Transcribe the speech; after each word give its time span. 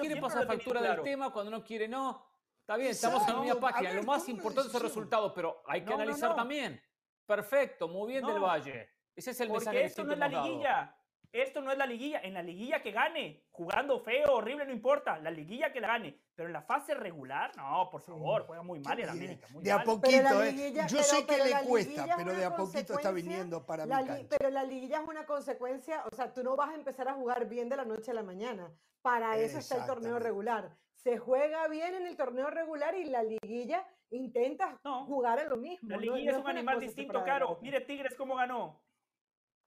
quiere 0.00 0.20
pasar 0.20 0.42
lo 0.42 0.48
factura 0.48 0.80
claro. 0.80 1.02
del 1.02 1.04
tema, 1.12 1.32
cuando 1.32 1.50
no 1.50 1.62
quiere 1.64 1.88
no. 1.88 2.26
Está 2.60 2.76
bien, 2.76 2.90
estamos 2.90 3.26
en 3.28 3.34
la 3.34 3.40
misma 3.40 3.60
página. 3.60 3.88
Lo 3.90 3.96
ver, 3.96 4.06
más 4.06 4.22
toma 4.22 4.30
una 4.32 4.38
importante 4.38 4.68
es 4.68 4.74
el 4.74 4.80
resultado, 4.82 5.34
pero 5.34 5.62
hay 5.66 5.80
que 5.80 5.90
No, 5.90 5.96
no, 5.96 6.02
analizar 6.02 6.30
no. 6.30 6.36
también. 6.36 6.82
Perfecto, 7.26 7.88
muy 7.88 8.12
bien 8.12 8.24
del 8.24 8.36
No. 8.36 8.42
Valle. 8.42 8.90
Ese 9.14 9.32
es 9.32 9.40
el 9.40 9.50
mensaje 9.50 9.76
Porque 9.76 9.80
que 9.80 9.86
esto 9.86 10.04
no 10.04 10.12
es 10.12 10.18
la 10.18 10.26
hemos 10.26 10.62
dado. 10.62 10.94
Liguilla. 11.32 11.44
Esto 11.46 11.60
no 11.60 11.70
es 11.72 11.78
la 11.78 11.86
liguilla. 11.86 12.20
En 12.22 12.34
la 12.34 12.42
liguilla 12.42 12.82
que 12.82 12.90
gane, 12.92 13.44
jugando 13.50 14.00
feo, 14.00 14.34
horrible, 14.34 14.64
no 14.66 14.72
importa. 14.72 15.18
La 15.18 15.30
liguilla 15.30 15.72
que 15.72 15.80
la 15.80 15.88
gane. 15.88 16.18
Pero 16.34 16.48
en 16.48 16.52
la 16.54 16.62
fase 16.62 16.94
regular, 16.94 17.52
no, 17.56 17.88
por 17.90 18.00
favor, 18.00 18.46
juega 18.46 18.62
muy 18.62 18.80
mal 18.80 18.98
en 18.98 19.08
América. 19.08 19.46
Muy 19.50 19.62
De 19.62 19.72
a 19.72 19.76
mal. 19.76 19.84
poquito, 19.86 20.08
Pero 20.24 20.38
la 20.40 20.48
¿eh? 20.48 20.52
liguilla- 20.52 20.86
Yo 20.86 20.96
pero- 20.98 21.02
sé 21.04 21.26
que 21.26 21.36
le 21.36 21.50
cuesta, 21.66 21.90
liguilla 21.90 22.04
es 22.14 22.16
pero 22.24 22.34
de 22.36 22.44
a 22.44 22.56
poquito 22.56 22.94
está 22.94 23.10
viniendo 23.12 23.66
para 23.66 23.84
mi 23.84 23.90
La 23.90 24.00
li- 24.00 24.06
cancha. 24.08 24.36
pero 24.38 24.50
la 24.50 24.64
liguilla 24.64 25.00
es 25.02 25.08
una 25.08 25.26
consecuencia, 25.26 26.04
o 26.10 26.14
sea, 26.16 26.32
tú 26.32 26.42
no 26.42 26.56
vas 26.56 26.70
a 26.70 26.74
empezar 26.74 27.08
a 27.08 27.14
jugar 27.14 27.48
bien 27.48 27.68
de 27.68 27.76
la 27.76 27.84
noche 27.84 28.10
a 28.10 28.14
la 28.14 28.22
mañana. 28.22 28.70
Para 29.02 29.36
eso 29.38 29.58
está 29.58 29.76
el 29.76 29.86
torneo 29.86 30.18
regular. 30.18 30.76
Se 30.94 31.16
juega 31.18 31.66
bien 31.68 31.94
en 31.94 32.06
el 32.06 32.16
torneo 32.16 32.50
regular 32.50 32.94
y 32.94 33.04
la 33.04 33.22
liguilla 33.22 33.86
intenta 34.10 34.78
No. 34.84 35.06
jugar 35.06 35.38
a 35.38 35.44
lo 35.44 35.56
mismo. 35.56 35.88
La 35.88 35.96
no- 35.96 36.02
liguilla 36.02 36.32
no 36.32 36.38
es 36.38 36.44
un 36.44 36.50
animal 36.50 36.80
distinto, 36.80 37.22
Caro. 37.24 37.58
Mire 37.62 37.80
Tigres 37.82 38.14
cómo 38.16 38.34
ganó. 38.36 38.80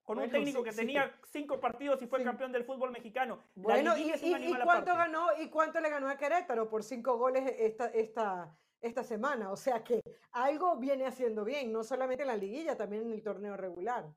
Con 0.03 0.19
un 0.19 0.29
técnico 0.29 0.59
sí, 0.59 0.63
que 0.65 0.71
sí. 0.71 0.77
tenía 0.77 1.19
cinco 1.31 1.59
partidos 1.59 2.01
y 2.01 2.07
fue 2.07 2.19
Sí. 2.19 2.25
campeón 2.25 2.51
del 2.51 2.65
fútbol 2.65 2.91
mexicano. 2.91 3.43
Bueno, 3.55 3.95
¿y, 3.97 4.11
y- 4.11 4.49
cuánto 4.49 4.63
aparte. 4.63 4.91
ganó 4.91 5.27
y 5.39 5.49
cuánto 5.49 5.79
le 5.79 5.89
ganó 5.89 6.09
a 6.09 6.17
Querétaro 6.17 6.69
por 6.69 6.83
cinco 6.83 7.17
goles 7.17 7.49
esta, 7.57 7.87
esta, 7.87 8.57
esta 8.81 9.03
semana? 9.03 9.51
O 9.51 9.55
sea 9.55 9.81
que 9.83 10.01
algo 10.31 10.75
viene 10.77 11.05
haciendo 11.05 11.45
bien, 11.45 11.71
no 11.71 11.83
solamente 11.83 12.23
en 12.23 12.27
la 12.27 12.35
liguilla, 12.37 12.75
también 12.75 13.03
en 13.03 13.11
el 13.13 13.23
torneo 13.23 13.55
regular. 13.55 14.13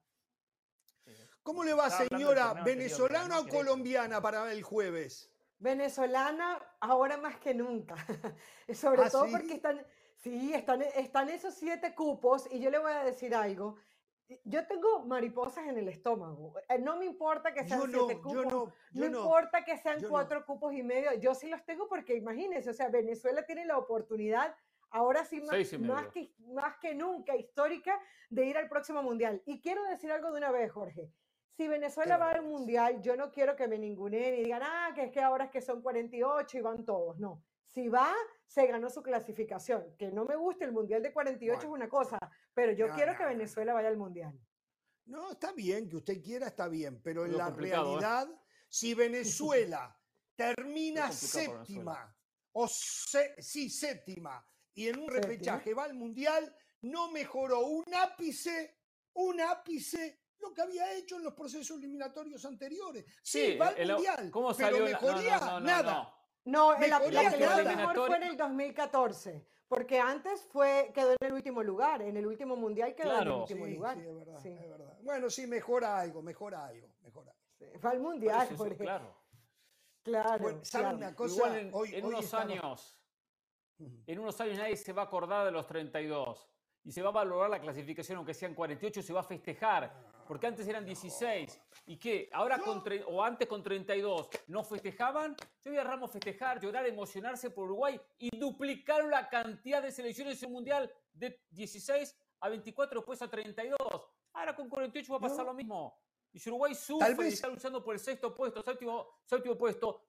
¿Cómo 1.45 1.63
le 1.63 1.75
va, 1.75 1.89
señora? 1.91 2.55
¿Venezolana 2.65 3.39
o 3.39 3.47
colombiana 3.47 4.21
para 4.21 4.51
el 4.51 4.65
jueves? 4.65 5.31
Venezolana 5.59 6.61
ahora 6.81 7.17
más 7.17 7.39
que 7.39 7.55
nunca. 7.55 7.95
Sobre 8.75 9.03
¿Ah, 9.03 9.11
todo 9.11 9.27
sí? 9.27 9.31
porque 9.31 9.55
están, 9.55 9.87
sí, 10.17 10.53
están, 10.53 10.83
están 10.83 11.29
esos 11.29 11.55
siete 11.55 11.95
cupos 11.95 12.49
y 12.51 12.59
yo 12.61 12.71
le 12.71 12.79
voy 12.79 12.91
a 12.93 13.05
decir 13.05 13.35
algo. 13.37 13.77
Yo 14.45 14.67
tengo 14.67 15.05
mariposas 15.05 15.67
en 15.69 15.79
el 15.79 15.89
estómago. 15.89 16.55
Eh, 16.69 16.79
No 16.79 16.97
me 16.97 17.05
importa 17.07 17.53
que 17.55 17.65
sean 17.65 17.81
Yo 17.81 17.87
no, 17.87 18.07
siete 18.07 18.21
cupos. 18.21 18.33
yo 18.33 18.43
no, 18.45 18.73
yo 18.93 19.05
no 19.05 19.11
no. 19.11 19.19
importa 19.21 19.65
que 19.65 19.77
sean 19.79 19.99
yo 19.99 20.05
no. 20.05 20.11
cuatro 20.11 20.45
cupos 20.45 20.73
y 20.75 20.83
medio. 20.83 21.13
Yo 21.15 21.35
sí 21.35 21.49
los 21.49 21.65
tengo 21.65 21.89
porque 21.89 22.15
imagínense, 22.17 22.71
o 22.71 22.75
sea, 22.75 22.89
Venezuela 22.89 23.45
tiene 23.47 23.65
la 23.65 23.79
oportunidad, 23.79 24.57
ahora 24.91 25.25
sí 25.25 25.41
más, 25.79 26.09
que, 26.09 26.33
más 26.39 26.77
que 26.79 26.95
nunca 26.95 27.37
histórica, 27.37 28.01
de 28.31 28.47
ir 28.47 28.57
al 28.59 28.69
próximo 28.69 29.03
mundial. 29.03 29.43
Y 29.47 29.61
quiero 29.61 29.85
decir 29.85 30.11
algo 30.11 30.31
de 30.33 30.39
una 30.39 30.51
vez, 30.51 30.73
Jorge. 30.73 31.11
Si 31.53 31.69
Venezuela 31.69 32.17
va 32.19 32.31
al 32.31 32.43
verás. 32.43 32.51
mundial, 32.51 33.01
yo 33.03 33.17
no 33.17 33.31
quiero 33.31 33.55
que 33.57 33.69
me 33.69 33.79
ninguneen 33.79 34.35
y 34.35 34.43
digan, 34.45 34.63
ah, 34.65 34.91
que 34.95 35.05
es 35.05 35.13
que 35.13 35.21
ahora 35.23 35.45
es 35.45 35.51
que 35.51 35.61
son 35.63 35.81
48 35.83 36.59
y 36.59 36.61
van 36.61 36.85
todos. 36.85 37.19
No. 37.19 37.43
Si 37.77 37.89
va, 37.89 38.11
se 38.47 38.67
ganó 38.67 38.89
su 38.89 39.03
clasificación. 39.03 39.95
Que 39.99 40.11
no 40.11 40.25
me 40.25 40.35
guste 40.35 40.65
el 40.65 40.73
mundial 40.73 41.03
de 41.03 41.13
48 41.13 41.59
es 41.61 41.69
Bueno. 41.69 41.75
una 41.85 41.91
cosa, 41.91 42.19
pero 42.55 42.73
yo 42.73 42.89
No, 42.89 42.95
quiero 42.95 43.13
no, 43.13 43.19
que. 43.19 43.25
Venezuela 43.27 43.75
vaya 43.75 43.89
al 43.89 43.99
mundial. 43.99 44.33
No, 45.05 45.33
está 45.33 45.53
bien, 45.53 45.87
que 45.87 45.97
usted 45.97 46.23
quiera, 46.23 46.47
está 46.47 46.69
bien, 46.69 47.03
pero 47.03 47.27
en 47.27 47.33
Lo 47.33 47.39
la 47.39 47.49
¿eh? 47.49 47.55
realidad, 47.55 48.29
si 48.67 48.95
Venezuela 48.95 49.95
termina 50.35 51.13
séptima, 51.13 52.17
o 52.53 52.67
se- 52.67 53.35
sí, 53.43 53.69
séptima, 53.69 54.43
y 54.73 54.89
en 54.89 54.99
un 54.99 55.11
Séptima. 55.11 55.21
repechaje 55.29 55.75
va 55.75 55.85
al 55.85 55.93
Mundial, 55.95 56.57
no 56.81 57.11
mejoró 57.13 57.61
un 57.67 57.85
ápice, 57.95 58.79
un 59.13 59.39
ápice 59.39 60.23
lo 60.39 60.55
que 60.55 60.63
había 60.63 60.95
hecho 60.95 61.17
en 61.17 61.25
los 61.25 61.35
procesos 61.35 61.77
eliminatorios 61.77 62.43
anteriores. 62.47 63.05
Sí, 63.23 63.53
Sí, 63.53 63.57
va 63.59 63.69
al 63.69 63.79
el- 63.79 63.93
Mundial, 63.93 64.31
¿cómo 64.31 64.55
pero 64.57 64.71
salió? 64.79 64.85
la- 64.89 64.93
no, 64.93 65.01
no, 65.01 65.07
mejoría, 65.13 65.39
no, 65.41 65.47
no, 65.47 65.61
nada. 65.61 66.13
No. 66.47 66.73
La, 66.73 66.87
la 66.87 66.99
Mejoría 66.99 67.31
que 67.31 67.37
le 67.37 67.47
fue 67.49 67.65
mejor 67.65 68.07
fue 68.07 68.17
en 68.17 68.23
el 68.23 68.37
2014, 68.37 69.47
porque 69.69 70.01
antes 70.01 70.43
fue, 70.51 70.91
quedó 70.95 71.11
en 71.13 71.17
el 71.21 71.33
último 71.35 71.63
lugar, 71.63 72.01
en 72.03 72.17
el 72.17 72.27
último 72.27 72.57
mundial 72.57 72.95
quedó 72.95 73.15
en 73.17 73.23
el 73.23 73.31
último 73.33 73.67
Sí, 73.67 73.75
lugar. 73.75 73.95
sí, 73.97 74.07
es 74.07 74.15
verdad, 74.17 74.39
Sí, 74.41 74.49
es 74.49 74.69
verdad. 74.69 74.99
Bueno, 75.03 75.29
sí, 75.31 75.47
mejora 75.47 75.99
algo, 76.01 76.23
mejora 76.23 76.67
algo, 76.67 76.89
mejora 77.03 77.33
Fue 77.59 77.91
al 77.91 77.99
Por 77.99 78.01
mundial, 78.01 78.49
eso, 78.51 78.67
eso, 78.67 78.77
claro. 78.77 79.15
Claro, 80.03 80.39
Bueno, 80.43 80.65
¿sabe 80.65 80.85
claro. 80.85 80.97
una 80.99 81.15
cosa? 81.17 81.35
Igual 81.35 81.57
en, 81.59 81.71
Hoy- 81.75 81.95
en 81.95 82.05
hoy 82.05 82.13
unos 82.15 82.33
años, 82.35 83.01
en 84.07 84.19
unos 84.21 84.41
años 84.41 84.57
nadie 84.59 84.77
se 84.77 84.93
va 84.93 85.03
a 85.03 85.05
acordar 85.07 85.45
de 85.45 85.51
los 85.51 85.67
32 85.67 86.49
y 86.85 86.93
se 86.93 87.03
va 87.03 87.09
a 87.09 87.13
valorar 87.13 87.51
la 87.51 87.61
clasificación 87.61 88.19
aunque 88.19 88.33
sean 88.33 88.55
48 88.55 89.03
se 89.03 89.13
va 89.13 89.21
a 89.21 89.25
festejar 89.25 89.93
porque 90.27 90.47
antes 90.47 90.67
eran 90.69 90.85
16 90.85 91.61
y 91.87 91.97
qué 91.99 92.29
ahora 92.33 92.59
con 92.59 92.83
o 93.09 93.23
antes 93.23 93.47
con 93.49 93.63
32 93.63 94.29
no 94.49 94.65
festejaban 94.65 95.37
yo 95.65 95.71
vi 95.71 95.79
a 95.79 95.85
Ramos 95.85 96.11
festejar 96.11 96.61
llorar 96.61 96.87
emocionarse 96.87 97.51
por 97.51 97.65
Uruguay 97.65 98.01
y 98.19 98.37
duplicaron 98.37 99.11
la 99.11 99.29
cantidad 99.29 99.83
de 99.83 99.93
selecciones 99.93 100.43
en 100.43 100.49
un 100.49 100.55
mundial 100.55 100.93
de 101.13 101.41
16 101.51 102.17
a 102.41 102.49
24 102.49 103.01
después 103.01 103.23
a 103.23 103.29
32 103.31 103.77
ahora 104.33 104.55
con 104.57 104.69
48 104.69 105.13
va 105.13 105.19
a 105.19 105.21
pasar 105.21 105.47
lo 105.47 105.55
mismo 105.55 105.99
y 106.33 106.39
si 106.39 106.51
Uruguay 106.51 106.75
sufre 106.75 107.13
y 107.13 107.15
vez- 107.15 107.35
está 107.35 107.49
luchando 107.49 107.83
por 107.85 107.95
el 107.95 108.01
sexto 108.01 108.35
puesto 108.35 108.63
séptimo, 108.63 109.07
séptimo 109.25 109.57
puesto 109.57 110.03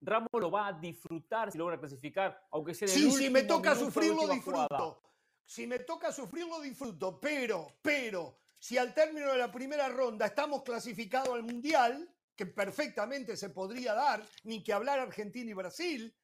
Ramos 0.00 0.28
lo 0.34 0.50
va 0.52 0.68
a 0.68 0.72
disfrutar 0.72 1.50
si 1.50 1.58
logra 1.58 1.78
clasificar, 1.80 2.46
aunque 2.52 2.74
sea 2.74 2.86
en 2.86 2.94
el 2.94 3.00
Sí, 3.00 3.10
si 3.10 3.28
me 3.30 3.42
toca 3.42 3.74
sufrirlo, 3.74 4.18
última 4.22 4.34
disfruto. 4.34 4.66
jugada. 4.68 4.98
Si 5.44 5.66
me 5.66 5.80
toca 5.80 6.12
sufrirlo, 6.12 6.60
disfruto. 6.60 7.18
Pero, 7.18 7.66
pero, 7.82 8.38
si 8.64 8.78
al 8.78 8.94
término 8.94 9.30
de 9.30 9.36
la 9.36 9.52
primera 9.52 9.90
ronda 9.90 10.24
estamos 10.24 10.62
clasificados 10.62 11.34
al 11.34 11.42
Mundial, 11.42 12.08
que 12.34 12.46
perfectamente 12.46 13.36
se 13.36 13.50
podría 13.50 13.92
dar, 13.92 14.24
ni 14.44 14.64
que 14.64 14.72
hablar 14.72 15.00
Argentina 15.00 15.50
y 15.50 15.52
Brasil, 15.52 16.16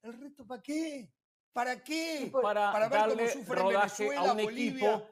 ¿el 0.00 0.18
resto 0.18 0.46
para 0.46 0.62
qué? 0.62 1.12
¿Para 1.52 1.84
qué? 1.84 2.30
Para, 2.32 2.72
Para 2.72 2.88
ver 2.88 3.00
cómo 3.00 3.10
darle 3.10 3.30
sufre 3.30 3.60
rodaje 3.60 4.02
Venezuela, 4.04 4.30
a 4.30 4.32
un 4.32 4.44
Bolivia. 4.44 4.94
equipo, 4.94 5.10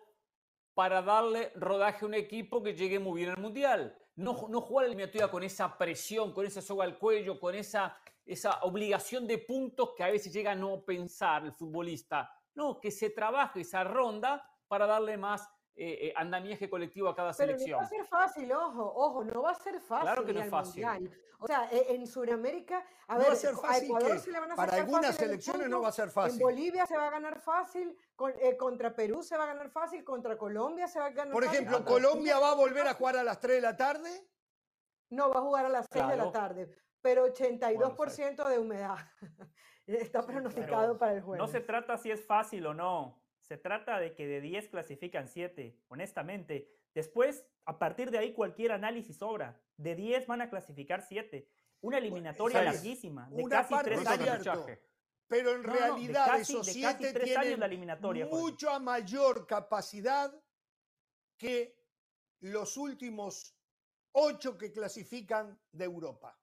para 0.73 1.03
darle 1.03 1.53
rodaje 1.57 2.07
a 2.07 2.09
un 2.09 2.15
equipo 2.15 2.63
que 2.63 2.73
llegue 2.73 2.99
muy 2.99 3.21
bien 3.21 3.33
al 3.33 3.39
Mundial. 3.43 3.95
No, 4.15 4.49
no 4.49 4.63
jugar 4.63 4.85
la 4.85 4.87
eliminatoria 4.87 5.31
con 5.31 5.43
esa 5.43 5.77
presión, 5.77 6.33
con 6.33 6.47
esa 6.47 6.63
soga 6.63 6.85
al 6.85 6.99
cuello, 6.99 7.39
con 7.39 7.55
esa, 7.55 7.99
esa 8.25 8.63
obligación 8.63 9.27
de 9.27 9.37
puntos 9.37 9.91
que 9.95 10.05
a 10.05 10.11
veces 10.11 10.33
llega 10.33 10.53
a 10.53 10.55
no 10.55 10.83
pensar 10.87 11.45
el 11.45 11.53
futbolista. 11.53 12.33
No, 12.55 12.81
que 12.81 12.91
se 12.91 13.11
trabaje 13.11 13.61
esa 13.61 13.85
ronda 13.85 14.51
para 14.69 14.87
darle 14.87 15.19
más 15.19 15.47
eh, 15.79 16.09
eh, 16.09 16.13
andamiaje 16.17 16.71
colectivo 16.71 17.09
a 17.09 17.15
cada 17.15 17.33
Pero 17.35 17.53
no 17.53 17.59
selección. 17.59 17.79
va 17.81 17.85
a 17.85 17.89
ser 17.89 18.05
fácil, 18.07 18.51
ojo, 18.53 18.93
ojo, 18.97 19.25
no 19.25 19.43
va 19.43 19.51
a 19.51 19.55
ser 19.55 19.79
fácil 19.81 20.25
que 20.25 20.33
no 20.33 20.41
es 20.41 20.51
fácil. 20.51 20.85
mundial. 20.87 21.11
O 21.39 21.47
sea, 21.47 21.69
e- 21.71 21.95
en 21.95 22.07
Sudamérica, 22.07 22.83
a 23.09 23.13
No 23.15 23.19
ver, 23.21 23.29
va 23.29 23.33
a 23.35 23.37
ser 23.37 23.51
a 23.55 23.57
fácil 23.59 23.85
Ecuador 23.85 24.13
que 24.13 24.19
se 24.21 24.31
le 24.33 24.41
van 24.41 24.53
a 24.53 24.57
para 24.57 24.77
algunas 24.77 25.07
fácil 25.09 25.27
selecciones 25.27 25.69
no 25.69 25.83
va 25.83 25.89
a 25.89 25.93
ser 25.93 26.05
En 26.07 26.11
fácil. 26.13 26.41
Bolivia 26.43 26.87
se 26.87 26.97
va 26.97 27.09
a 27.09 27.11
ganar 27.11 27.39
fácil, 27.41 27.95
con- 28.15 28.33
eh, 28.41 28.57
contra 28.57 28.95
Perú 28.95 29.23
se 29.23 29.37
va 29.37 29.45
a 29.45 29.49
ganar 29.49 29.69
fácil, 29.69 30.03
contra 30.03 30.39
Colombia 30.39 30.89
se 30.89 30.99
va 30.99 31.07
a 31.07 31.11
ganar 31.11 31.35
Por 31.35 31.45
fácil. 31.45 31.59
ejemplo, 31.61 31.77
contra 31.85 31.93
Colombia 31.93 32.39
va 32.39 32.53
a 32.53 32.55
volver 32.55 32.87
a 32.89 32.95
jugar 32.95 33.17
a 33.19 33.23
las 33.23 33.39
3 33.39 33.57
de 33.57 33.61
la 33.61 33.77
tarde. 33.77 34.27
No, 35.11 35.29
va 35.29 35.41
a 35.41 35.43
jugar 35.43 35.67
a 35.67 35.69
las 35.69 35.87
6 35.93 36.07
de 36.07 36.15
Claro. 36.15 36.25
la 36.25 36.33
tarde, 36.33 36.71
pero 37.03 37.27
82% 37.27 38.49
de 38.49 38.59
humedad. 38.59 38.97
Está 39.87 40.23
pronosticado 40.23 40.81
Pero 40.87 40.99
para 40.99 41.13
el 41.13 41.21
jueves. 41.23 41.39
No 41.47 41.47
se 41.49 41.61
trata 41.61 41.99
si 41.99 42.11
es 42.11 42.25
fácil 42.27 42.67
o 42.67 42.73
no. 42.75 43.23
Se 43.49 43.57
trata 43.57 44.01
de 44.01 44.15
que 44.15 44.27
de 44.27 44.41
10 44.41 44.69
clasifican 44.69 45.29
7, 45.29 45.79
honestamente. 45.89 46.69
Después, 46.95 47.47
a 47.65 47.79
partir 47.79 48.11
de 48.11 48.19
ahí, 48.19 48.33
cualquier 48.33 48.73
análisis 48.73 49.17
sobra. 49.19 49.61
De 49.77 49.95
10 49.95 50.27
van 50.27 50.41
a 50.41 50.51
clasificar 50.51 51.03
7. 51.03 51.49
Una 51.83 51.99
eliminatoria 51.99 52.59
¿sabes? 52.59 52.75
larguísima, 52.75 53.29
de 53.31 53.43
Una 53.45 53.57
casi 53.59 53.75
parte 53.75 53.91
3 53.91 54.01
es 54.01 54.07
Por 54.09 54.15
eso 54.41 54.51
años. 54.53 54.79
pero 55.29 55.51
en 55.55 55.63
No, 55.63 55.69
no, 55.69 55.73
de 55.75 55.79
realidad 55.79 56.27
casi- 56.27 56.53
esos 56.53 56.67
de 56.67 56.73
casi 56.73 56.81
siete 57.05 57.13
tres 57.13 57.31
años 57.37 57.41
tienen 57.43 57.61
la 57.61 57.67
eliminatoria, 57.67 58.27
Jorge. 58.27 58.41
mucha 58.43 58.79
mayor 58.79 59.47
capacidad 59.47 60.35
que 61.37 61.79
los 62.41 62.77
últimos 62.77 63.55
ocho 64.13 64.57
que 64.57 64.73
clasifican 64.73 65.61
de 65.71 65.85
Europa. 65.85 66.41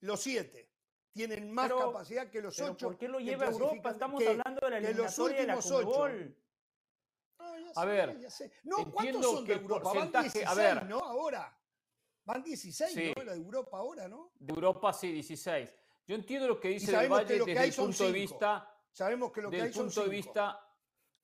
Los 0.00 0.20
siete 0.22 0.69
tienen 1.12 1.50
más 1.52 1.66
Pero- 1.68 1.78
capacidad 1.92 2.28
que 2.30 2.40
los 2.40 2.56
Pero 2.56 2.72
ocho. 2.72 2.86
¿por 2.88 2.98
qué 2.98 3.08
lo 3.08 3.18
lleva 3.20 3.46
a 3.46 3.50
Europa? 3.50 3.90
Estamos 3.90 4.22
que- 4.22 4.28
hablando 4.28 4.60
de 4.60 4.70
la 4.70 4.78
eliminatoria 4.78 5.40
de 5.40 5.46
la 5.46 5.56
últimos 5.56 5.70
ocho. 5.72 5.90
Conmebol. 5.90 6.36
Ah, 7.38 7.56
ya 7.58 7.70
A 7.70 7.82
sé, 7.82 7.86
ver, 7.88 8.20
ya 8.20 8.30
sé. 8.30 8.52
No, 8.64 8.76
¿cuántos 8.76 8.96
entiendo 9.04 9.22
son 9.32 9.46
que 9.46 9.54
de 9.54 9.60
Europa? 9.60 9.82
Van 9.84 9.94
porcentaje- 9.94 10.22
16, 10.24 10.46
a 10.46 10.54
ver. 10.54 10.84
¿no? 10.86 10.98
Ahora. 10.98 11.56
Van 12.24 12.42
16, 12.44 12.92
Sí. 12.92 13.12
¿no? 13.16 13.22
La 13.24 13.32
de 13.32 13.38
Europa 13.38 13.78
ahora, 13.78 14.06
¿no? 14.08 14.30
De 14.38 14.52
Europa 14.52 14.92
sí, 14.92 15.10
16. 15.12 15.74
Yo 16.06 16.14
entiendo 16.14 16.46
lo 16.48 16.60
que 16.60 16.68
dice 16.68 16.92
Del 16.96 17.08
Valle 17.10 17.38
desde 17.44 17.64
el 17.64 17.74
punto 17.74 18.04
de 18.04 18.12
vista, 18.12 18.66
Sabemos 18.92 19.30
que 19.32 19.40
lo 19.40 19.50
que 19.50 19.62
hay 19.62 19.72
son 19.72 19.86
punto 19.86 20.02
de 20.04 20.08
vista 20.10 20.60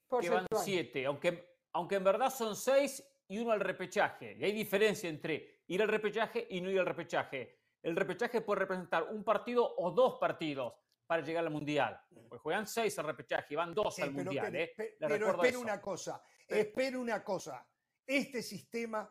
que 0.09 0.31
van 0.31 0.47
Porcentual. 0.47 0.65
7, 0.65 1.07
aunque, 1.07 1.59
aunque 1.73 1.97
en 1.97 2.05
verdad 2.05 2.31
son 2.31 2.55
6 2.57 3.03
y 3.29 3.39
uno 3.39 3.51
al 3.53 3.61
repechaje. 3.61 4.37
Y 4.39 4.45
hay 4.45 4.53
diferencia 4.53 5.09
entre 5.11 5.63
ir 5.67 5.83
al 5.83 5.89
repechaje 5.89 6.47
y 6.51 6.61
no 6.61 6.71
ir 6.71 6.79
al 6.79 6.87
repechaje. 6.87 7.59
El 7.83 7.95
repechaje 7.97 8.41
puede 8.41 8.61
representar 8.61 9.05
un 9.05 9.23
partido 9.25 9.75
o 9.79 9.91
dos 9.91 10.19
partidos 10.19 10.75
para 11.07 11.23
llegar 11.23 11.45
al 11.45 11.51
Mundial. 11.53 12.01
Pues 12.29 12.41
juegan 12.41 12.67
6 12.67 12.99
al 12.99 13.07
repechaje 13.07 13.55
y 13.55 13.57
van 13.57 13.73
2 13.75 13.95
Sí, 13.95 14.03
al 14.03 14.11
pero 14.11 14.25
Mundial. 14.25 14.57
¿eh? 14.57 14.73
pero 14.99 15.43
eso. 15.45 15.61
una 15.61 15.81
cosa, 15.81 16.23
espera 16.49 16.99
una 16.99 17.23
cosa. 17.23 17.65
Este 18.07 18.43
sistema, 18.43 19.09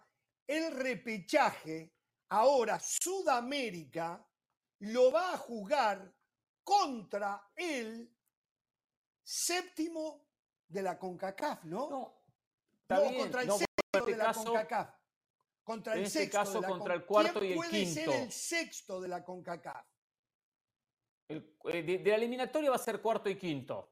el 0.48 0.76
repechaje, 0.76 1.94
ahora 2.30 2.80
Sudamérica 2.80 4.26
lo 4.80 5.12
va 5.12 5.34
a 5.34 5.38
jugar 5.38 6.14
contra 6.64 7.50
el 7.56 8.14
séptimo 9.24 10.28
de 10.68 10.82
la 10.82 10.98
CONCACAF, 11.00 11.64
¿no? 11.66 11.90
No, 11.90 12.24
está 12.82 12.96
No, 12.96 13.02
bien. 13.10 13.18
contra 13.22 13.42
el 13.42 13.48
No, 13.48 13.56
en 13.56 13.62
este 13.94 14.12
de 14.12 14.18
la 14.18 14.26
caso, 14.26 14.44
CONCACAF. 14.44 14.95
Contra 15.66 15.94
el 15.94 16.00
en 16.00 16.06
este 16.06 16.20
sexto 16.20 16.38
caso, 16.38 16.54
de 16.54 16.62
la 16.62 16.68
contra 16.70 16.94
Con- 16.94 17.02
el 17.02 17.06
cuarto 17.06 17.40
¿Quién 17.40 17.50
y 17.50 17.52
el 17.54 17.58
puede 17.58 17.86
ser 17.88 18.04
quinto? 18.06 18.24
el 18.24 18.32
sexto 18.32 19.02
de 19.02 19.08
la 19.10 19.24
CONCACAF? 19.26 19.86
el- 21.28 21.58
eh, 21.66 21.82
de, 21.84 21.98
de 21.98 22.10
la 22.12 22.16
eliminatoria 22.18 22.70
va 22.70 22.76
a 22.76 22.80
ser 22.80 23.02
cuarto 23.02 23.28
y 23.30 23.36
quinto. 23.36 23.92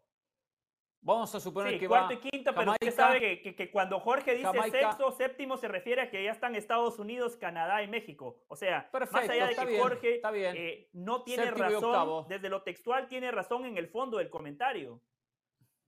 Vamos 1.02 1.34
a 1.36 1.40
suponer 1.40 1.74
Sí, 1.74 1.80
que 1.80 1.88
cuarto 1.88 2.10
va 2.10 2.14
y 2.14 2.18
quinto, 2.30 2.54
pero 2.56 2.72
usted 2.74 2.94
sabe 2.94 3.20
que, 3.20 3.42
que- 3.42 3.56
que 3.56 3.72
cuando 3.72 4.00
Jorge 4.00 4.34
dice 4.36 4.46
Jamaica- 4.46 4.92
sexto, 4.92 5.12
séptimo, 5.14 5.58
se 5.58 5.68
refiere 5.68 6.04
a 6.04 6.10
que 6.12 6.24
ya 6.24 6.32
están 6.32 6.56
Estados 6.56 7.00
Unidos, 7.00 7.36
Canadá 7.36 7.82
y 7.82 7.88
México. 7.88 8.46
O 8.48 8.56
sea, 8.56 8.88
más 9.12 9.28
allá 9.30 9.48
de 9.48 9.56
que 9.56 9.66
bien, 9.66 9.82
Jorge 9.82 10.22
eh, 10.24 10.90
no 10.94 11.24
tiene 11.24 11.46
Séptimo 11.46 11.68
razón, 11.70 12.26
desde 12.30 12.50
lo 12.50 12.62
textual 12.62 13.08
tiene 13.08 13.32
razón 13.32 13.66
en 13.66 13.78
el 13.80 13.88
fondo 13.90 14.20
del 14.20 14.30
comentario. 14.30 15.02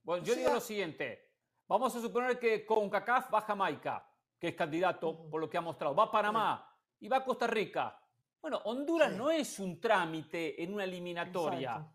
Bueno, 0.02 0.24
O 0.24 0.26
yo 0.26 0.34
digo 0.34 0.52
lo 0.52 0.60
siguiente. 0.60 1.30
Vamos 1.68 1.94
a 1.96 2.00
suponer 2.00 2.38
que 2.40 2.66
con 2.66 2.90
CACAF 2.90 3.32
va 3.32 3.40
Jamaica, 3.40 4.04
que 4.38 4.48
es 4.48 4.54
candidato 4.54 5.28
por 5.30 5.40
lo 5.40 5.48
que 5.48 5.58
ha 5.58 5.60
mostrado. 5.60 5.94
Va 5.94 6.10
Panamá 6.10 6.68
y 7.00 7.08
va 7.08 7.24
Costa 7.24 7.46
Rica. 7.46 7.98
Bueno, 8.40 8.58
Honduras 8.64 9.10
Sí. 9.10 9.16
no 9.16 9.30
es 9.30 9.58
un 9.58 9.80
trámite 9.80 10.62
en 10.62 10.74
una 10.74 10.84
eliminatoria. 10.84 11.70
Exacto. 11.72 11.92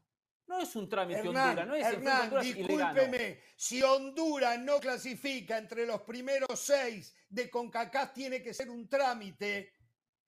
No 0.47 0.59
es 0.59 0.75
un 0.75 0.89
trámite 0.89 1.19
Hernán, 1.19 1.47
Honduras, 1.49 1.67
no 1.67 1.75
es 1.75 1.85
a 1.85 1.89
Hernán, 1.91 2.21
Honduras 2.23 2.43
discúlpeme, 2.45 3.39
si 3.55 3.81
Honduras 3.81 4.59
no 4.59 4.79
clasifica 4.79 5.57
entre 5.57 5.85
los 5.85 6.01
primeros 6.01 6.59
seis 6.59 7.15
de 7.29 7.49
CONCACAF, 7.49 8.11
tiene 8.11 8.43
que 8.43 8.53
ser 8.53 8.69
un 8.69 8.89
trámite 8.89 9.71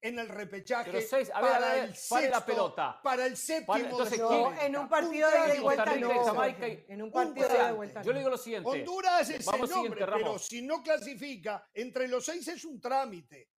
en 0.03 0.19
el 0.19 0.27
repechaje 0.27 0.91
Pero 0.91 1.01
seis- 1.07 1.31
a 1.33 1.41
ver, 1.41 1.49
a 1.49 1.53
para 1.53 1.73
ver, 1.75 1.83
el 1.85 1.95
pare 2.09 2.29
la 2.29 2.35
sexto, 2.37 2.45
pelota. 2.45 2.99
para 3.01 3.25
el 3.25 3.37
séptimo 3.37 3.75
entonces, 3.77 4.19
de 4.19 4.65
en 4.65 4.75
un 4.77 4.89
partido 4.89 5.31
de 5.31 5.51
Un 5.57 5.61
vuelta 5.63 5.95
no. 5.95 6.25
Jamaica 6.25 6.67
y- 6.67 6.85
En 6.89 7.01
un 7.01 7.07
un 7.07 7.11
partido 7.13 7.47
de 7.47 7.53
y 7.53 7.55
trámite. 7.55 7.75
vuelta 7.77 8.01
Yo 8.01 8.11
le 8.11 8.17
digo 8.19 8.29
lo 8.29 8.37
siguiente. 8.37 8.69
Honduras 8.69 9.29
es 9.29 9.45
Vamos 9.45 9.69
el 9.69 9.75
nombre, 9.75 10.05
pero 10.05 10.37
si 10.39 10.61
no 10.61 10.83
clasifica, 10.83 11.67
entre 11.73 12.07
los 12.09 12.25
seis 12.25 12.45
es 12.49 12.65
un 12.65 12.81
trámite. 12.81 13.49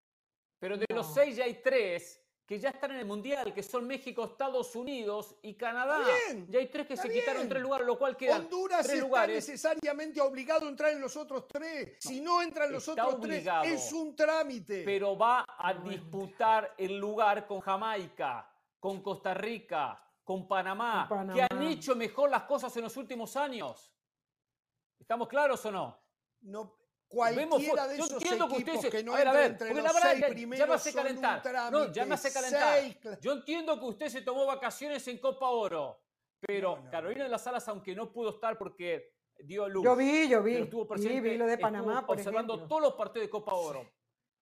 Pero 0.59 0.77
de 0.77 0.85
los 0.93 1.13
seis 1.13 1.35
ya 1.35 1.45
hay 1.45 1.61
tres 1.63 2.21
que 2.45 2.59
ya 2.59 2.69
están 2.69 2.91
en 2.91 2.97
el 2.97 3.05
Mundial, 3.05 3.53
que 3.53 3.63
son 3.63 3.87
México, 3.87 4.23
Estados 4.23 4.75
Unidos 4.75 5.35
y 5.41 5.55
Canadá. 5.55 5.99
Bien, 6.27 6.45
ya 6.47 6.59
hay 6.59 6.67
tres 6.67 6.85
que 6.85 6.95
se 6.95 7.09
quitaron 7.11 7.49
tres 7.49 7.61
lugares, 7.61 7.87
lo 7.87 7.97
cual 7.97 8.15
quedan 8.15 8.41
Honduras 8.43 8.81
tres 8.83 8.93
está 8.93 9.05
lugares. 9.05 9.35
necesariamente 9.49 10.21
obligado 10.21 10.67
a 10.67 10.69
entrar 10.69 10.91
en 10.91 11.01
los 11.01 11.15
otros 11.17 11.47
tres. 11.47 11.97
Si 11.99 12.21
no 12.21 12.41
entra 12.43 12.65
en 12.65 12.73
los 12.73 12.87
está 12.87 13.07
otros 13.07 13.19
obligado. 13.25 13.63
tres, 13.63 13.85
es 13.85 13.91
un 13.93 14.15
trámite. 14.15 14.83
pero 14.85 15.17
va 15.17 15.43
a 15.57 15.73
disputar 15.73 16.75
el 16.77 16.97
lugar 16.99 17.47
con 17.47 17.61
Jamaica, 17.61 18.47
con 18.79 19.01
Costa 19.01 19.33
Rica, 19.33 19.99
con 20.23 20.47
Panamá, 20.47 21.07
Con 21.09 21.33
que 21.33 21.41
han 21.41 21.47
Panamá. 21.49 21.71
hecho 21.71 21.95
mejor 21.95 22.29
las 22.29 22.43
cosas 22.43 22.75
en 22.77 22.83
los 22.83 22.95
últimos 22.97 23.35
años. 23.35 23.91
¿Estamos 24.99 25.27
claros 25.27 25.65
o 25.65 25.71
no? 25.71 25.99
no, 26.41 26.77
cualquiera 27.15 27.87
de 27.87 27.97
yo 27.97 28.03
esos 28.05 28.21
entiendo 28.21 28.47
que 28.47 28.55
equipos 28.55 28.75
usted 28.75 28.89
que 28.91 28.97
se- 28.99 29.03
no 29.03 29.13
a 29.13 29.17
ver, 29.17 29.27
a 29.27 29.33
ver, 29.33 29.45
entre 29.51 29.67
porque 29.69 29.81
los 29.81 29.83
la 29.83 29.93
verdad 29.93 30.09
seis 30.11 30.21
ya- 30.21 30.27
ya 30.27 30.29
me 30.29 30.35
primeros 30.35 30.75
hace 30.75 30.93
calentar. 30.93 31.41
trámite. 31.41 31.71
No, 31.87 31.91
ya 31.93 32.05
me 32.05 32.15
hace 32.15 32.33
calentar. 32.33 32.79
Seis 32.79 32.97
Yo 33.21 33.31
entiendo 33.33 33.79
que 33.79 33.85
usted 33.85 34.07
se 34.09 34.21
tomó 34.21 34.45
vacaciones 34.45 35.07
en 35.07 35.17
Copa 35.19 35.49
Oro, 35.49 36.01
pero 36.41 36.75
No, 36.77 36.83
no, 36.83 36.91
Carolina 36.91 37.23
de 37.23 37.29
las 37.29 37.47
Alas, 37.47 37.67
aunque 37.69 37.95
no 37.95 38.11
pudo 38.11 38.31
estar 38.31 38.57
porque 38.57 39.13
dio 39.39 39.67
luz, 39.67 39.83
Yo 39.83 39.95
vi, 39.95 40.27
yo 40.29 40.41
vi. 40.43 40.55
estuvo 40.57 40.87
presente, 40.87 41.21
vi 41.21 41.37
lo 41.37 41.45
de 41.45 41.53
estuvo 41.53 41.67
Panamá, 41.71 42.05
por 42.05 42.17
observando 42.17 42.53
ejemplo. 42.55 42.67
todos 42.69 42.81
los 42.81 42.93
partidos 42.93 43.27
de 43.27 43.29
Copa 43.31 43.53
Oro. 43.53 43.89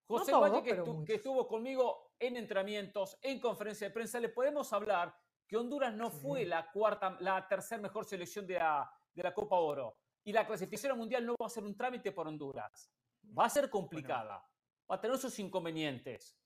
José 0.06 0.32
todo, 0.32 0.42
Valle, 0.42 0.62
que, 0.64 0.78
estu- 0.78 1.06
que 1.06 1.16
estuvo 1.16 1.48
conmigo 1.48 2.14
en 2.20 2.38
entrenamientos, 2.38 3.18
en 3.22 3.40
conferencia 3.40 3.88
de 3.88 3.94
prensa, 3.94 4.20
le 4.20 4.30
podemos 4.30 4.72
hablar 4.74 5.16
que 5.48 5.58
Honduras 5.58 5.94
no 5.94 6.12
fue 6.12 6.42
Sí. 6.42 6.46
la 6.46 6.70
cuarta, 6.72 7.16
la 7.22 7.48
tercera 7.48 7.82
mejor 7.82 8.06
selección 8.06 8.46
de 8.46 8.56
la, 8.56 8.90
de 9.14 9.24
la 9.24 9.34
Copa 9.34 9.56
Oro. 9.58 9.98
Y 10.24 10.32
la 10.32 10.46
clasificación 10.48 10.94
al 10.94 10.98
mundial 10.98 11.26
no 11.26 11.36
va 11.40 11.48
a 11.48 11.50
ser 11.50 11.64
un 11.64 11.76
trámite 11.76 12.12
por 12.12 12.28
Honduras. 12.28 12.90
Va 13.38 13.46
a 13.46 13.50
ser 13.50 13.70
complicada. 13.70 14.46
Va 14.90 14.96
a 14.96 15.02
tener 15.02 15.18
sus 15.18 15.38
inconvenientes. 15.40 16.38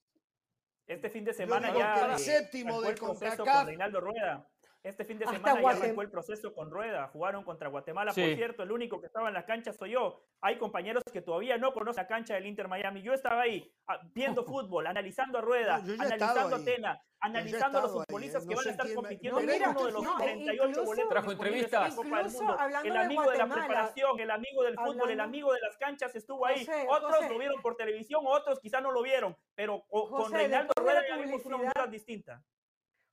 Este 0.86 1.10
fin 1.10 1.24
de 1.24 1.32
Yo 1.32 1.36
semana 1.36 1.72
ya 1.76 1.94
que 1.94 2.12
el 2.12 2.18
séptimo 2.18 2.80
arrancó 2.80 2.82
de 2.82 2.88
el 2.90 2.98
proceso 2.98 3.44
CONCACAF- 3.44 3.58
con 3.58 3.66
Reinaldo 3.66 4.00
Rueda. 4.00 4.48
Este 4.88 5.04
fin 5.04 5.18
de 5.18 5.26
Hasta 5.26 5.36
semana 5.36 5.60
ya 5.60 5.68
arrancó 5.68 6.00
el 6.00 6.10
proceso 6.10 6.54
con 6.54 6.70
Rueda. 6.70 7.08
Jugaron 7.08 7.44
contra 7.44 7.68
Guatemala, 7.68 8.10
Sí. 8.14 8.22
por 8.22 8.34
cierto. 8.36 8.62
El 8.62 8.72
único 8.72 8.98
que 9.00 9.06
estaba 9.06 9.28
en 9.28 9.34
la 9.34 9.44
cancha 9.44 9.70
soy 9.74 9.90
yo. 9.90 10.22
Hay 10.40 10.56
compañeros 10.56 11.02
que 11.12 11.20
todavía 11.20 11.58
no 11.58 11.74
conocen 11.74 12.04
la 12.04 12.08
cancha 12.08 12.32
del 12.34 12.46
Inter 12.46 12.68
Miami. 12.68 13.02
Yo 13.02 13.12
estaba 13.12 13.42
ahí 13.42 13.70
ah, 13.86 14.00
viendo 14.14 14.44
fútbol, 14.46 14.86
analizando 14.86 15.36
a 15.38 15.40
Rueda, 15.42 15.78
No, 15.84 15.92
analizando 16.02 16.56
a. 16.56 16.64
Tena, 16.64 17.02
analizando 17.20 17.78
a 17.78 17.82
los 17.82 17.90
estado 17.90 18.00
ahí, 18.00 18.06
futbolistas 18.08 18.44
eh. 18.44 18.46
que 18.48 18.54
No 18.54 18.56
van 18.56 18.66
a 18.66 18.70
estar 18.70 18.94
compitiendo 18.94 19.40
no, 19.42 19.52
en 19.52 19.68
uno 19.68 19.84
de 19.84 19.92
los 19.92 20.02
no, 20.02 20.14
e 20.20 20.22
38 20.22 20.68
incluso- 20.70 20.84
boletos 20.86 21.10
Trajo 21.10 21.32
entrevistas. 21.32 21.82
en 21.82 21.90
la 21.90 21.96
Copa 21.96 22.22
del 22.22 22.32
Mundo. 22.32 22.56
El 22.84 22.92
de 22.92 22.98
amigo 22.98 23.20
de 23.20 23.26
la 23.28 23.34
Guatemala, 23.44 23.66
preparación, 23.66 24.20
el 24.20 24.30
amigo 24.30 24.62
del 24.62 24.74
fútbol, 24.76 24.94
el 24.94 25.00
hablando- 25.02 25.24
amigo 25.24 25.52
de 25.52 25.60
las 25.60 25.76
canchas 25.76 26.16
estuvo 26.16 26.46
ahí. 26.46 26.64
José, 26.64 26.86
otros 26.88 27.14
José. 27.14 27.28
lo 27.28 27.38
vieron 27.38 27.60
por 27.60 27.76
televisión, 27.76 28.22
otros 28.26 28.58
quizá 28.58 28.80
no 28.80 28.90
lo 28.90 29.02
vieron. 29.02 29.36
Pero 29.54 29.82
co- 29.86 30.08
con 30.08 30.22
José, 30.22 30.36
Reinaldo 30.38 30.72
de 30.74 30.82
la 30.82 30.92
Rueda 30.92 31.08
ya 31.08 31.16
vimos 31.22 31.44
una 31.44 31.56
Honduras 31.56 31.90
distinta. 31.90 32.42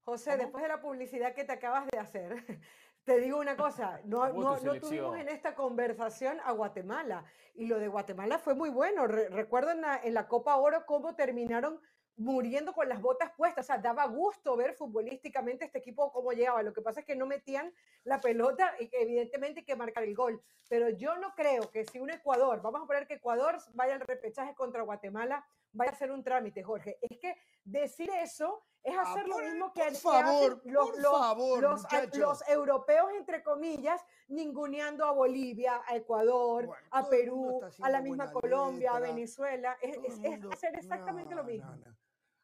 José, 0.06 0.32
¿Cómo? 0.32 0.44
después 0.44 0.62
de 0.64 0.70
la 0.70 0.82
publicidad 0.82 1.34
que 1.34 1.44
te 1.44 1.52
acabas 1.54 1.88
de 1.88 1.98
hacer, 1.98 2.36
te 3.04 3.20
digo 3.20 3.40
una 3.40 3.58
cosa, 3.58 4.00
no, 4.06 4.28
no, 4.30 4.60
no 4.60 4.80
tuvimos 4.80 5.18
en 5.18 5.30
esta 5.30 5.56
conversación 5.56 6.40
a 6.44 6.52
Guatemala 6.52 7.26
y 7.56 7.66
lo 7.66 7.80
de 7.80 7.88
Guatemala 7.88 8.38
fue 8.40 8.54
muy 8.56 8.70
bueno. 8.70 9.08
Re- 9.08 9.30
recuerdo 9.30 9.72
en 9.72 9.82
la, 9.82 9.98
en 10.04 10.14
la 10.14 10.28
Copa 10.28 10.56
Oro 10.58 10.86
cómo 10.86 11.16
terminaron 11.16 11.80
muriendo 12.18 12.72
con 12.72 12.88
las 12.88 13.02
botas 13.02 13.32
puestas, 13.36 13.66
o 13.66 13.68
sea, 13.68 13.78
daba 13.78 14.06
gusto 14.06 14.56
ver 14.56 14.74
futbolísticamente 14.74 15.66
este 15.66 15.80
equipo 15.80 16.14
cómo 16.14 16.32
llegaba. 16.32 16.64
Lo 16.64 16.72
que 16.72 16.82
pasa 16.82 17.02
es 17.02 17.06
que 17.06 17.16
no 17.16 17.26
metían 17.26 17.74
la 18.06 18.22
pelota 18.22 18.74
y 18.80 18.88
que 18.88 19.02
evidentemente 19.02 19.60
hay 19.62 19.66
que 19.66 19.76
marcar 19.76 20.04
el 20.04 20.16
gol. 20.16 20.42
Pero 20.70 20.88
yo 20.90 21.18
no 21.18 21.34
creo 21.36 21.70
que 21.72 21.84
si 21.84 22.00
un 22.00 22.10
Ecuador, 22.12 22.62
vamos 22.62 22.84
a 22.84 22.88
poner 22.88 23.06
que 23.06 23.16
Ecuador 23.16 23.58
vaya 23.74 23.96
al 23.96 24.00
repechaje 24.02 24.56
contra 24.56 24.84
Guatemala, 24.84 25.46
vaya 25.74 25.92
a 25.92 25.96
ser 25.96 26.10
un 26.12 26.24
trámite, 26.24 26.64
Jorge. 26.64 26.98
Es 27.02 27.18
que 27.20 27.36
decir 27.66 28.10
eso 28.12 28.64
es 28.86 28.96
Ah, 28.96 29.02
hacer 29.12 29.28
lo 29.28 29.40
mismo 29.40 29.74
que, 29.74 29.82
por 29.82 29.90
que 29.92 29.96
favor, 29.98 30.62
los, 30.66 30.90
por 30.92 31.02
los- 31.02 31.12
favor, 31.20 31.62
los, 31.62 31.80
a- 31.80 31.84
muchachos. 31.84 32.18
los 32.20 32.48
europeos, 32.50 33.12
entre 33.18 33.42
comillas, 33.44 34.00
ninguneando 34.28 35.04
a 35.06 35.12
Bolivia, 35.12 35.82
a 35.88 35.96
Ecuador, 35.96 36.68
Bueno, 36.68 36.88
a 36.92 37.10
Perú, 37.10 37.62
a 37.82 37.90
la 37.90 38.02
misma 38.02 38.32
Colombia, 38.32 38.92
a 38.96 39.00
Venezuela. 39.00 39.76
Es, 39.82 39.96
Todo 39.96 40.06
es- 40.06 40.14
el 40.20 40.26
es 40.26 40.32
mundo- 40.32 40.50
hacer 40.54 40.76
exactamente 40.76 41.34
lo 41.34 41.44
mismo. 41.44 41.72
no, 41.72 41.78
no. 41.78 41.98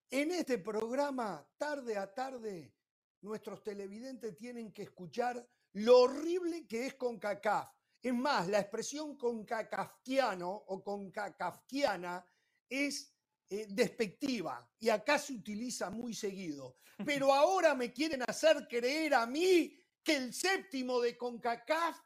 En 0.10 0.32
este 0.32 0.58
programa, 0.58 1.48
tarde 1.58 1.96
a 1.98 2.12
tarde, 2.14 2.74
nuestros 3.22 3.64
televidentes 3.64 4.36
tienen 4.36 4.74
que 4.74 4.82
escuchar 4.84 5.48
lo 5.74 6.00
horrible 6.02 6.68
que 6.68 6.88
es 6.88 6.96
CONCACAF. 6.96 7.70
Es 8.02 8.14
más, 8.16 8.48
la 8.48 8.60
expresión 8.60 9.16
concacafquiano 9.16 10.50
o 10.52 10.84
concacafquiana 10.84 12.26
es 12.68 13.14
eh, 13.54 13.68
despectiva 13.68 14.66
y 14.80 14.88
acá 14.88 15.20
se 15.20 15.34
utiliza 15.34 15.90
muy 15.90 16.14
seguido. 16.14 16.78
Pero 17.06 17.34
ahora 17.34 17.76
me 17.76 17.92
quieren 17.92 18.24
hacer 18.26 18.66
creer 18.70 19.14
a 19.14 19.26
mí 19.26 19.78
que 20.02 20.16
el 20.16 20.34
séptimo 20.34 21.02
de 21.02 21.18
CONCACAF 21.18 21.98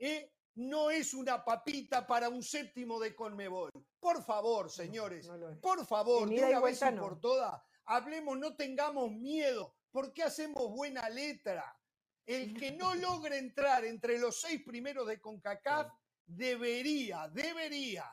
eh, 0.00 0.34
no 0.56 0.90
es 0.90 1.14
una 1.14 1.44
papita 1.44 2.04
para 2.04 2.28
un 2.28 2.42
séptimo 2.42 2.98
de 2.98 3.14
CONMEBOL. 3.14 3.70
Por 4.00 4.24
favor, 4.24 4.72
señores, 4.72 5.28
no 5.28 5.60
por 5.60 5.86
favor, 5.86 6.28
de 6.28 6.44
una 6.44 6.58
vez 6.58 6.80
y 6.82 6.98
por 6.98 7.20
todas, 7.20 7.62
hablemos, 7.84 8.36
no 8.36 8.56
tengamos 8.56 9.12
miedo. 9.12 9.76
¿Por 9.92 10.12
qué 10.12 10.24
hacemos 10.24 10.68
buena 10.68 11.08
letra? 11.08 11.78
El 12.26 12.54
que 12.58 12.72
no 12.72 12.92
logre 12.96 13.38
entrar 13.38 13.84
entre 13.84 14.18
los 14.18 14.40
seis 14.40 14.60
primeros 14.64 15.06
de 15.06 15.20
CONCACAF 15.20 15.92
debería, 16.26 17.28
debería 17.28 18.04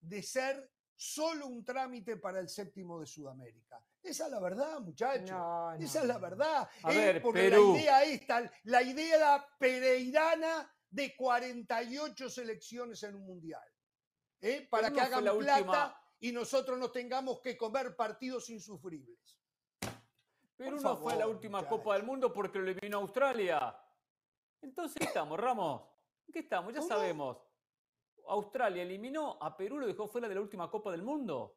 de 0.00 0.22
ser 0.22 0.73
solo 0.96 1.46
un 1.46 1.64
trámite 1.64 2.16
para 2.16 2.40
el 2.40 2.48
séptimo 2.48 3.00
de 3.00 3.06
Sudamérica. 3.06 3.80
Esa 4.02 4.26
es 4.26 4.30
la 4.30 4.40
verdad, 4.40 4.80
muchachos. 4.80 5.30
No, 5.30 5.70
no, 5.72 5.84
Esa 5.84 6.00
es 6.00 6.06
la 6.06 6.18
verdad. 6.18 6.68
A 6.82 6.88
ver, 6.90 7.22
porque 7.22 7.40
Perú. 7.50 7.72
la 7.74 7.80
idea 7.80 8.04
esta, 8.04 8.52
la 8.64 8.82
idea 8.82 9.46
pereirana 9.58 10.70
de 10.90 11.16
48 11.16 12.28
selecciones 12.30 13.02
en 13.02 13.14
un 13.16 13.26
mundial. 13.26 13.64
¿eh? 14.40 14.66
Para 14.70 14.84
Perú 14.88 14.94
que 14.94 15.00
hagan 15.00 15.24
la 15.24 15.32
plata 15.34 15.58
última- 15.58 16.00
y 16.20 16.32
nosotros 16.32 16.78
no 16.78 16.90
tengamos 16.90 17.40
que 17.40 17.56
comer 17.56 17.96
partidos 17.96 18.48
insufribles. 18.50 19.18
Perú 20.56 20.78
no 20.80 20.96
fue 20.96 21.16
la 21.16 21.26
última 21.26 21.58
muchachos. 21.58 21.78
Copa 21.78 21.94
del 21.94 22.04
Mundo 22.04 22.32
porque 22.32 22.58
lo 22.58 22.70
eliminó 22.70 22.98
Australia. 22.98 23.76
Entonces, 24.62 24.96
¿qué 24.98 25.04
estamos, 25.06 25.38
Ramos? 25.40 25.82
¿En 26.28 26.32
¿Qué 26.32 26.38
estamos? 26.40 26.72
Ya 26.72 26.78
¿Cómo? 26.80 26.88
sabemos. 26.88 27.38
Australia 28.28 28.82
eliminó 28.82 29.38
a 29.40 29.56
Perú, 29.56 29.78
lo 29.78 29.86
dejó 29.86 30.06
fuera 30.08 30.28
de 30.28 30.34
la 30.34 30.40
última 30.40 30.70
Copa 30.70 30.90
del 30.90 31.02
Mundo. 31.02 31.56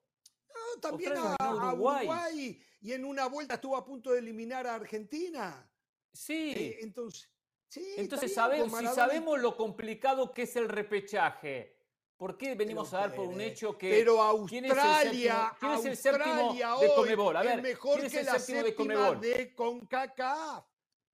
No, 0.49 0.81
también 0.81 1.13
a, 1.15 1.35
Uruguay. 1.39 2.05
Uruguay. 2.07 2.61
y 2.81 2.91
en 2.93 3.05
una 3.05 3.27
vuelta 3.27 3.55
estuvo 3.55 3.75
a 3.75 3.85
punto 3.85 4.11
de 4.11 4.19
eliminar 4.19 4.65
a 4.67 4.75
Argentina. 4.75 5.69
Sí. 6.13 6.53
Eh, 6.55 6.77
entonces, 6.81 7.29
sí, 7.69 7.81
está 7.91 8.01
Entonces, 8.01 8.29
bien, 8.29 8.35
sabe- 8.35 8.59
con 8.59 8.79
si 8.79 8.87
sabemos 8.87 9.39
lo 9.39 9.55
complicado 9.55 10.31
que 10.33 10.43
es 10.43 10.55
el 10.55 10.67
repechaje, 10.69 11.75
¿Por 12.17 12.35
qué 12.35 12.55
venimos 12.55 12.91
a 12.95 13.01
dar 13.01 13.15
por 13.15 13.27
un 13.27 13.39
hecho 13.39 13.77
que 13.77 13.91
Pero 13.91 14.17
¿quién 14.49 14.65
es 14.65 14.71
el 14.71 14.79
Australia, 14.79 15.33
séptimo- 15.35 15.57
quién 15.59 15.71
es 15.73 15.85
el 15.85 15.97
séptimo 15.97 16.25
Australia 16.25 16.67
de 16.67 16.73
hoy 16.87 16.95
Conmebol? 16.95 17.37
A 17.37 17.43
ver, 17.43 17.57
es 17.57 17.61
mejor 17.63 17.93
¿quién 17.93 18.05
es 18.07 18.11
que 18.11 18.19
el 18.21 18.25
la 18.25 18.39
séptimo 18.39 18.57
de 18.57 18.69
séptima 18.69 18.93
Conmebol? 18.95 19.21
de 19.21 19.55
CONCACAF. 19.55 20.65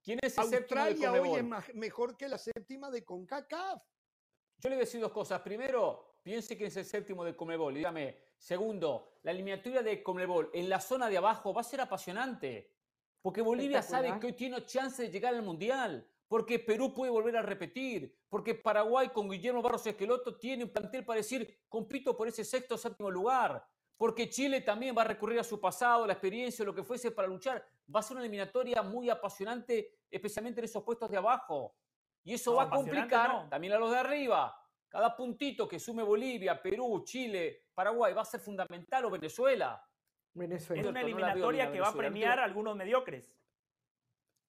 ¿Quién 0.01 0.19
es 0.22 0.38
el 0.38 0.43
séptimo 0.45 0.81
de 0.81 0.88
Australia 0.91 1.12
hoy 1.22 1.39
es 1.67 1.75
mejor 1.75 2.15
que 2.15 2.27
la 2.29 2.38
séptima 2.38 2.89
de 2.89 3.03
CONCACAF. 3.03 3.81
Yo 4.63 4.70
le 4.70 4.77
voy 4.77 4.84
a 4.84 4.86
decir 4.86 5.01
dos 5.01 5.12
cosas. 5.12 5.41
Primero, 5.41 6.20
piense 6.24 6.55
quién 6.55 6.67
es 6.70 6.77
el 6.77 6.86
séptimo 6.86 7.25
de 7.25 7.36
Comebol. 7.36 7.74
Dígame. 7.74 8.17
Segundo, 8.38 9.17
la 9.24 9.32
eliminatoria 9.32 9.84
de 9.84 10.01
Comebol 10.01 10.50
en 10.53 10.70
la 10.70 10.79
zona 10.79 11.10
de 11.10 11.17
abajo 11.17 11.53
va 11.53 11.60
a 11.60 11.65
ser 11.65 11.82
apasionante. 11.82 12.72
Porque 13.22 13.41
Bolivia 13.41 13.82
sabe 13.82 14.17
que 14.22 14.27
hoy 14.27 14.32
tiene 14.32 14.65
chance 14.65 15.03
de 15.03 15.10
llegar 15.10 15.36
al 15.36 15.41
Mundial. 15.41 16.08
Porque 16.29 16.60
Perú 16.60 16.93
puede 16.93 17.12
volver 17.12 17.36
a 17.36 17.41
repetir. 17.41 18.17
Porque 18.29 18.55
Paraguay 18.55 19.10
con 19.10 19.29
Guillermo 19.29 19.62
Barros 19.62 19.86
Esqueloto 19.86 20.38
tiene 20.38 20.63
un 20.63 20.70
plantel 20.70 21.03
para 21.03 21.17
decir, 21.17 21.65
compito 21.67 22.15
por 22.15 22.29
ese 22.29 22.46
sexto 22.46 22.75
o 22.75 22.77
séptimo 22.77 23.12
lugar. 23.12 23.67
Porque 23.98 24.29
Chile 24.29 24.62
también 24.62 24.96
va 24.98 25.01
a 25.01 25.05
recurrir 25.05 25.39
a 25.39 25.43
su 25.43 25.60
pasado, 25.60 26.08
la 26.08 26.13
experiencia, 26.13 26.63
lo 26.63 26.74
que 26.74 26.84
fuese 26.84 27.12
para 27.12 27.27
luchar. 27.27 27.65
Va 27.93 28.00
a 28.00 28.03
ser 28.03 28.15
una 28.15 28.24
eliminatoria 28.24 28.82
muy 28.82 29.10
apasionante, 29.10 30.03
especialmente 30.10 30.62
en 30.62 30.65
esos 30.65 30.84
puestos 30.84 31.12
de 31.12 31.17
abajo. 31.17 31.75
Y 32.23 32.33
eso 32.33 32.51
No, 32.51 32.57
va 32.57 32.63
a 32.63 32.69
complicar 32.69 33.29
no. 33.29 33.49
también 33.49 33.73
a 33.73 33.77
los 33.79 33.91
de 33.91 33.97
arriba. 33.97 34.57
Cada 34.87 35.15
puntito 35.15 35.67
que 35.67 35.79
sume 35.79 36.03
Bolivia, 36.03 36.61
Perú, 36.61 37.03
Chile, 37.03 37.65
Paraguay 37.73 38.13
va 38.13 38.21
a 38.21 38.25
ser 38.25 38.39
fundamental 38.39 39.05
o 39.05 39.09
Venezuela. 39.09 39.83
Venezuela. 40.33 40.81
Es 40.81 40.87
una 40.87 41.01
no 41.01 41.07
eliminatoria 41.07 41.71
que 41.71 41.79
va 41.81 41.89
a 41.89 41.93
premiar 41.93 42.39
a 42.39 42.43
algunos 42.43 42.75
mediocres. 42.75 43.35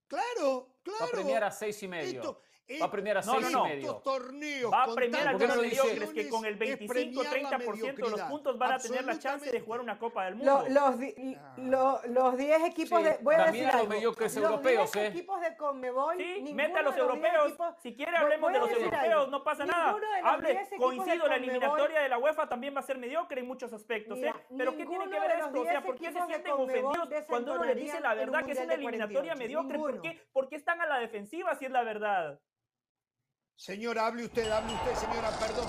Claro, 0.06 0.76
claro. 0.82 0.98
Va 1.00 1.06
a 1.06 1.10
premiar 1.10 1.44
a 1.44 1.50
seis 1.50 1.82
y 1.82 1.88
medio. 1.88 2.20
Esto- 2.20 2.40
Va 2.80 2.86
a 2.86 2.90
premiar 2.90 3.18
a 3.18 3.20
No, 3.20 3.32
seis 3.32 3.42
no, 3.44 3.50
y 3.50 3.52
no. 3.52 3.64
medio. 3.64 3.76
Estos 3.90 4.02
torneos 4.02 4.72
Va 4.72 4.84
a 4.84 4.94
premiar 4.94 5.28
a 5.28 5.32
¿por 5.32 5.40
qué 5.40 5.46
no 5.46 5.52
algunos 5.52 5.56
lo 5.56 5.62
dice? 5.70 5.82
mediocres 5.84 6.10
que 6.14 6.28
con 6.30 6.44
el 6.46 6.52
es 6.54 6.58
premiar 6.88 7.42
la 7.42 7.58
25-30% 7.58 7.94
de 7.94 8.10
los 8.10 8.20
puntos 8.22 8.58
van 8.58 8.72
a 8.72 8.78
tener 8.78 9.04
la 9.04 9.18
chance 9.18 9.50
de 9.50 9.60
jugar 9.60 9.80
una 9.80 9.98
Copa 9.98 10.24
del 10.24 10.36
Mundo. 10.36 10.64
Lo- 10.70 10.80
los, 10.86 10.98
di- 10.98 11.36
lo- 11.58 12.00
los 12.08 12.36
10 12.38 12.64
equipos 12.64 12.98
Sí, 13.00 13.04
de. 13.04 13.18
Voy 13.20 13.34
a 13.34 13.44
también 13.44 13.64
decir 13.66 13.76
a 13.76 13.78
los 13.80 13.88
mediocres 13.88 14.36
Los 14.36 14.44
europeos, 14.50 14.92
10 14.92 15.04
¿eh? 15.04 15.08
equipos 15.08 15.40
de 15.42 15.56
Conmebol. 15.58 16.16
Sí, 16.16 16.54
meta 16.54 16.78
a 16.80 16.82
los 16.82 16.94
de 16.94 17.02
10 17.02 17.10
europeos. 17.10 17.46
equipos- 17.52 17.74
si 17.82 17.94
quiere 17.96 18.16
hablemos 18.16 18.50
de 18.52 18.58
los 18.58 18.70
europeos, 18.70 19.04
algo. 19.14 19.26
no 19.26 19.44
pasa 19.44 19.66
nada. 19.66 19.86
de 19.94 20.00
los 20.00 20.00
10 20.00 20.24
Hable, 20.24 20.68
coincido, 20.78 21.26
la 21.28 21.36
eliminatoria 21.36 22.00
de 22.00 22.08
la 22.08 22.18
UEFA 22.18 22.48
también 22.48 22.74
va 22.74 22.80
a 22.80 22.82
ser 22.82 22.96
mediocre 22.96 23.40
en 23.40 23.46
muchos 23.46 23.74
aspectos, 23.74 24.16
Mira, 24.16 24.30
¿eh? 24.30 24.54
Pero 24.56 24.74
¿qué 24.74 24.86
tiene 24.86 25.04
que 25.04 25.20
ver 25.20 25.38
los 25.38 25.46
esto? 25.48 25.60
O 25.60 25.64
sea, 25.64 25.72
10 25.72 25.84
¿por 25.84 25.96
qué 25.96 26.12
se 26.12 26.26
sienten 26.26 26.52
ofendidos 26.52 27.24
cuando 27.28 27.52
uno 27.54 27.64
le 27.64 27.74
dice 27.74 28.00
la 28.00 28.14
verdad 28.14 28.40
un 28.40 28.46
que 28.46 28.52
es 28.52 28.58
una 28.64 28.72
eliminatoria 28.74 29.34
48? 29.34 29.38
mediocre? 29.38 29.78
¿Por 29.78 29.92
Ninguno. 29.92 30.02
qué, 30.02 30.26
¿Por 30.32 30.48
qué 30.48 30.56
están 30.56 30.80
a 30.80 30.86
la 30.86 30.98
defensiva 30.98 31.54
si 31.56 31.66
es 31.66 31.70
la 31.70 31.82
verdad? 31.82 32.40
Señora, 33.56 34.06
hable 34.06 34.24
usted, 34.24 34.50
hable 34.50 34.74
usted, 34.74 34.94
señora, 34.94 35.30
perdón. 35.38 35.68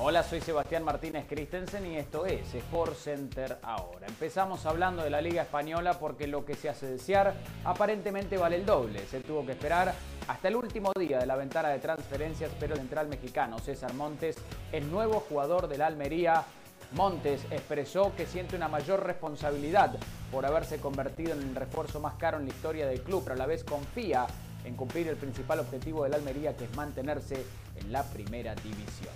Hola, 0.00 0.22
soy 0.22 0.40
Sebastián 0.40 0.84
Martínez 0.84 1.26
Christensen 1.28 1.84
y 1.84 1.96
esto 1.96 2.24
es 2.24 2.54
Sport 2.54 2.94
Center 2.94 3.58
ahora. 3.62 4.06
Empezamos 4.06 4.64
hablando 4.64 5.02
de 5.02 5.10
la 5.10 5.20
Liga 5.20 5.42
Española 5.42 5.98
porque 5.98 6.28
lo 6.28 6.44
que 6.44 6.54
se 6.54 6.68
hace 6.68 6.86
desear 6.86 7.34
aparentemente 7.64 8.38
vale 8.38 8.56
el 8.56 8.64
doble. 8.64 9.04
Se 9.06 9.20
tuvo 9.20 9.44
que 9.44 9.52
esperar 9.52 9.92
hasta 10.28 10.48
el 10.48 10.56
último 10.56 10.92
día 10.96 11.18
de 11.18 11.26
la 11.26 11.34
ventana 11.34 11.70
de 11.70 11.80
transferencias, 11.80 12.52
pero 12.60 12.74
el 12.74 12.80
central 12.80 13.08
mexicano 13.08 13.58
César 13.58 13.92
Montes, 13.94 14.36
el 14.70 14.88
nuevo 14.90 15.20
jugador 15.28 15.66
del 15.66 15.82
Almería, 15.82 16.44
Montes 16.92 17.42
expresó 17.50 18.14
que 18.16 18.26
siente 18.26 18.56
una 18.56 18.68
mayor 18.68 19.04
responsabilidad 19.04 19.96
por 20.32 20.46
haberse 20.46 20.78
convertido 20.78 21.32
en 21.32 21.42
el 21.42 21.54
refuerzo 21.54 22.00
más 22.00 22.14
caro 22.14 22.38
en 22.38 22.44
la 22.44 22.50
historia 22.50 22.86
del 22.86 23.02
club, 23.02 23.22
pero 23.24 23.34
a 23.34 23.38
la 23.38 23.46
vez 23.46 23.62
confía 23.62 24.26
en 24.64 24.74
cumplir 24.74 25.08
el 25.08 25.16
principal 25.16 25.60
objetivo 25.60 26.04
del 26.04 26.14
Almería, 26.14 26.56
que 26.56 26.64
es 26.64 26.76
mantenerse 26.76 27.44
en 27.76 27.92
la 27.92 28.02
primera 28.04 28.54
división. 28.54 29.12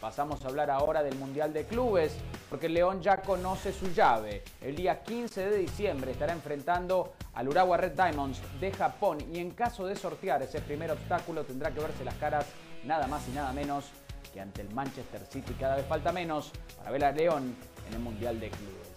Pasamos 0.00 0.44
a 0.44 0.48
hablar 0.48 0.70
ahora 0.70 1.02
del 1.02 1.16
Mundial 1.16 1.52
de 1.52 1.64
Clubes, 1.64 2.14
porque 2.50 2.68
León 2.68 3.00
ya 3.00 3.22
conoce 3.22 3.72
su 3.72 3.90
llave. 3.92 4.44
El 4.60 4.76
día 4.76 5.02
15 5.02 5.50
de 5.50 5.56
diciembre 5.56 6.12
estará 6.12 6.32
enfrentando 6.32 7.14
al 7.32 7.48
Urawa 7.48 7.76
Red 7.76 7.92
Diamonds 7.92 8.40
de 8.60 8.70
Japón 8.70 9.18
y 9.32 9.38
en 9.38 9.50
caso 9.52 9.86
de 9.86 9.96
sortear 9.96 10.42
ese 10.42 10.60
primer 10.60 10.90
obstáculo 10.90 11.44
tendrá 11.44 11.70
que 11.70 11.80
verse 11.80 12.04
las 12.04 12.14
caras 12.16 12.46
nada 12.84 13.06
más 13.06 13.26
y 13.28 13.32
nada 13.32 13.52
menos 13.52 13.86
que 14.34 14.40
ante 14.40 14.62
el 14.62 14.74
Manchester 14.74 15.24
City. 15.30 15.54
Cada 15.54 15.76
vez 15.76 15.86
falta 15.86 16.12
menos 16.12 16.50
para 16.76 16.90
ver 16.90 17.04
a 17.04 17.12
León 17.12 17.54
en 17.86 17.94
el 17.94 18.00
Mundial 18.00 18.40
de 18.40 18.50
Clubes. 18.50 18.88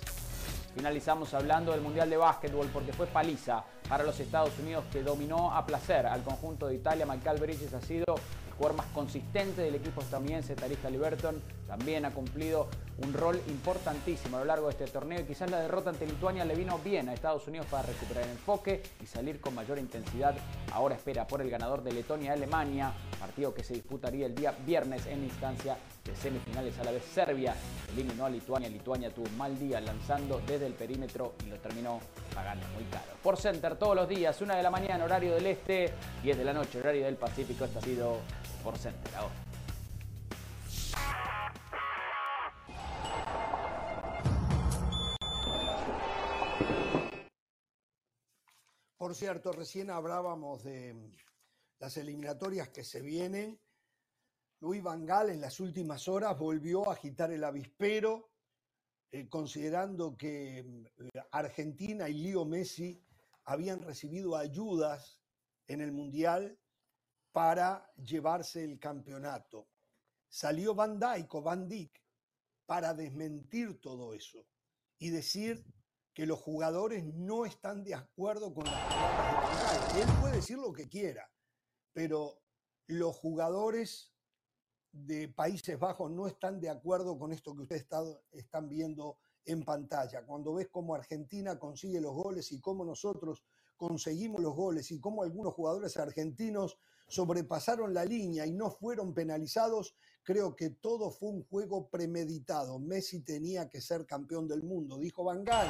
Finalizamos 0.75 1.33
hablando 1.35 1.71
del 1.71 1.81
Mundial 1.81 2.09
de 2.09 2.17
Básquetbol 2.17 2.67
porque 2.73 2.91
fue 2.91 3.05
paliza 3.05 3.63
para 3.87 4.03
los 4.03 4.19
Estados 4.19 4.57
Unidos 4.59 4.83
que 4.91 5.03
dominó 5.03 5.53
a 5.53 5.65
placer 5.65 6.07
al 6.07 6.23
conjunto 6.23 6.67
de 6.67 6.75
Italia. 6.75 7.05
Michael 7.05 7.39
Bridges 7.39 7.73
ha 7.73 7.81
sido 7.81 8.05
jugador 8.57 8.77
más 8.77 8.87
consistente 8.87 9.61
del 9.61 9.75
equipo 9.75 10.01
estadounidense. 10.01 10.55
Tarija 10.55 10.89
Liberton 10.89 11.41
también 11.67 12.05
ha 12.05 12.11
cumplido 12.11 12.67
un 13.05 13.13
rol 13.13 13.39
importantísimo 13.47 14.37
a 14.37 14.39
lo 14.39 14.45
largo 14.45 14.67
de 14.67 14.71
este 14.71 14.87
torneo 14.87 15.19
y 15.19 15.23
quizás 15.23 15.51
la 15.51 15.59
derrota 15.59 15.91
ante 15.91 16.07
Lituania 16.07 16.45
le 16.45 16.55
vino 16.55 16.79
bien 16.79 17.09
a 17.09 17.13
Estados 17.13 17.47
Unidos 17.47 17.67
para 17.69 17.83
recuperar 17.83 18.23
el 18.23 18.31
enfoque 18.31 18.81
y 19.01 19.05
salir 19.05 19.39
con 19.39 19.53
mayor 19.53 19.77
intensidad. 19.77 20.35
Ahora 20.71 20.95
espera 20.95 21.27
por 21.27 21.41
el 21.41 21.49
ganador 21.49 21.83
de 21.83 21.93
Letonia-Alemania, 21.93 22.93
partido 23.19 23.53
que 23.53 23.63
se 23.63 23.75
disputaría 23.75 24.25
el 24.25 24.35
día 24.35 24.55
viernes 24.65 25.05
en 25.05 25.23
instancia 25.23 25.77
de 26.07 26.15
semifinales 26.15 26.77
a 26.79 26.83
la 26.83 26.91
vez 26.91 27.03
Serbia 27.03 27.55
eliminó 27.93 28.25
a 28.25 28.29
Lituania. 28.29 28.69
Lituania 28.69 29.13
tuvo 29.13 29.27
un 29.27 29.37
mal 29.37 29.57
día 29.59 29.79
lanzando 29.81 30.41
desde 30.47 30.65
el 30.65 30.73
perímetro 30.73 31.35
y 31.45 31.49
lo 31.49 31.57
terminó 31.59 31.99
pagando 32.33 32.65
muy 32.69 32.83
caro. 32.85 33.11
Por 33.21 33.37
Center 33.37 33.77
todos 33.77 33.95
los 33.95 34.07
días, 34.07 34.39
una 34.41 34.55
de 34.55 34.63
la 34.63 34.71
mañana 34.71 35.03
horario 35.03 35.35
del 35.35 35.45
este, 35.47 35.93
10 36.23 36.37
de 36.37 36.43
la 36.43 36.53
noche 36.53 36.79
horario 36.79 37.05
del 37.05 37.15
Pacífico. 37.15 37.65
Esto 37.65 37.79
ha 37.79 37.81
sido 37.81 38.19
Por 38.63 38.77
Center. 38.77 39.11
Por 48.97 49.15
cierto, 49.15 49.53
recién 49.53 49.89
hablábamos 49.89 50.63
de 50.63 50.93
las 51.79 51.95
eliminatorias 51.97 52.69
que 52.69 52.83
se 52.83 53.01
vienen. 53.01 53.59
Luis 54.59 54.81
Vangal 54.81 55.29
en 55.29 55.39
las 55.39 55.59
últimas 55.59 56.07
horas 56.07 56.37
volvió 56.37 56.89
a 56.89 56.93
agitar 56.93 57.31
el 57.31 57.43
avispero, 57.43 58.31
eh, 59.11 59.29
considerando 59.29 60.17
que 60.17 60.59
eh, 60.59 60.85
Argentina 61.31 62.09
y 62.09 62.15
Leo 62.15 62.43
Messi 62.43 62.99
habían 63.43 63.81
recibido 63.81 64.35
ayudas 64.35 65.19
en 65.67 65.81
el 65.81 65.91
Mundial 65.91 66.59
para 67.31 67.93
llevarse 67.97 68.63
el 68.63 68.79
campeonato. 68.79 69.67
Salió 70.27 70.73
Van 70.73 70.99
Dijk 70.99 71.35
o 71.35 71.41
Van 71.43 71.67
Dijk 71.67 72.01
para 72.65 72.95
desmentir 72.95 73.79
todo 73.79 74.15
eso 74.15 74.43
y 74.97 75.09
decir 75.09 75.63
que 76.13 76.25
los 76.25 76.39
jugadores 76.39 77.05
no 77.05 77.45
están 77.45 77.83
de 77.83 77.93
acuerdo 77.93 78.55
con 78.55 78.65
las 78.65 78.89
de 78.89 78.95
Van 78.95 79.55
Gaal. 79.55 80.01
Él 80.01 80.19
puede 80.19 80.35
decir 80.37 80.57
lo 80.57 80.73
que 80.73 80.89
quiera, 80.89 81.31
pero 81.93 82.41
los 82.87 83.15
jugadores 83.15 84.16
de 85.05 85.27
Países 85.29 85.77
Bajos 85.77 86.11
no 86.11 86.27
están 86.27 86.59
de 86.59 86.69
acuerdo 86.69 87.17
con 87.17 87.31
esto 87.31 87.55
que 87.55 87.61
ustedes 87.63 87.83
está- 87.83 88.03
están 88.31 88.67
viendo 88.69 89.17
en 89.45 89.63
pantalla. 89.63 90.25
Cuando 90.25 90.53
ves 90.53 90.67
cómo 90.71 90.95
Argentina 90.95 91.57
consigue 91.59 92.01
los 92.01 92.13
goles 92.13 92.51
y 92.51 92.59
cómo 92.59 92.83
nosotros 92.83 93.43
conseguimos 93.75 94.41
los 94.41 94.55
goles 94.55 94.91
y 94.91 94.99
cómo 94.99 95.23
algunos 95.23 95.53
jugadores 95.53 95.97
argentinos 95.97 96.77
sobrepasaron 97.07 97.93
la 97.93 98.03
línea 98.03 98.45
y 98.45 98.51
no 98.51 98.69
fueron 98.71 99.13
penalizados, 99.13 99.95
creo 100.23 100.55
que 100.55 100.71
todo 100.71 101.11
fue 101.11 101.29
un 101.29 101.43
juego 101.45 101.87
premeditado. 101.87 102.79
Messi 102.79 103.21
tenía 103.21 103.69
que 103.69 103.79
ser 103.79 104.05
campeón 104.05 104.47
del 104.47 104.63
mundo, 104.63 104.97
dijo 104.97 105.23
Van 105.23 105.43
Gaal. 105.45 105.67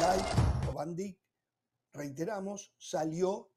Van 0.00 0.68
o 0.68 0.72
Van 0.72 0.96
Dijk, 0.96 1.18
reiteramos, 1.92 2.72
salió 2.78 3.50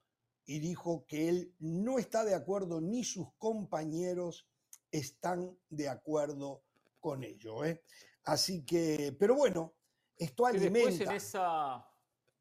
y 0.46 0.60
dijo 0.60 1.06
que 1.08 1.30
él 1.30 1.56
no 1.60 1.98
está 1.98 2.26
de 2.26 2.36
acuerdo 2.36 2.82
ni 2.82 3.04
sus 3.04 3.28
compañeros 3.38 4.46
están 4.94 5.58
de 5.70 5.90
acuerdo 5.90 6.64
con 7.00 7.24
ello. 7.24 7.66
¿eh? 7.66 7.84
Así 8.26 8.64
que, 8.64 9.16
pero 9.20 9.36
bueno, 9.36 9.74
esto 10.16 10.48
Y 10.50 10.60
después 10.60 10.86
alimenta. 10.86 11.04
en 11.04 11.18
esa, 11.18 11.90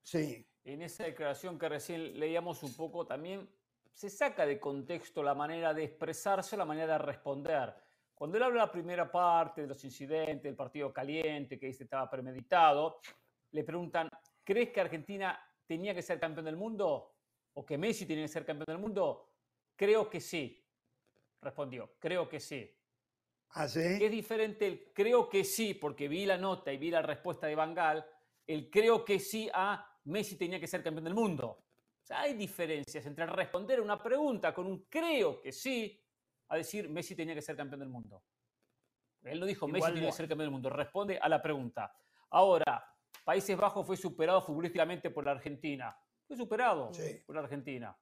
Sí, 0.02 0.46
en 0.64 0.82
esa 0.82 1.04
declaración 1.04 1.58
que 1.58 1.68
recién 1.68 2.18
leíamos 2.20 2.62
un 2.62 2.74
poco, 2.74 3.06
también 3.06 3.48
se 3.92 4.10
saca 4.10 4.44
de 4.46 4.60
contexto 4.60 5.22
la 5.22 5.34
manera 5.34 5.72
de 5.72 5.84
expresarse, 5.84 6.56
la 6.56 6.64
manera 6.64 6.94
de 6.94 7.04
responder. 7.04 7.74
Cuando 8.14 8.36
él 8.36 8.42
habla 8.42 8.66
la 8.66 8.72
primera 8.72 9.10
parte 9.10 9.62
de 9.62 9.66
los 9.68 9.82
incidentes, 9.84 10.42
del 10.42 10.54
partido 10.54 10.92
caliente, 10.92 11.58
que 11.58 11.66
dice 11.66 11.84
estaba 11.84 12.08
premeditado, 12.08 13.00
le 13.50 13.64
preguntan, 13.64 14.08
¿crees 14.44 14.70
que 14.70 14.80
Argentina 14.80 15.38
tenía 15.66 15.94
que 15.94 16.02
ser 16.02 16.20
campeón 16.20 16.44
del 16.44 16.56
mundo? 16.56 17.14
¿O 17.54 17.64
que 17.64 17.76
Messi 17.78 18.06
tenía 18.06 18.24
que 18.24 18.28
ser 18.28 18.44
campeón 18.44 18.66
del 18.66 18.78
mundo? 18.78 19.30
Creo 19.74 20.08
que 20.08 20.20
sí, 20.20 20.61
respondió, 21.42 21.94
creo 21.98 22.28
que 22.28 22.40
sí. 22.40 22.70
así. 23.50 23.80
Es 23.80 24.10
diferente 24.10 24.66
el 24.66 24.92
creo 24.94 25.28
que 25.28 25.44
sí, 25.44 25.74
porque 25.74 26.08
vi 26.08 26.24
la 26.24 26.38
nota 26.38 26.72
y 26.72 26.78
vi 26.78 26.90
la 26.90 27.02
respuesta 27.02 27.46
de 27.46 27.54
Bangal, 27.54 28.06
el 28.46 28.70
creo 28.70 29.04
que 29.04 29.18
sí 29.18 29.50
a 29.52 29.86
Messi 30.04 30.36
tenía 30.36 30.58
que 30.58 30.66
ser 30.66 30.82
campeón 30.82 31.04
del 31.04 31.14
mundo. 31.14 31.46
O 31.48 32.04
sea, 32.04 32.22
hay 32.22 32.34
diferencias 32.34 33.04
entre 33.06 33.26
responder 33.26 33.78
a 33.78 33.82
una 33.82 34.02
pregunta 34.02 34.54
con 34.54 34.66
un 34.66 34.84
creo 34.88 35.40
que 35.40 35.52
sí, 35.52 36.00
a 36.48 36.56
decir 36.56 36.88
Messi 36.88 37.14
tenía 37.14 37.34
que 37.34 37.42
ser 37.42 37.56
campeón 37.56 37.80
del 37.80 37.88
mundo. 37.88 38.22
Él 39.24 39.38
no 39.38 39.46
dijo 39.46 39.68
Messi 39.68 39.92
tenía 39.92 40.08
que 40.10 40.16
ser 40.16 40.28
campeón 40.28 40.46
del 40.46 40.50
mundo, 40.52 40.70
responde 40.70 41.18
a 41.18 41.28
la 41.28 41.42
pregunta. 41.42 41.94
Ahora, 42.30 42.88
Países 43.24 43.56
Bajos 43.56 43.86
fue 43.86 43.96
superado 43.96 44.42
futbolísticamente 44.42 45.10
por 45.10 45.24
la 45.24 45.32
Argentina. 45.32 45.96
Fue 46.26 46.36
superado 46.36 46.92
Sí. 46.92 47.22
por 47.24 47.36
la 47.36 47.42
Argentina. 47.42 47.96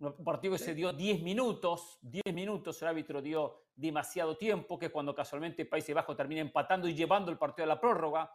Un 0.00 0.24
partido 0.24 0.54
que 0.54 0.58
se 0.58 0.74
dio 0.74 0.92
10 0.92 1.22
minutos, 1.22 1.98
10 2.02 2.34
minutos, 2.34 2.80
el 2.82 2.88
árbitro 2.88 3.22
dio 3.22 3.64
demasiado 3.74 4.36
tiempo, 4.36 4.78
que 4.78 4.86
es 4.86 4.92
cuando 4.92 5.14
casualmente 5.14 5.64
Países 5.66 5.94
Bajos 5.94 6.16
termina 6.16 6.40
empatando 6.40 6.88
y 6.88 6.94
llevando 6.94 7.30
el 7.30 7.38
partido 7.38 7.64
a 7.64 7.68
la 7.68 7.80
prórroga. 7.80 8.30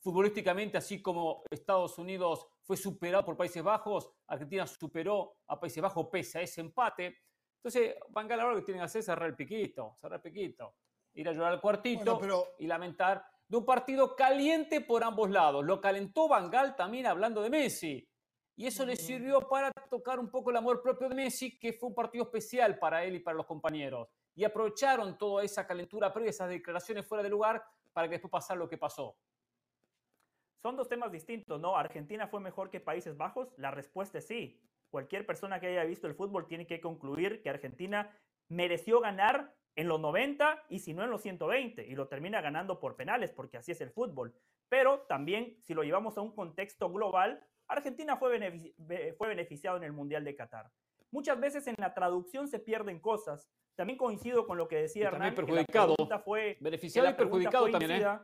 Futbolísticamente, 0.00 0.78
así 0.78 1.00
como 1.00 1.44
Estados 1.50 1.96
Unidos 1.98 2.46
fue 2.62 2.76
superado 2.76 3.24
por 3.24 3.36
Países 3.36 3.62
Bajos, 3.62 4.10
Argentina 4.26 4.66
superó 4.66 5.36
a 5.46 5.60
Países 5.60 5.82
Bajos 5.82 6.08
pese 6.10 6.38
a 6.38 6.42
ese 6.42 6.60
empate. 6.60 7.18
Entonces, 7.56 7.94
Van 8.08 8.26
Gaal 8.26 8.40
ahora 8.40 8.54
lo 8.54 8.60
que 8.60 8.66
tienen 8.66 8.80
que 8.80 8.86
hacer 8.86 9.00
es 9.00 9.06
cerrar 9.06 9.28
el 9.28 9.36
piquito, 9.36 9.96
cerrar 10.00 10.16
el 10.16 10.22
piquito, 10.22 10.74
ir 11.14 11.28
a 11.28 11.32
llorar 11.32 11.52
al 11.52 11.60
cuartito 11.60 12.16
Bueno, 12.16 12.18
pero 12.20 12.46
y 12.58 12.66
lamentar 12.66 13.24
de 13.46 13.56
un 13.56 13.64
partido 13.64 14.16
caliente 14.16 14.80
por 14.80 15.04
ambos 15.04 15.30
lados. 15.30 15.64
Lo 15.64 15.80
calentó 15.80 16.26
Van 16.26 16.50
Gaal 16.50 16.74
también 16.74 17.06
hablando 17.06 17.42
de 17.42 17.50
Messi. 17.50 18.08
Y 18.56 18.66
eso 18.66 18.84
le 18.84 18.96
sirvió 18.96 19.40
para 19.48 19.70
tocar 19.90 20.18
un 20.18 20.30
poco 20.30 20.50
el 20.50 20.56
amor 20.56 20.82
propio 20.82 21.08
de 21.08 21.14
Messi, 21.14 21.58
que 21.58 21.72
fue 21.72 21.88
un 21.88 21.94
partido 21.94 22.24
especial 22.24 22.78
para 22.78 23.04
él 23.04 23.16
y 23.16 23.20
para 23.20 23.36
los 23.36 23.46
compañeros. 23.46 24.08
Y 24.34 24.44
aprovecharon 24.44 25.16
toda 25.16 25.42
esa 25.42 25.66
calentura 25.66 26.12
previa, 26.12 26.30
esas 26.30 26.48
declaraciones 26.48 27.06
fuera 27.06 27.22
de 27.22 27.30
lugar, 27.30 27.64
para 27.92 28.08
que 28.08 28.12
después 28.12 28.30
pasara 28.30 28.58
lo 28.58 28.68
que 28.68 28.78
pasó. 28.78 29.16
Son 30.62 30.76
dos 30.76 30.88
temas 30.88 31.10
distintos, 31.10 31.60
¿no? 31.60 31.76
¿Argentina 31.76 32.28
fue 32.28 32.40
mejor 32.40 32.70
que 32.70 32.80
Países 32.80 33.16
Bajos? 33.16 33.52
La 33.56 33.70
respuesta 33.70 34.18
es 34.18 34.26
sí. 34.26 34.60
Cualquier 34.90 35.26
persona 35.26 35.58
que 35.58 35.66
haya 35.66 35.84
visto 35.84 36.06
el 36.06 36.14
fútbol 36.14 36.46
tiene 36.46 36.66
que 36.66 36.80
concluir 36.80 37.42
que 37.42 37.50
Argentina 37.50 38.16
mereció 38.48 39.00
ganar 39.00 39.54
en 39.74 39.88
los 39.88 39.98
90 39.98 40.66
y 40.68 40.80
si 40.80 40.92
no 40.92 41.02
en 41.02 41.10
los 41.10 41.22
120 41.22 41.86
y 41.86 41.94
lo 41.94 42.08
termina 42.08 42.40
ganando 42.40 42.78
por 42.78 42.94
penales 42.94 43.32
porque 43.32 43.56
así 43.56 43.72
es 43.72 43.80
el 43.80 43.90
fútbol. 43.90 44.34
Pero 44.68 45.00
también 45.08 45.56
si 45.62 45.74
lo 45.74 45.82
llevamos 45.82 46.16
a 46.16 46.20
un 46.20 46.34
contexto 46.34 46.90
global, 46.90 47.44
Argentina 47.72 48.16
fue, 48.16 48.38
benefici- 48.38 48.74
be- 48.76 49.14
fue 49.14 49.28
beneficiado 49.28 49.76
en 49.76 49.84
el 49.84 49.92
Mundial 49.92 50.24
de 50.24 50.34
Qatar. 50.34 50.70
Muchas 51.10 51.38
veces 51.38 51.66
en 51.66 51.74
la 51.78 51.92
traducción 51.94 52.48
se 52.48 52.58
pierden 52.58 53.00
cosas. 53.00 53.50
También 53.74 53.98
coincido 53.98 54.46
con 54.46 54.58
lo 54.58 54.68
que 54.68 54.76
decía 54.82 55.08
Y 55.08 55.10
también 55.10 55.32
Hernán, 55.32 55.46
que 55.46 55.52
la 55.52 55.64
perjudicado. 55.64 56.20
fue 56.24 56.56
Beneficiado 56.60 57.06
que 57.06 57.08
y 57.08 57.12
la 57.12 57.16
pregunta 57.16 57.50
perjudicado 57.50 57.70
también, 57.78 58.02
¿eh? 58.02 58.18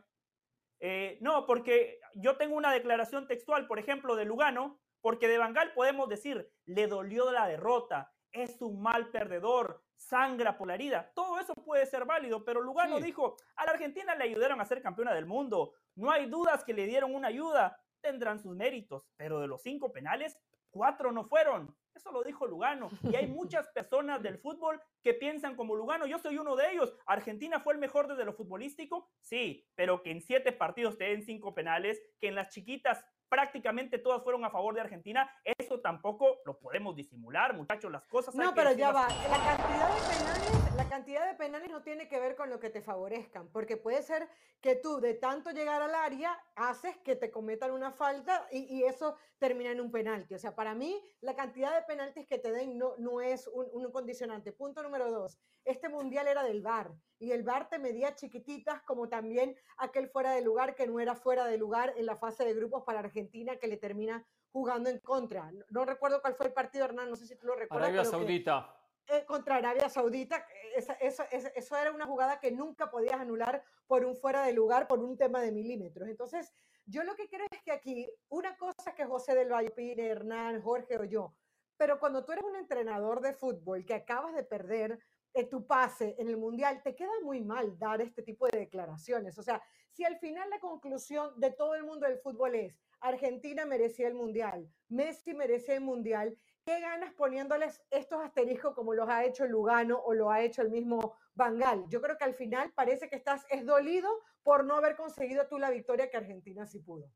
Eh, 0.81 1.17
no, 1.21 1.45
porque 1.45 1.99
yo 2.15 2.37
tengo 2.37 2.55
una 2.55 2.71
declaración 2.71 3.27
textual, 3.27 3.67
por 3.67 3.79
ejemplo, 3.79 4.15
de 4.15 4.25
Lugano, 4.25 4.79
porque 5.01 5.27
de 5.27 5.37
Bangal 5.37 5.73
podemos 5.73 6.07
decir, 6.07 6.49
le 6.65 6.87
dolió 6.87 7.31
la 7.31 7.47
derrota, 7.47 8.11
es 8.31 8.61
un 8.61 8.81
mal 8.81 9.09
perdedor, 9.09 9.83
sangra 9.97 10.57
por 10.57 10.67
la 10.67 10.75
herida. 10.75 11.11
Todo 11.15 11.39
eso 11.39 11.53
puede 11.53 11.85
ser 11.85 12.05
válido, 12.05 12.45
pero 12.45 12.61
Lugano 12.61 12.97
Sí. 12.97 13.03
dijo, 13.03 13.35
a 13.57 13.65
la 13.65 13.71
Argentina 13.71 14.15
le 14.15 14.23
ayudaron 14.23 14.61
a 14.61 14.65
ser 14.65 14.81
campeona 14.81 15.13
del 15.13 15.25
mundo. 15.25 15.73
No 15.95 16.11
hay 16.11 16.27
dudas 16.27 16.63
que 16.63 16.73
le 16.73 16.85
dieron 16.85 17.13
una 17.13 17.27
ayuda, 17.27 17.77
tendrán 18.01 18.39
sus 18.39 18.55
méritos, 18.55 19.07
pero 19.17 19.39
de 19.39 19.47
los 19.47 19.61
cinco 19.61 19.91
penales, 19.91 20.37
cuatro 20.69 21.11
no 21.11 21.25
fueron. 21.25 21.75
Eso 21.93 22.11
lo 22.11 22.23
dijo 22.23 22.47
Lugano. 22.47 22.89
Y 23.03 23.15
hay 23.15 23.27
muchas 23.27 23.67
personas 23.69 24.21
del 24.21 24.37
fútbol 24.37 24.81
que 25.03 25.13
piensan 25.13 25.55
como 25.55 25.75
Lugano. 25.75 26.05
Yo 26.05 26.19
soy 26.19 26.37
uno 26.37 26.55
de 26.55 26.71
ellos. 26.71 26.93
¿Argentina 27.05 27.59
fue 27.59 27.73
el 27.73 27.79
mejor 27.79 28.07
desde 28.07 28.25
lo 28.25 28.33
futbolístico? 28.33 29.09
Sí, 29.21 29.67
pero 29.75 30.01
que 30.01 30.11
en 30.11 30.21
siete 30.21 30.51
partidos 30.51 30.97
te 30.97 31.05
den 31.05 31.23
cinco 31.23 31.53
penales, 31.53 32.01
que 32.19 32.27
en 32.27 32.35
las 32.35 32.49
chiquitas 32.49 33.03
prácticamente 33.29 33.99
todas 33.99 34.23
fueron 34.23 34.43
a 34.43 34.49
favor 34.49 34.73
de 34.73 34.81
Argentina, 34.81 35.29
eso 35.57 35.79
tampoco 35.79 36.39
lo 36.45 36.57
podemos 36.59 36.95
disimular, 36.95 37.55
muchachos. 37.55 37.91
Las 37.91 38.03
cosas 38.05 38.33
hay 38.35 38.41
No, 38.45 38.53
que 38.53 38.55
pero 38.61 38.71
ya 38.73 38.91
va. 38.91 39.07
La 39.07 39.39
cantidad 39.39 39.89
de 39.89 40.03
penales, 40.17 40.75
la 40.75 40.89
cantidad 40.89 41.27
de 41.27 41.35
penales 41.35 41.69
no 41.69 41.83
tiene 41.83 42.07
que 42.07 42.19
ver 42.19 42.35
con 42.35 42.49
lo 42.49 42.59
que 42.59 42.69
te 42.69 42.81
favorezcan, 42.81 43.47
porque 43.51 43.77
puede 43.77 44.01
ser 44.01 44.27
que 44.61 44.75
tú 44.75 44.99
de 44.99 45.13
tanto 45.13 45.51
llegar 45.51 45.81
al 45.81 45.95
área 45.95 46.37
haces 46.55 46.97
que 46.97 47.15
te 47.15 47.31
cometan 47.31 47.71
una 47.71 47.91
falta 47.91 48.47
y, 48.51 48.63
y 48.75 48.83
eso 48.83 49.15
termina 49.37 49.71
en 49.71 49.79
un 49.79 49.91
penalti. 49.91 50.33
O 50.33 50.39
sea, 50.39 50.55
para 50.55 50.73
mí 50.73 50.99
la 51.21 51.35
cantidad 51.35 51.73
de 51.73 51.83
penaltis 51.83 52.27
que 52.27 52.39
te 52.39 52.51
den 52.51 52.77
no, 52.77 52.95
no 52.97 53.21
es 53.21 53.47
un, 53.47 53.67
un 53.71 53.91
condicionante. 53.91 54.51
Punto 54.51 54.83
número 54.83 55.09
dos. 55.11 55.39
Este 55.63 55.87
mundial 55.87 56.27
era 56.27 56.43
del 56.43 56.61
VAR 56.61 56.91
y 57.19 57.31
el 57.31 57.43
VAR 57.43 57.69
te 57.69 57.79
medía 57.79 58.15
chiquititas 58.15 58.81
como 58.81 59.07
también 59.07 59.55
aquel 59.77 60.09
fuera 60.09 60.31
de 60.31 60.41
lugar 60.41 60.75
que 60.75 60.87
no 60.87 60.99
era 60.99 61.15
fuera 61.15 61.45
de 61.45 61.57
lugar 61.57 61.93
en 61.95 62.05
la 62.05 62.15
fase 62.15 62.43
de 62.43 62.53
grupos 62.53 62.83
para 62.83 62.99
Argentina 62.99 63.18
que 63.59 63.67
le 63.67 63.77
termina 63.77 64.25
jugando 64.51 64.89
en 64.89 64.99
contra. 64.99 65.51
No, 65.51 65.65
no 65.69 65.85
recuerdo 65.85 66.21
cuál 66.21 66.35
fue 66.35 66.47
el 66.47 66.53
partido, 66.53 66.85
Hernán, 66.85 67.09
no 67.09 67.15
sé 67.15 67.25
si 67.25 67.35
tú 67.35 67.47
lo 67.47 67.55
recuerdas. 67.55 67.89
Arabia 67.89 68.01
pero 68.03 68.11
que- 68.11 68.17
Saudita. 68.25 68.75
eh, 69.07 69.25
contra 69.25 69.55
Arabia 69.57 69.89
Saudita, 69.89 70.37
eh, 70.37 70.71
esa- 70.75 70.93
eso, 70.93 71.23
esa- 71.31 71.49
eso 71.49 71.75
era 71.77 71.91
una 71.91 72.05
jugada 72.05 72.39
que 72.39 72.51
nunca 72.51 72.89
podías 72.91 73.19
anular 73.19 73.63
por 73.87 74.05
un 74.05 74.15
fuera 74.15 74.43
de 74.43 74.53
lugar, 74.53 74.87
por 74.87 74.99
un 74.99 75.17
tema 75.17 75.41
de 75.41 75.51
milímetros. 75.51 76.07
Entonces, 76.07 76.53
yo 76.85 77.03
lo 77.03 77.15
que 77.15 77.27
creo 77.27 77.47
es 77.51 77.61
que 77.63 77.71
aquí, 77.71 78.07
una 78.29 78.55
cosa 78.57 78.93
que 78.95 79.05
José 79.05 79.35
del 79.35 79.51
Valle 79.51 79.69
opine, 79.69 80.07
Hernán, 80.07 80.61
Jorge 80.61 80.97
o 80.97 81.03
yo, 81.03 81.33
pero 81.77 81.99
cuando 81.99 82.23
tú 82.25 82.31
eres 82.33 82.43
un 82.43 82.55
entrenador 82.55 83.21
de 83.21 83.33
fútbol 83.33 83.85
que 83.85 83.93
acabas 83.95 84.33
de 84.35 84.43
perder 84.43 84.99
eh, 85.33 85.45
tu 85.45 85.65
pase 85.65 86.15
en 86.17 86.27
el 86.27 86.37
Mundial, 86.37 86.81
te 86.83 86.95
queda 86.95 87.11
muy 87.23 87.41
mal 87.41 87.77
dar 87.77 88.01
este 88.01 88.23
tipo 88.23 88.47
de 88.47 88.59
declaraciones. 88.59 89.37
O 89.37 89.43
sea, 89.43 89.61
si 89.91 90.03
al 90.03 90.17
final 90.17 90.49
la 90.49 90.59
conclusión 90.59 91.39
de 91.39 91.51
todo 91.51 91.75
el 91.75 91.83
mundo 91.83 92.07
del 92.07 92.19
fútbol 92.19 92.55
es 92.55 92.75
Argentina 93.01 93.65
merecía 93.65 94.07
el 94.07 94.15
Mundial, 94.15 94.67
Messi 94.89 95.33
merecía 95.33 95.75
el 95.75 95.81
Mundial, 95.81 96.37
¿qué 96.65 96.79
ganas 96.79 97.13
poniéndoles 97.13 97.81
estos 97.89 98.21
asteriscos 98.21 98.75
como 98.75 98.93
los 98.93 99.09
ha 99.09 99.25
hecho 99.25 99.45
Lugano 99.45 99.99
o 99.99 100.13
lo 100.13 100.31
ha 100.31 100.43
hecho 100.43 100.61
el 100.61 100.69
mismo 100.69 101.15
Bangal? 101.33 101.85
Yo 101.89 102.01
creo 102.01 102.17
que 102.17 102.25
al 102.25 102.35
final 102.35 102.71
parece 102.73 103.09
que 103.09 103.15
estás 103.15 103.45
es 103.49 103.65
dolido 103.65 104.09
por 104.43 104.65
no 104.65 104.75
haber 104.75 104.95
conseguido 104.95 105.47
tú 105.47 105.57
la 105.57 105.69
victoria 105.69 106.09
que 106.09 106.17
Argentina 106.17 106.65
sí 106.65 106.79
pudo. 106.79 107.11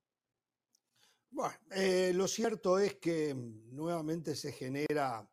Bueno, 1.30 1.56
eh, 1.72 2.12
lo 2.14 2.28
cierto 2.28 2.78
es 2.78 2.96
que 2.96 3.34
mm, 3.34 3.76
nuevamente 3.76 4.36
se 4.36 4.52
genera 4.52 5.28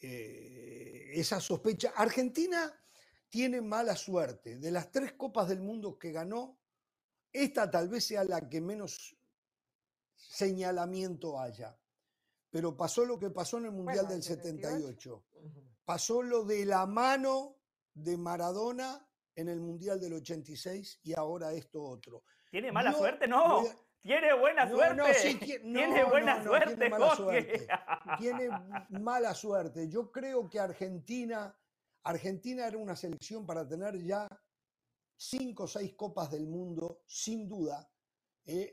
eh, 0.00 1.10
esa 1.14 1.40
sospecha. 1.40 1.92
Argentina 1.96 2.72
tiene 3.28 3.60
mala 3.60 3.96
suerte. 3.96 4.58
De 4.58 4.70
las 4.70 4.90
tres 4.90 5.12
copas 5.12 5.48
del 5.48 5.60
mundo 5.60 5.98
que 5.98 6.12
ganó, 6.12 6.58
esta 7.32 7.70
tal 7.70 7.88
vez 7.88 8.06
sea 8.06 8.24
la 8.24 8.48
que 8.48 8.60
menos 8.60 9.16
señalamiento 10.14 11.38
haya. 11.38 11.78
Pero 12.50 12.76
pasó 12.76 13.04
lo 13.04 13.18
que 13.18 13.30
pasó 13.30 13.58
en 13.58 13.66
el 13.66 13.72
Mundial 13.72 14.06
Bueno, 14.06 14.08
del 14.08 14.18
el 14.18 14.22
78. 14.22 15.24
78. 15.32 15.76
Pasó 15.84 16.22
lo 16.22 16.44
de 16.44 16.64
la 16.64 16.86
mano 16.86 17.58
de 17.92 18.16
Maradona 18.16 19.06
en 19.34 19.48
el 19.48 19.60
Mundial 19.60 20.00
del 20.00 20.14
86 20.14 21.00
y 21.02 21.14
ahora 21.14 21.52
esto 21.52 21.82
otro. 21.82 22.24
¿Tiene 22.50 22.72
mala 22.72 22.92
suerte? 22.92 23.28
No. 23.28 23.64
Tiene 24.06 24.32
buena 24.34 24.64
No, 24.66 24.76
suerte. 24.76 24.94
no, 24.94 25.04
sí, 25.14 25.38
tie- 25.40 25.60
no, 25.64 25.78
tiene 25.80 26.04
buena 26.04 26.42
suerte, 26.42 26.76
tiene 26.76 26.90
mala 26.90 27.16
suerte. 27.16 27.66
Tiene 28.20 28.48
mala 28.90 29.34
suerte. 29.34 29.88
Yo 29.88 30.12
creo 30.12 30.48
que 30.48 30.60
Argentina, 30.60 31.52
Argentina 32.04 32.66
era 32.68 32.78
una 32.78 32.94
selección 32.94 33.44
para 33.44 33.66
tener 33.68 34.00
ya 34.04 34.28
cinco 35.16 35.64
o 35.64 35.66
seis 35.68 35.94
copas 35.94 36.30
del 36.30 36.46
mundo, 36.46 37.02
sin 37.06 37.48
duda. 37.48 37.90
Eh, 38.44 38.72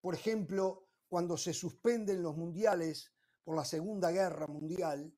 por 0.00 0.14
ejemplo, 0.14 0.88
cuando 1.08 1.36
se 1.36 1.52
suspenden 1.52 2.22
los 2.22 2.36
mundiales 2.36 3.12
por 3.44 3.56
la 3.56 3.64
Segunda 3.66 4.10
Guerra 4.10 4.46
Mundial, 4.46 5.12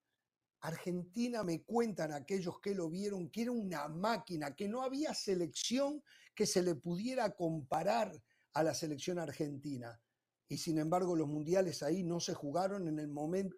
Argentina 0.63 1.45
me 1.45 1.63
cuentan 1.63 2.13
aquellos 2.13 2.61
que 2.61 2.75
lo 2.75 2.89
vieron 2.89 3.31
que 3.31 3.43
era 3.43 3.53
una 3.53 3.87
máquina, 3.89 4.57
que 4.57 4.69
no 4.69 4.83
había 4.83 5.15
selección 5.15 6.03
que 6.35 6.47
se 6.47 6.63
le 6.63 6.75
pudiera 6.77 7.31
comparar 7.35 8.13
a 8.55 8.63
la 8.63 8.75
selección 8.75 9.19
argentina. 9.19 10.01
Y 10.49 10.59
sin 10.59 10.79
embargo, 10.79 11.17
los 11.17 11.29
mundiales 11.29 11.83
ahí 11.83 12.03
no 12.05 12.21
se 12.21 12.35
jugaron 12.35 12.87
en 12.89 12.99
el 12.99 13.09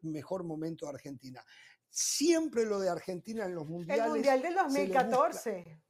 mejor 0.02 0.44
momento 0.44 0.86
de 0.86 0.92
Argentina. 0.92 1.44
Siempre 1.88 2.64
lo 2.64 2.78
de 2.78 2.88
Argentina 2.88 3.44
en 3.44 3.54
los 3.54 3.66
mundiales. 3.66 4.04
El 4.04 4.10
Mundial 4.12 4.42
del 4.42 4.52
se 4.52 4.56
le 4.56 4.86
busca- 4.86 5.04
2014. 5.04 5.82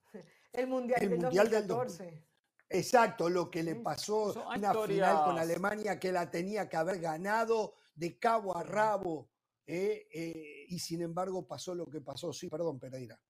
El 0.52 0.66
Mundial 0.68 1.02
El 1.02 1.10
del 1.10 1.18
Mundial 1.20 1.50
del 1.50 1.66
2014. 1.66 2.26
Exacto, 2.70 3.28
lo 3.28 3.50
que 3.50 3.62
le 3.62 3.76
pasó, 3.76 4.32
Son- 4.32 4.46
una 4.56 4.72
final 4.74 5.24
con 5.24 5.38
Alemania 5.38 5.98
que 6.00 6.10
la 6.10 6.30
tenía 6.30 6.68
que 6.68 6.76
haber 6.76 6.98
ganado 7.00 7.74
de 7.94 8.18
cabo 8.18 8.56
a 8.56 8.62
rabo, 8.62 9.30
eh, 9.66 10.06
eh, 10.12 10.64
y 10.68 10.78
sin 10.78 11.02
embargo 11.02 11.46
pasó 11.46 11.74
lo 11.74 11.86
que 11.86 12.00
pasó. 12.00 12.32
Sí, 12.32 12.48
perdón, 12.48 12.78
Pereira. 12.78 13.20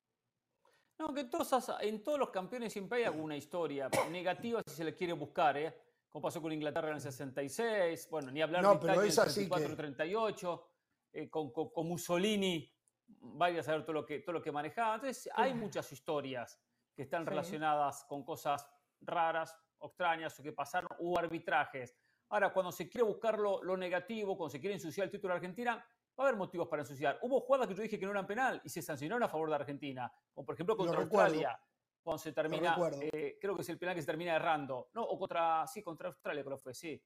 No, 0.98 1.12
que 1.12 1.20
en 1.22 1.30
todos, 1.30 1.50
en 1.80 2.02
todos 2.04 2.18
los 2.18 2.30
campeones 2.30 2.72
siempre 2.72 2.98
hay 2.98 3.04
alguna 3.04 3.36
historia 3.36 3.88
negativa 4.10 4.62
si 4.66 4.74
se 4.76 4.84
le 4.84 4.94
quiere 4.94 5.12
buscar, 5.12 5.56
¿eh? 5.56 5.74
Como 6.08 6.22
pasó 6.22 6.40
con 6.40 6.52
Inglaterra 6.52 6.88
en 6.90 6.94
el 6.94 7.00
66, 7.00 8.08
bueno, 8.10 8.30
ni 8.30 8.40
hablar 8.40 8.62
No, 8.62 8.70
de 8.70 8.76
Italia 8.76 8.94
en 9.02 9.10
el 9.10 9.18
así 9.18 9.48
que- 9.48 9.54
34-38, 9.56 10.64
eh, 11.12 11.28
con, 11.28 11.50
con- 11.52 11.70
con 11.70 11.88
Mussolini, 11.88 12.72
vaya 13.06 13.60
a 13.60 13.62
saber 13.64 13.82
todo 13.84 13.94
lo 13.94 14.06
que, 14.06 14.20
todo 14.20 14.34
lo 14.34 14.42
que 14.42 14.52
manejaba. 14.52 14.94
Entonces, 14.94 15.28
hay 15.34 15.52
muchas 15.54 15.90
historias 15.92 16.60
que 16.94 17.02
están 17.02 17.24
Sí. 17.24 17.30
relacionadas 17.30 18.04
con 18.04 18.24
cosas 18.24 18.64
raras 19.00 19.56
o 19.78 19.88
extrañas 19.88 20.38
o 20.38 20.42
que 20.44 20.52
pasaron, 20.52 20.88
o 21.00 21.18
arbitrajes. 21.18 21.96
Ahora, 22.28 22.52
cuando 22.52 22.70
se 22.70 22.88
quiere 22.88 23.04
buscar 23.04 23.38
lo, 23.38 23.62
lo 23.64 23.76
negativo, 23.76 24.36
cuando 24.36 24.50
se 24.52 24.60
quiere 24.60 24.74
ensuciar 24.74 25.06
el 25.06 25.10
título 25.10 25.34
de 25.34 25.38
Argentina, 25.38 25.84
va 26.18 26.24
a 26.24 26.28
haber 26.28 26.38
motivos 26.38 26.68
para 26.68 26.82
ensuciar. 26.82 27.18
Hubo 27.22 27.40
jugadas 27.40 27.68
que 27.68 27.74
yo 27.74 27.82
dije 27.82 27.98
que 27.98 28.04
no 28.06 28.12
eran 28.12 28.26
penal 28.26 28.60
y 28.64 28.68
se 28.68 28.82
sancionaron 28.82 29.22
a 29.22 29.28
favor 29.28 29.48
de 29.48 29.56
Argentina, 29.56 30.12
como 30.32 30.44
por 30.44 30.54
ejemplo 30.54 30.76
contra. 30.76 30.98
Australia, 30.98 31.60
cuando 32.02 32.18
se 32.18 32.32
termina, 32.32 32.76
eh, 33.12 33.38
creo 33.40 33.56
que 33.56 33.62
es 33.62 33.68
el 33.68 33.78
penal 33.78 33.94
que 33.94 34.02
se 34.02 34.06
termina 34.06 34.36
errando, 34.36 34.90
no, 34.92 35.02
o 35.02 35.18
contra, 35.18 35.66
sí, 35.66 35.82
contra 35.82 36.08
Australia 36.08 36.44
creo 36.44 36.56
que 36.56 36.62
fue, 36.62 36.74
sí, 36.74 37.02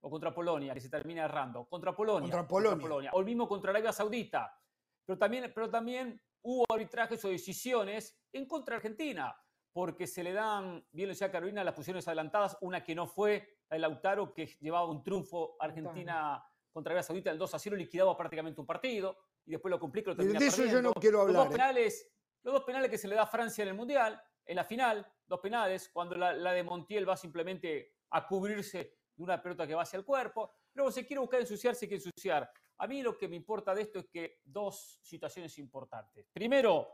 o 0.00 0.10
contra 0.10 0.32
Polonia, 0.32 0.72
que 0.72 0.80
se 0.80 0.88
termina 0.88 1.24
errando, 1.24 1.66
contra 1.66 1.94
Polonia, 1.94 2.30
Contra 2.30 2.46
Polonia. 2.46 3.10
o 3.12 3.20
el 3.20 3.26
mismo 3.26 3.48
contra 3.48 3.70
Arabia 3.70 3.92
Saudita, 3.92 4.56
pero 5.04 5.18
también, 5.18 5.50
pero 5.54 5.68
también 5.68 6.20
hubo 6.42 6.64
arbitrajes 6.72 7.24
o 7.24 7.28
decisiones 7.28 8.20
en 8.32 8.46
contra 8.46 8.74
de 8.74 8.76
Argentina, 8.76 9.36
porque 9.72 10.06
se 10.06 10.22
le 10.22 10.32
dan, 10.32 10.86
bien 10.92 11.08
lo 11.08 11.12
decía 11.12 11.30
Carolina, 11.30 11.64
las 11.64 11.74
posiciones 11.74 12.06
adelantadas, 12.06 12.56
una 12.60 12.82
que 12.84 12.94
no 12.94 13.06
fue 13.06 13.58
la 13.68 13.74
de 13.74 13.80
Lautaro, 13.80 14.32
que 14.32 14.46
llevaba 14.60 14.88
un 14.88 15.02
triunfo 15.02 15.56
Argentina 15.58 16.42
contra 16.76 16.90
Arabia 16.90 17.04
Saudita 17.04 17.30
el 17.30 17.38
2 17.38 17.54
a 17.54 17.58
0, 17.58 17.74
liquidaba 17.74 18.14
prácticamente 18.14 18.60
un 18.60 18.66
partido, 18.66 19.16
y 19.46 19.52
después 19.52 19.70
lo 19.70 19.80
complica, 19.80 20.10
lo 20.10 20.16
termina 20.16 20.38
de 20.38 20.46
eso 20.46 20.66
yo 20.66 20.82
no 20.82 20.92
quiero 20.92 21.20
Los 21.20 21.28
hablar. 21.28 21.44
dos 21.44 21.46
¿eh? 21.46 21.56
penales, 21.56 22.12
los 22.42 22.52
dos 22.52 22.64
penales 22.64 22.90
que 22.90 22.98
se 22.98 23.08
le 23.08 23.14
da 23.14 23.22
a 23.22 23.26
Francia 23.26 23.62
en 23.62 23.68
el 23.68 23.74
Mundial, 23.74 24.22
en 24.44 24.56
la 24.56 24.62
final, 24.62 25.10
dos 25.26 25.40
penales, 25.40 25.88
cuando 25.88 26.16
la, 26.16 26.34
la 26.34 26.52
de 26.52 26.62
Montiel 26.62 27.08
va 27.08 27.16
simplemente 27.16 27.94
a 28.10 28.26
cubrirse 28.26 28.98
de 29.16 29.22
una 29.22 29.42
pelota 29.42 29.66
que 29.66 29.74
va 29.74 29.84
hacia 29.84 29.96
el 29.96 30.04
cuerpo. 30.04 30.52
Luego 30.74 30.92
se 30.92 31.06
quiere 31.06 31.20
buscar 31.20 31.40
ensuciarse, 31.40 31.86
hay 31.86 31.88
que 31.88 31.94
ensuciar. 31.94 32.52
A 32.76 32.86
mí 32.86 33.00
lo 33.00 33.16
que 33.16 33.26
me 33.26 33.36
importa 33.36 33.74
de 33.74 33.80
esto 33.80 34.00
es 34.00 34.08
que 34.10 34.42
dos 34.44 34.98
situaciones 35.00 35.56
importantes. 35.56 36.28
Primero, 36.30 36.88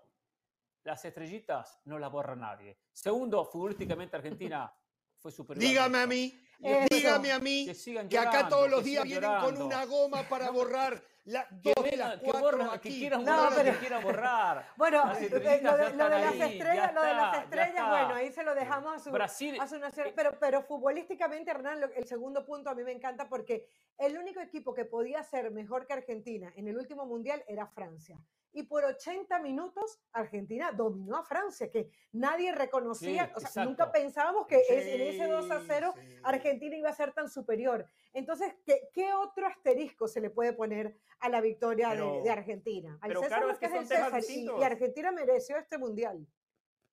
las 0.85 1.05
estrellitas 1.05 1.81
no 1.87 1.99
las 1.99 2.13
borra 2.13 2.37
nadie. 2.37 2.79
Segundo, 2.93 3.45
futbolísticamente 3.45 4.15
Argentina 4.15 4.73
fue 5.23 5.31
superior. 5.33 5.65
al 5.65 5.69
Dígame 5.71 5.99
a 5.99 6.07
mí, 6.07 6.45
Eso. 6.61 6.87
dígame 6.91 7.33
a 7.33 7.39
mí, 7.39 7.67
Que 7.67 7.75
sigan 7.75 8.09
que 8.09 8.19
acá 8.19 8.49
todos 8.49 8.69
los 8.69 8.81
que 8.81 8.87
días 8.91 9.05
vienen 9.05 9.31
con 9.41 9.63
una 9.63 9.85
goma 9.87 10.23
para 10.29 10.51
borrar 10.51 11.01
la, 11.25 11.47
Que, 11.63 11.73
dos 11.77 11.85
de 11.85 11.97
las 11.97 12.17
que 12.21 12.27
cuatro 12.27 12.59
que 12.59 12.65
aquí. 12.77 12.99
quieran 12.99 13.25
No, 13.25 13.37
borrar 13.37 13.53
pero- 13.55 13.73
que 13.73 13.79
quieran 13.79 14.03
borrar. 14.03 14.67
Bueno, 14.77 15.07
Las 15.07 15.23
eh, 15.23 15.29
lo 15.31 15.39
de, 15.39 15.45
lo 15.63 15.77
están 15.79 16.11
de 16.11 16.19
las 16.19 16.33
ahí, 16.33 16.43
estrellas, 16.59 16.95
lo 16.95 17.03
de 17.03 17.15
las 17.15 17.39
estrellas, 17.45 17.89
bueno, 17.89 18.15
ahí 18.17 18.33
se 18.33 18.43
lo 18.43 18.55
dejamos 18.57 18.95
a 18.97 18.99
su, 18.99 19.11
Brasil, 19.13 19.57
a 19.61 19.69
su 19.69 19.79
nación. 19.79 20.09
eh, 20.09 20.13
Pero, 20.17 20.37
pero 20.41 20.63
futbolísticamente, 20.63 21.53
Hernán, 21.53 21.81
lo- 21.81 21.93
el 21.93 22.05
segundo 22.09 22.45
punto 22.45 22.71
a 22.71 22.75
mí 22.75 22.83
me 22.83 22.91
encanta 22.93 23.29
porque 23.29 23.69
el 23.99 24.19
único 24.19 24.41
equipo 24.41 24.75
que 24.75 24.85
podía 24.85 25.23
ser 25.23 25.53
mejor 25.53 25.87
que 25.87 25.93
Argentina 25.93 26.53
en 26.57 26.67
el 26.67 26.77
último 26.77 27.07
mundial 27.07 27.45
era 27.47 27.69
Francia. 27.69 28.19
Y 28.55 28.65
por 28.65 28.85
80 28.85 29.39
minutos 29.41 29.99
Argentina 30.13 30.73
dominó 30.73 31.17
a 31.17 31.25
Francia, 31.25 31.71
que 31.71 31.91
nadie 32.13 32.53
reconocía, 32.53 33.27
Sí, 33.27 33.33
o 33.37 33.41
sea, 33.41 33.49
exacto. 33.49 33.71
nunca 33.71 33.93
pensábamos 33.93 34.47
que 34.47 34.57
es- 34.69 34.87
en 34.87 35.01
ese 35.01 35.27
2 35.27 35.51
a 35.51 35.61
Sí, 35.61 35.67
0 35.69 35.95
sí. 35.97 36.17
Argentina 36.23 36.77
iba 36.77 36.91
a 36.91 36.95
ser 36.95 37.13
tan 37.15 37.31
superior. 37.31 37.87
Entonces, 38.13 38.55
¿qué, 38.67 38.91
qué 38.93 39.13
otro 39.15 39.47
asterisco 39.47 40.07
se 40.07 40.21
le 40.21 40.29
puede 40.29 40.53
poner 40.53 40.95
a 41.21 41.29
la 41.31 41.41
victoria 41.41 41.89
de- 41.91 41.95
Pero- 41.97 42.23
de, 42.23 42.31
Argentina? 42.31 42.99
Al 43.01 43.09
pero, 43.09 43.23
César 43.23 43.43
es 43.51 43.59
que 43.59 43.69
son 43.69 43.89
temas 43.89 43.89
César, 43.89 44.13
y- 44.13 44.27
distintos. 44.27 44.61
y 44.61 44.65
Argentina 44.65 45.13
mereció 45.13 45.57
este 45.57 45.79
mundial. 45.79 46.27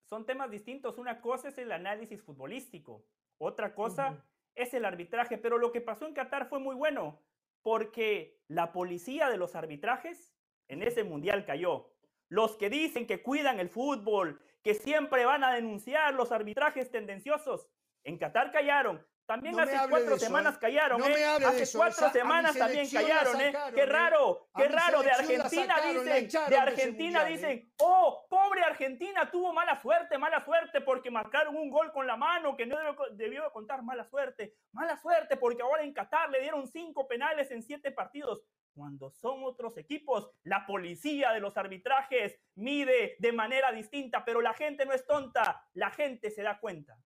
Son 0.04 0.24
temas 0.26 0.50
distintos. 0.50 0.96
Una 0.98 1.20
cosa 1.20 1.48
es 1.48 1.58
el 1.58 1.70
análisis 1.72 2.22
futbolístico, 2.22 3.04
otra 3.38 3.74
cosa 3.74 4.24
es 4.54 4.72
el 4.74 4.84
arbitraje. 4.86 5.36
Pero 5.38 5.58
lo 5.58 5.70
que 5.72 5.80
pasó 5.82 6.06
en 6.06 6.14
Qatar 6.14 6.48
fue 6.48 6.58
muy 6.58 6.74
bueno, 6.74 7.20
porque 7.62 8.40
la 8.48 8.72
policía 8.72 9.28
de 9.28 9.36
los 9.36 9.54
arbitrajes 9.54 10.34
en 10.70 10.82
ese 10.82 11.04
mundial 11.04 11.44
cayó. 11.44 11.90
Los 12.28 12.56
que 12.56 12.70
dicen 12.70 13.06
que 13.06 13.22
cuidan 13.22 13.58
el 13.58 13.68
fútbol, 13.68 14.40
que 14.62 14.74
siempre 14.74 15.24
van 15.24 15.42
a 15.42 15.52
denunciar 15.52 16.14
los 16.14 16.30
arbitrajes 16.32 16.90
tendenciosos, 16.90 17.68
en 18.04 18.18
Qatar 18.18 18.52
callaron. 18.52 19.04
También 19.26 19.54
No 19.54 19.62
hace 19.62 19.76
cuatro 19.88 20.16
eso, 20.16 20.18
semanas 20.26 20.56
¿eh? 20.56 20.58
callaron, 20.60 21.00
No 21.00 21.06
¿eh? 21.06 21.14
me 21.14 21.24
hable 21.24 21.44
de 21.44 21.50
hace 21.52 21.62
eso, 21.62 21.78
cuatro 21.78 22.06
esa- 22.06 22.12
semanas 22.12 22.56
también 22.56 22.88
callaron, 22.90 23.40
¿eh? 23.40 23.52
sacaron, 23.52 23.74
Qué 23.74 23.80
¿eh? 23.82 23.86
raro, 23.86 24.48
A 24.52 24.60
qué 24.62 24.68
raro. 24.68 25.02
De 25.04 25.10
Argentina 25.12 25.48
sacaron, 25.48 26.04
dicen, 26.04 26.28
de 26.50 26.56
Argentina 26.56 27.18
mundial, 27.20 27.26
¿eh? 27.26 27.30
dicen, 27.36 27.72
oh, 27.78 28.26
pobre 28.28 28.62
Argentina, 28.62 29.30
tuvo 29.30 29.52
mala 29.52 29.80
suerte, 29.80 30.18
mala 30.18 30.44
suerte 30.44 30.80
porque 30.80 31.12
marcaron 31.12 31.56
un 31.56 31.70
gol 31.70 31.92
con 31.92 32.08
la 32.08 32.16
mano 32.16 32.56
que 32.56 32.66
no 32.66 32.76
debió, 32.76 32.96
debió 33.12 33.44
de 33.44 33.50
contar 33.52 33.82
mala 33.82 34.04
suerte, 34.04 34.56
mala 34.72 34.96
suerte 35.00 35.36
porque 35.36 35.62
ahora 35.62 35.84
en 35.84 35.92
Qatar 35.92 36.28
le 36.30 36.40
dieron 36.40 36.66
cinco 36.66 37.06
penales 37.06 37.52
en 37.52 37.62
siete 37.62 37.92
partidos. 37.92 38.42
Cuando 38.72 39.10
son 39.10 39.42
otros 39.44 39.76
equipos, 39.78 40.30
la 40.44 40.66
policía 40.66 41.32
de 41.32 41.40
los 41.40 41.56
arbitrajes 41.56 42.38
mide 42.54 43.16
de 43.18 43.32
manera 43.32 43.72
distinta, 43.72 44.24
pero 44.24 44.40
la 44.40 44.54
gente 44.54 44.86
no 44.86 44.92
es 44.92 45.06
tonta, 45.06 45.68
la 45.74 45.90
gente 45.90 46.30
se 46.30 46.42
da 46.42 46.60
cuenta. 46.60 46.96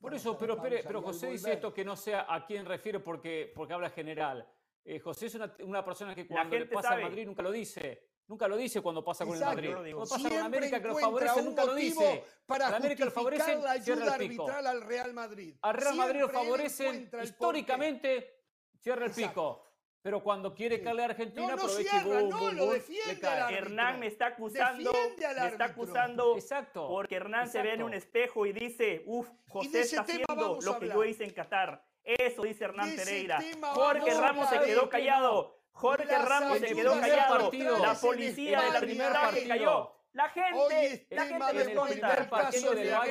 Por 0.00 0.14
eso, 0.14 0.38
pero, 0.38 0.56
la 0.56 0.62
pero, 0.62 0.76
pero 0.86 1.02
José 1.02 1.30
dice 1.30 1.52
esto 1.52 1.72
que 1.74 1.84
no 1.84 1.96
sé 1.96 2.14
a 2.14 2.44
quién 2.46 2.64
refiere 2.64 3.00
porque, 3.00 3.52
porque 3.54 3.74
habla 3.74 3.90
general. 3.90 4.46
Eh, 4.84 5.00
José 5.00 5.26
es 5.26 5.34
una, 5.34 5.54
una 5.60 5.84
persona 5.84 6.14
que 6.14 6.26
cuando 6.26 6.54
le 6.54 6.60
gente 6.60 6.74
pasa 6.74 6.88
sabe. 6.90 7.02
al 7.02 7.10
Madrid 7.10 7.26
nunca 7.26 7.42
lo 7.42 7.50
dice. 7.50 8.08
Nunca 8.28 8.46
lo 8.46 8.56
dice 8.56 8.82
cuando 8.82 9.02
pasa 9.02 9.24
con 9.24 9.36
el 9.36 9.42
Exacto. 9.42 9.56
Madrid. 9.56 9.94
Cuando 9.94 10.10
pasa 10.10 10.28
con 10.28 10.38
América 10.38 10.80
que 10.82 10.88
lo 10.88 10.96
favorece, 10.96 11.40
un 11.40 11.44
nunca 11.46 11.64
lo 11.64 11.74
dice. 11.74 12.24
para 12.46 12.66
Al 12.68 12.74
América 12.74 13.04
lo 13.06 13.10
favorecen, 13.10 13.62
la 13.62 13.80
cierra 13.80 14.02
ayuda 14.02 14.14
arbitral 14.14 14.66
al 14.66 14.80
Real 14.82 15.14
Madrid. 15.14 15.56
Al 15.62 15.74
Real 15.74 15.96
Madrid 15.96 16.20
lo 16.20 16.28
favorecen 16.28 17.10
históricamente, 17.22 18.44
cierra 18.78 19.06
el 19.06 19.10
Exacto. 19.10 19.30
pico. 19.30 19.67
Pero 20.02 20.22
cuando 20.22 20.54
quiere 20.54 20.76
Sí. 20.78 20.84
caerle 20.84 21.02
a 21.02 21.06
Argentina, 21.06 21.46
No, 21.48 21.56
no 21.56 21.62
aprovecha 21.62 21.90
cierra, 21.90 22.06
y 22.06 22.22
boom, 22.22 22.28
no, 22.30 22.38
boom, 22.38 22.56
lo 22.56 22.64
boom, 22.66 22.74
defiende 22.74 23.26
al. 23.26 23.54
Hernán 23.54 24.00
me 24.00 24.06
está 24.06 24.26
acusando, 24.26 24.90
al 24.92 25.36
me 25.40 25.46
está 25.48 25.64
acusando 25.64 26.36
Exacto. 26.36 26.88
porque 26.88 27.16
Hernán 27.16 27.48
se 27.48 27.62
ve 27.62 27.72
en 27.74 27.82
un 27.82 27.94
espejo 27.94 28.46
y 28.46 28.52
dice, 28.52 29.02
uff, 29.06 29.28
José 29.48 29.80
está 29.80 30.02
haciendo 30.02 30.58
a 30.60 30.64
lo 30.64 30.78
que 30.78 30.88
yo 30.88 31.04
hice 31.04 31.24
en 31.24 31.30
Qatar. 31.30 31.84
Eso 32.04 32.42
dice 32.42 32.64
Hernán 32.64 32.94
Pereira. 32.96 33.38
Jorge 33.74 34.10
a 34.12 34.20
Ramos 34.20 34.48
se 34.48 34.60
quedó 34.60 34.88
callado. 34.88 35.58
Jorge 35.72 36.06
Las 36.06 36.24
Ramos 36.28 36.58
se 36.58 36.66
quedó 36.74 36.98
callado. 37.00 37.50
La 37.78 37.92
en 37.92 37.98
policía 38.00 38.60
de 38.60 38.66
España, 38.66 38.78
el 38.78 38.84
primer 38.84 39.12
partido 39.12 39.48
cayó. 39.48 39.94
La 40.12 40.28
gente, 40.30 41.06
la 41.10 41.24
gente 41.26 41.34
en 41.34 41.74
no 41.74 41.86
el 41.86 41.90
del 41.90 42.00
primer 42.00 42.28
partido 42.30 42.70
de 42.74 42.80
del. 42.84 42.94
Valle. 42.94 43.10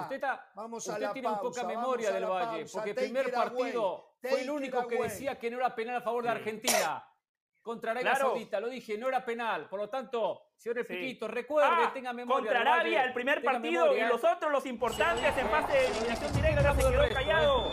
Usted, 0.00 0.14
está, 0.14 0.50
Vamos 0.54 0.88
a 0.88 0.92
usted 0.92 1.02
la 1.02 1.12
tiene 1.12 1.28
muy 1.28 1.38
poca 1.38 1.62
pausa, 1.62 1.66
memoria 1.66 2.10
vamos 2.10 2.10
a 2.10 2.14
del 2.14 2.24
Valle, 2.30 2.60
pausa. 2.62 2.72
porque 2.72 2.90
el 2.90 2.96
primer 2.96 3.32
partido 3.32 4.15
fue 4.20 4.42
el 4.42 4.50
único 4.50 4.86
que 4.86 5.00
decía 5.02 5.38
que 5.38 5.50
no 5.50 5.58
era 5.58 5.74
penal 5.74 5.96
a 5.96 6.00
favor 6.02 6.24
de. 6.24 6.30
Argentina. 6.30 7.04
Contra 7.62 7.90
Arabia 7.90 8.12
Claro. 8.12 8.28
Saudita, 8.28 8.60
lo 8.60 8.68
dije, 8.68 8.96
no 8.96 9.08
era 9.08 9.24
penal. 9.24 9.68
Por 9.68 9.80
lo 9.80 9.88
tanto, 9.90 10.50
señor 10.56 10.78
Sí. 10.86 10.94
Piquito, 10.94 11.26
recuerde, 11.26 11.68
Ah, 11.68 11.90
tenga 11.92 12.12
memoria. 12.12 12.52
contra 12.52 12.60
Arabia, 12.60 13.02
el 13.04 13.12
primer 13.12 13.42
partido 13.42 13.82
memoria. 13.86 14.06
y 14.06 14.08
los 14.08 14.22
otros, 14.22 14.52
los 14.52 14.64
importantes 14.66 15.36
en 15.36 15.48
fase 15.48 15.72
de 15.72 15.86
eliminación 15.88 16.32
directa, 16.32 16.72
se 16.74 16.78
quedó 16.78 16.90
resto, 16.92 17.14
callado. 17.16 17.72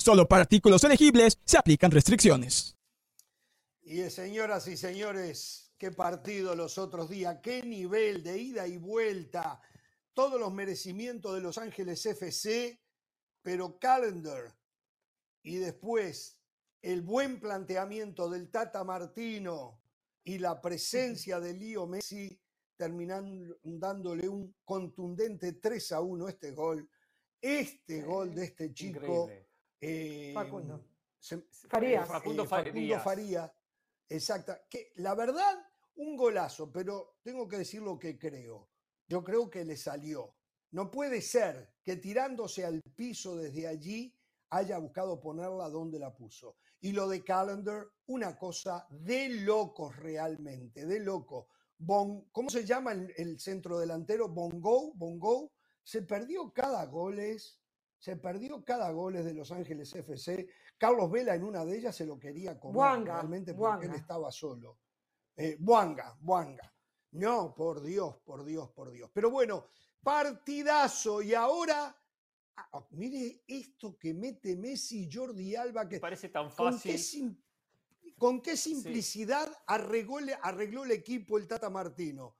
Solo 0.00 0.26
para 0.26 0.42
artículos 0.42 0.82
elegibles 0.84 1.38
se 1.44 1.58
aplican 1.58 1.90
restricciones. 1.90 2.74
Y 3.82 4.00
eh, 4.00 4.08
señoras 4.08 4.66
y 4.66 4.78
señores, 4.78 5.74
qué 5.76 5.90
partido 5.90 6.54
los 6.54 6.78
otros 6.78 7.10
días, 7.10 7.40
qué 7.42 7.62
nivel 7.62 8.22
de 8.22 8.38
ida 8.38 8.66
y 8.66 8.78
vuelta, 8.78 9.60
todos 10.14 10.40
los 10.40 10.54
merecimientos 10.54 11.34
de 11.34 11.42
Los 11.42 11.58
Ángeles 11.58 12.06
FC, 12.06 12.80
pero 13.42 13.78
Calendar 13.78 14.56
y 15.42 15.56
después 15.56 16.38
el 16.80 17.02
buen 17.02 17.38
planteamiento 17.38 18.30
del 18.30 18.50
Tata 18.50 18.82
Martino 18.84 19.82
y 20.24 20.38
la 20.38 20.62
presencia 20.62 21.40
de 21.40 21.52
Lío 21.52 21.86
Messi 21.86 22.40
terminan 22.74 23.54
dándole 23.62 24.30
un 24.30 24.56
contundente 24.64 25.52
3 25.52 25.92
a 25.92 26.00
1 26.00 26.28
este 26.28 26.52
gol. 26.52 26.88
Este 27.42 28.00
gol 28.00 28.34
de 28.34 28.44
este 28.44 28.72
chico 28.72 29.24
Increíble. 29.24 29.49
Eh, 29.80 30.32
Facundo. 30.34 30.84
se- 31.18 31.42
Farías. 31.68 32.06
Facundo 32.08 32.44
eh, 32.44 32.46
Facundo 32.46 32.72
Farías. 32.72 33.02
Faría, 33.04 33.54
exacta. 34.08 34.64
Que 34.68 34.92
la 34.96 35.14
verdad, 35.14 35.56
un 35.96 36.16
golazo, 36.16 36.70
pero 36.72 37.18
tengo 37.22 37.46
que 37.48 37.58
decir 37.58 37.82
lo 37.82 37.98
que 37.98 38.18
creo. 38.18 38.68
Yo 39.06 39.22
creo 39.24 39.50
que 39.50 39.64
le 39.64 39.76
salió. 39.76 40.34
No 40.72 40.90
puede 40.90 41.20
ser 41.20 41.74
que 41.82 41.96
tirándose 41.96 42.64
al 42.64 42.80
piso 42.94 43.36
desde 43.36 43.66
allí 43.66 44.14
haya 44.50 44.78
buscado 44.78 45.20
ponerla 45.20 45.68
donde 45.68 45.98
la 45.98 46.14
puso. 46.14 46.56
Y 46.80 46.92
lo 46.92 47.08
de 47.08 47.22
Calendar, 47.22 47.86
una 48.06 48.36
cosa 48.38 48.86
de 48.90 49.28
locos 49.28 49.96
realmente, 49.96 50.86
de 50.86 51.00
loco. 51.00 51.48
Bon- 51.78 52.28
¿Cómo 52.32 52.50
se 52.50 52.64
llama 52.64 52.92
el, 52.92 53.12
el 53.16 53.38
centro 53.40 53.78
delantero? 53.78 54.28
Bongo, 54.28 54.92
Bongo. 54.94 55.52
Se 55.82 56.02
perdió 56.02 56.52
cada 56.52 56.84
goles, 56.86 57.59
se 58.00 58.16
perdió 58.16 58.64
cada 58.64 58.90
goles 58.90 59.24
de 59.26 59.34
Los 59.34 59.52
Ángeles 59.52 59.94
FC. 59.94 60.48
Carlos 60.78 61.10
Vela 61.10 61.34
en 61.34 61.44
una 61.44 61.64
de 61.66 61.76
ellas 61.76 61.94
se 61.94 62.06
lo 62.06 62.18
quería 62.18 62.58
comer 62.58 62.74
Buanga, 62.76 63.14
realmente 63.16 63.52
porque 63.54 63.84
él 63.84 63.90
Buanga. 63.90 63.96
estaba 63.96 64.32
solo. 64.32 64.78
Eh, 65.36 65.56
Buanga, 65.60 66.16
Buanga. 66.20 66.74
No, 67.12 67.54
por 67.54 67.82
Dios, 67.82 68.16
por 68.24 68.42
Dios, 68.44 68.70
por 68.70 68.90
Dios. 68.90 69.10
Pero 69.12 69.30
bueno, 69.30 69.66
partidazo. 70.02 71.20
Y 71.20 71.34
ahora, 71.34 71.94
ah, 72.56 72.68
oh, 72.72 72.88
mire 72.92 73.42
esto 73.46 73.98
que 73.98 74.14
mete 74.14 74.56
Messi 74.56 75.04
y 75.04 75.12
Jordi 75.12 75.54
Alba, 75.54 75.86
que 75.86 76.00
Parece 76.00 76.30
tan 76.30 76.48
con 76.50 76.72
fácil. 76.72 76.92
qué, 76.92 76.98
sim- 76.98 77.36
con 78.16 78.40
qué 78.40 78.56
simplicidad 78.56 79.50
arregló, 79.66 80.18
el- 80.20 80.34
arregló 80.42 80.84
el 80.84 80.92
equipo 80.92 81.36
el 81.36 81.46
Tata 81.46 81.68
Martino. 81.68 82.36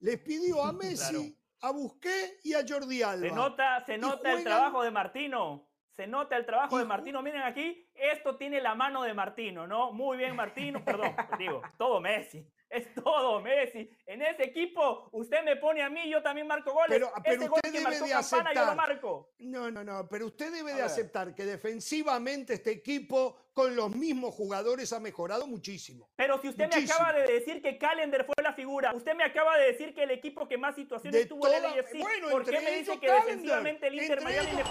Les 0.00 0.18
pidió 0.20 0.64
a 0.64 0.72
Messi, 1.20 1.36
a 1.62 1.70
Busqué 1.70 2.38
y 2.42 2.54
a 2.54 2.64
Jordi 2.68 3.02
Alba. 3.02 3.28
Se 3.28 3.32
nota, 3.34 3.84
se 3.86 3.98
nota 3.98 4.32
el 4.32 4.44
trabajo 4.44 4.82
de 4.82 4.90
Martino. 4.90 5.68
Se 5.94 6.06
nota 6.06 6.36
el 6.36 6.46
trabajo 6.46 6.78
de 6.78 6.84
Martino. 6.86 7.22
Miren 7.22 7.42
aquí, 7.42 7.86
esto 7.94 8.36
tiene 8.36 8.60
la 8.62 8.74
mano 8.74 9.02
de 9.02 9.12
Martino, 9.14 9.66
¿no? 9.66 9.92
Muy 9.92 10.16
bien, 10.16 10.34
Martino. 10.34 10.82
Perdón, 10.84 11.14
digo, 11.38 11.62
todo 11.78 12.00
Messi. 12.00 12.46
Es 12.70 12.92
todo 12.94 13.40
Messi. 13.42 13.90
En 14.06 14.22
ese 14.22 14.44
equipo, 14.44 15.10
usted 15.12 15.44
me 15.44 15.56
pone 15.56 15.82
a 15.82 15.90
mí, 15.90 16.08
yo 16.10 16.22
también 16.22 16.46
marco 16.46 16.72
goles. 16.72 16.88
Pero- 16.88 17.12
pero 17.22 17.40
gol 17.42 17.50
usted 17.58 17.70
que 17.70 17.78
debe 17.78 17.90
marcó 17.90 18.04
de 18.06 18.10
Campana, 18.12 18.54
yo 18.54 18.60
lo 18.60 18.66
aceptar. 18.70 18.76
marco. 18.76 19.32
No, 19.40 19.70
no, 19.70 19.84
no, 19.84 20.08
pero 20.08 20.26
usted 20.26 20.50
debe 20.50 20.72
A 20.72 20.74
de 20.76 20.80
ver. 20.80 20.90
aceptar 20.90 21.34
que 21.34 21.44
defensivamente 21.44 22.54
este 22.54 22.70
equipo 22.70 23.36
con 23.52 23.76
los 23.76 23.94
mismos 23.94 24.34
jugadores 24.34 24.92
ha 24.92 25.00
mejorado 25.00 25.46
muchísimo. 25.46 26.08
Pero 26.16 26.40
si 26.40 26.48
usted 26.48 26.68
me 26.74 26.84
acaba 26.84 27.12
de 27.12 27.30
decir 27.32 27.60
que 27.60 27.76
Calendar 27.78 28.24
fue 28.24 28.34
la 28.42 28.54
figura, 28.54 28.92
usted 28.94 29.14
me 29.14 29.24
acaba 29.24 29.58
de 29.58 29.66
decir 29.72 29.94
que 29.94 30.04
el 30.04 30.10
equipo 30.10 30.48
que 30.48 30.56
más 30.56 30.74
situaciones 30.74 31.20
De 31.20 31.26
tuvo 31.26 31.46
el 31.46 31.54
toda- 31.60 31.76
LAFC, 31.76 31.98
bueno, 31.98 32.28
¿por 32.30 32.44
qué 32.44 32.60
me 32.60 32.70
dice 32.76 32.92
que 32.98 33.06
Calendar, 33.06 33.26
defensivamente 33.26 33.86
el 33.88 33.94
Inter 33.94 34.22
Miami? 34.22 34.48
Calendar. 34.50 34.70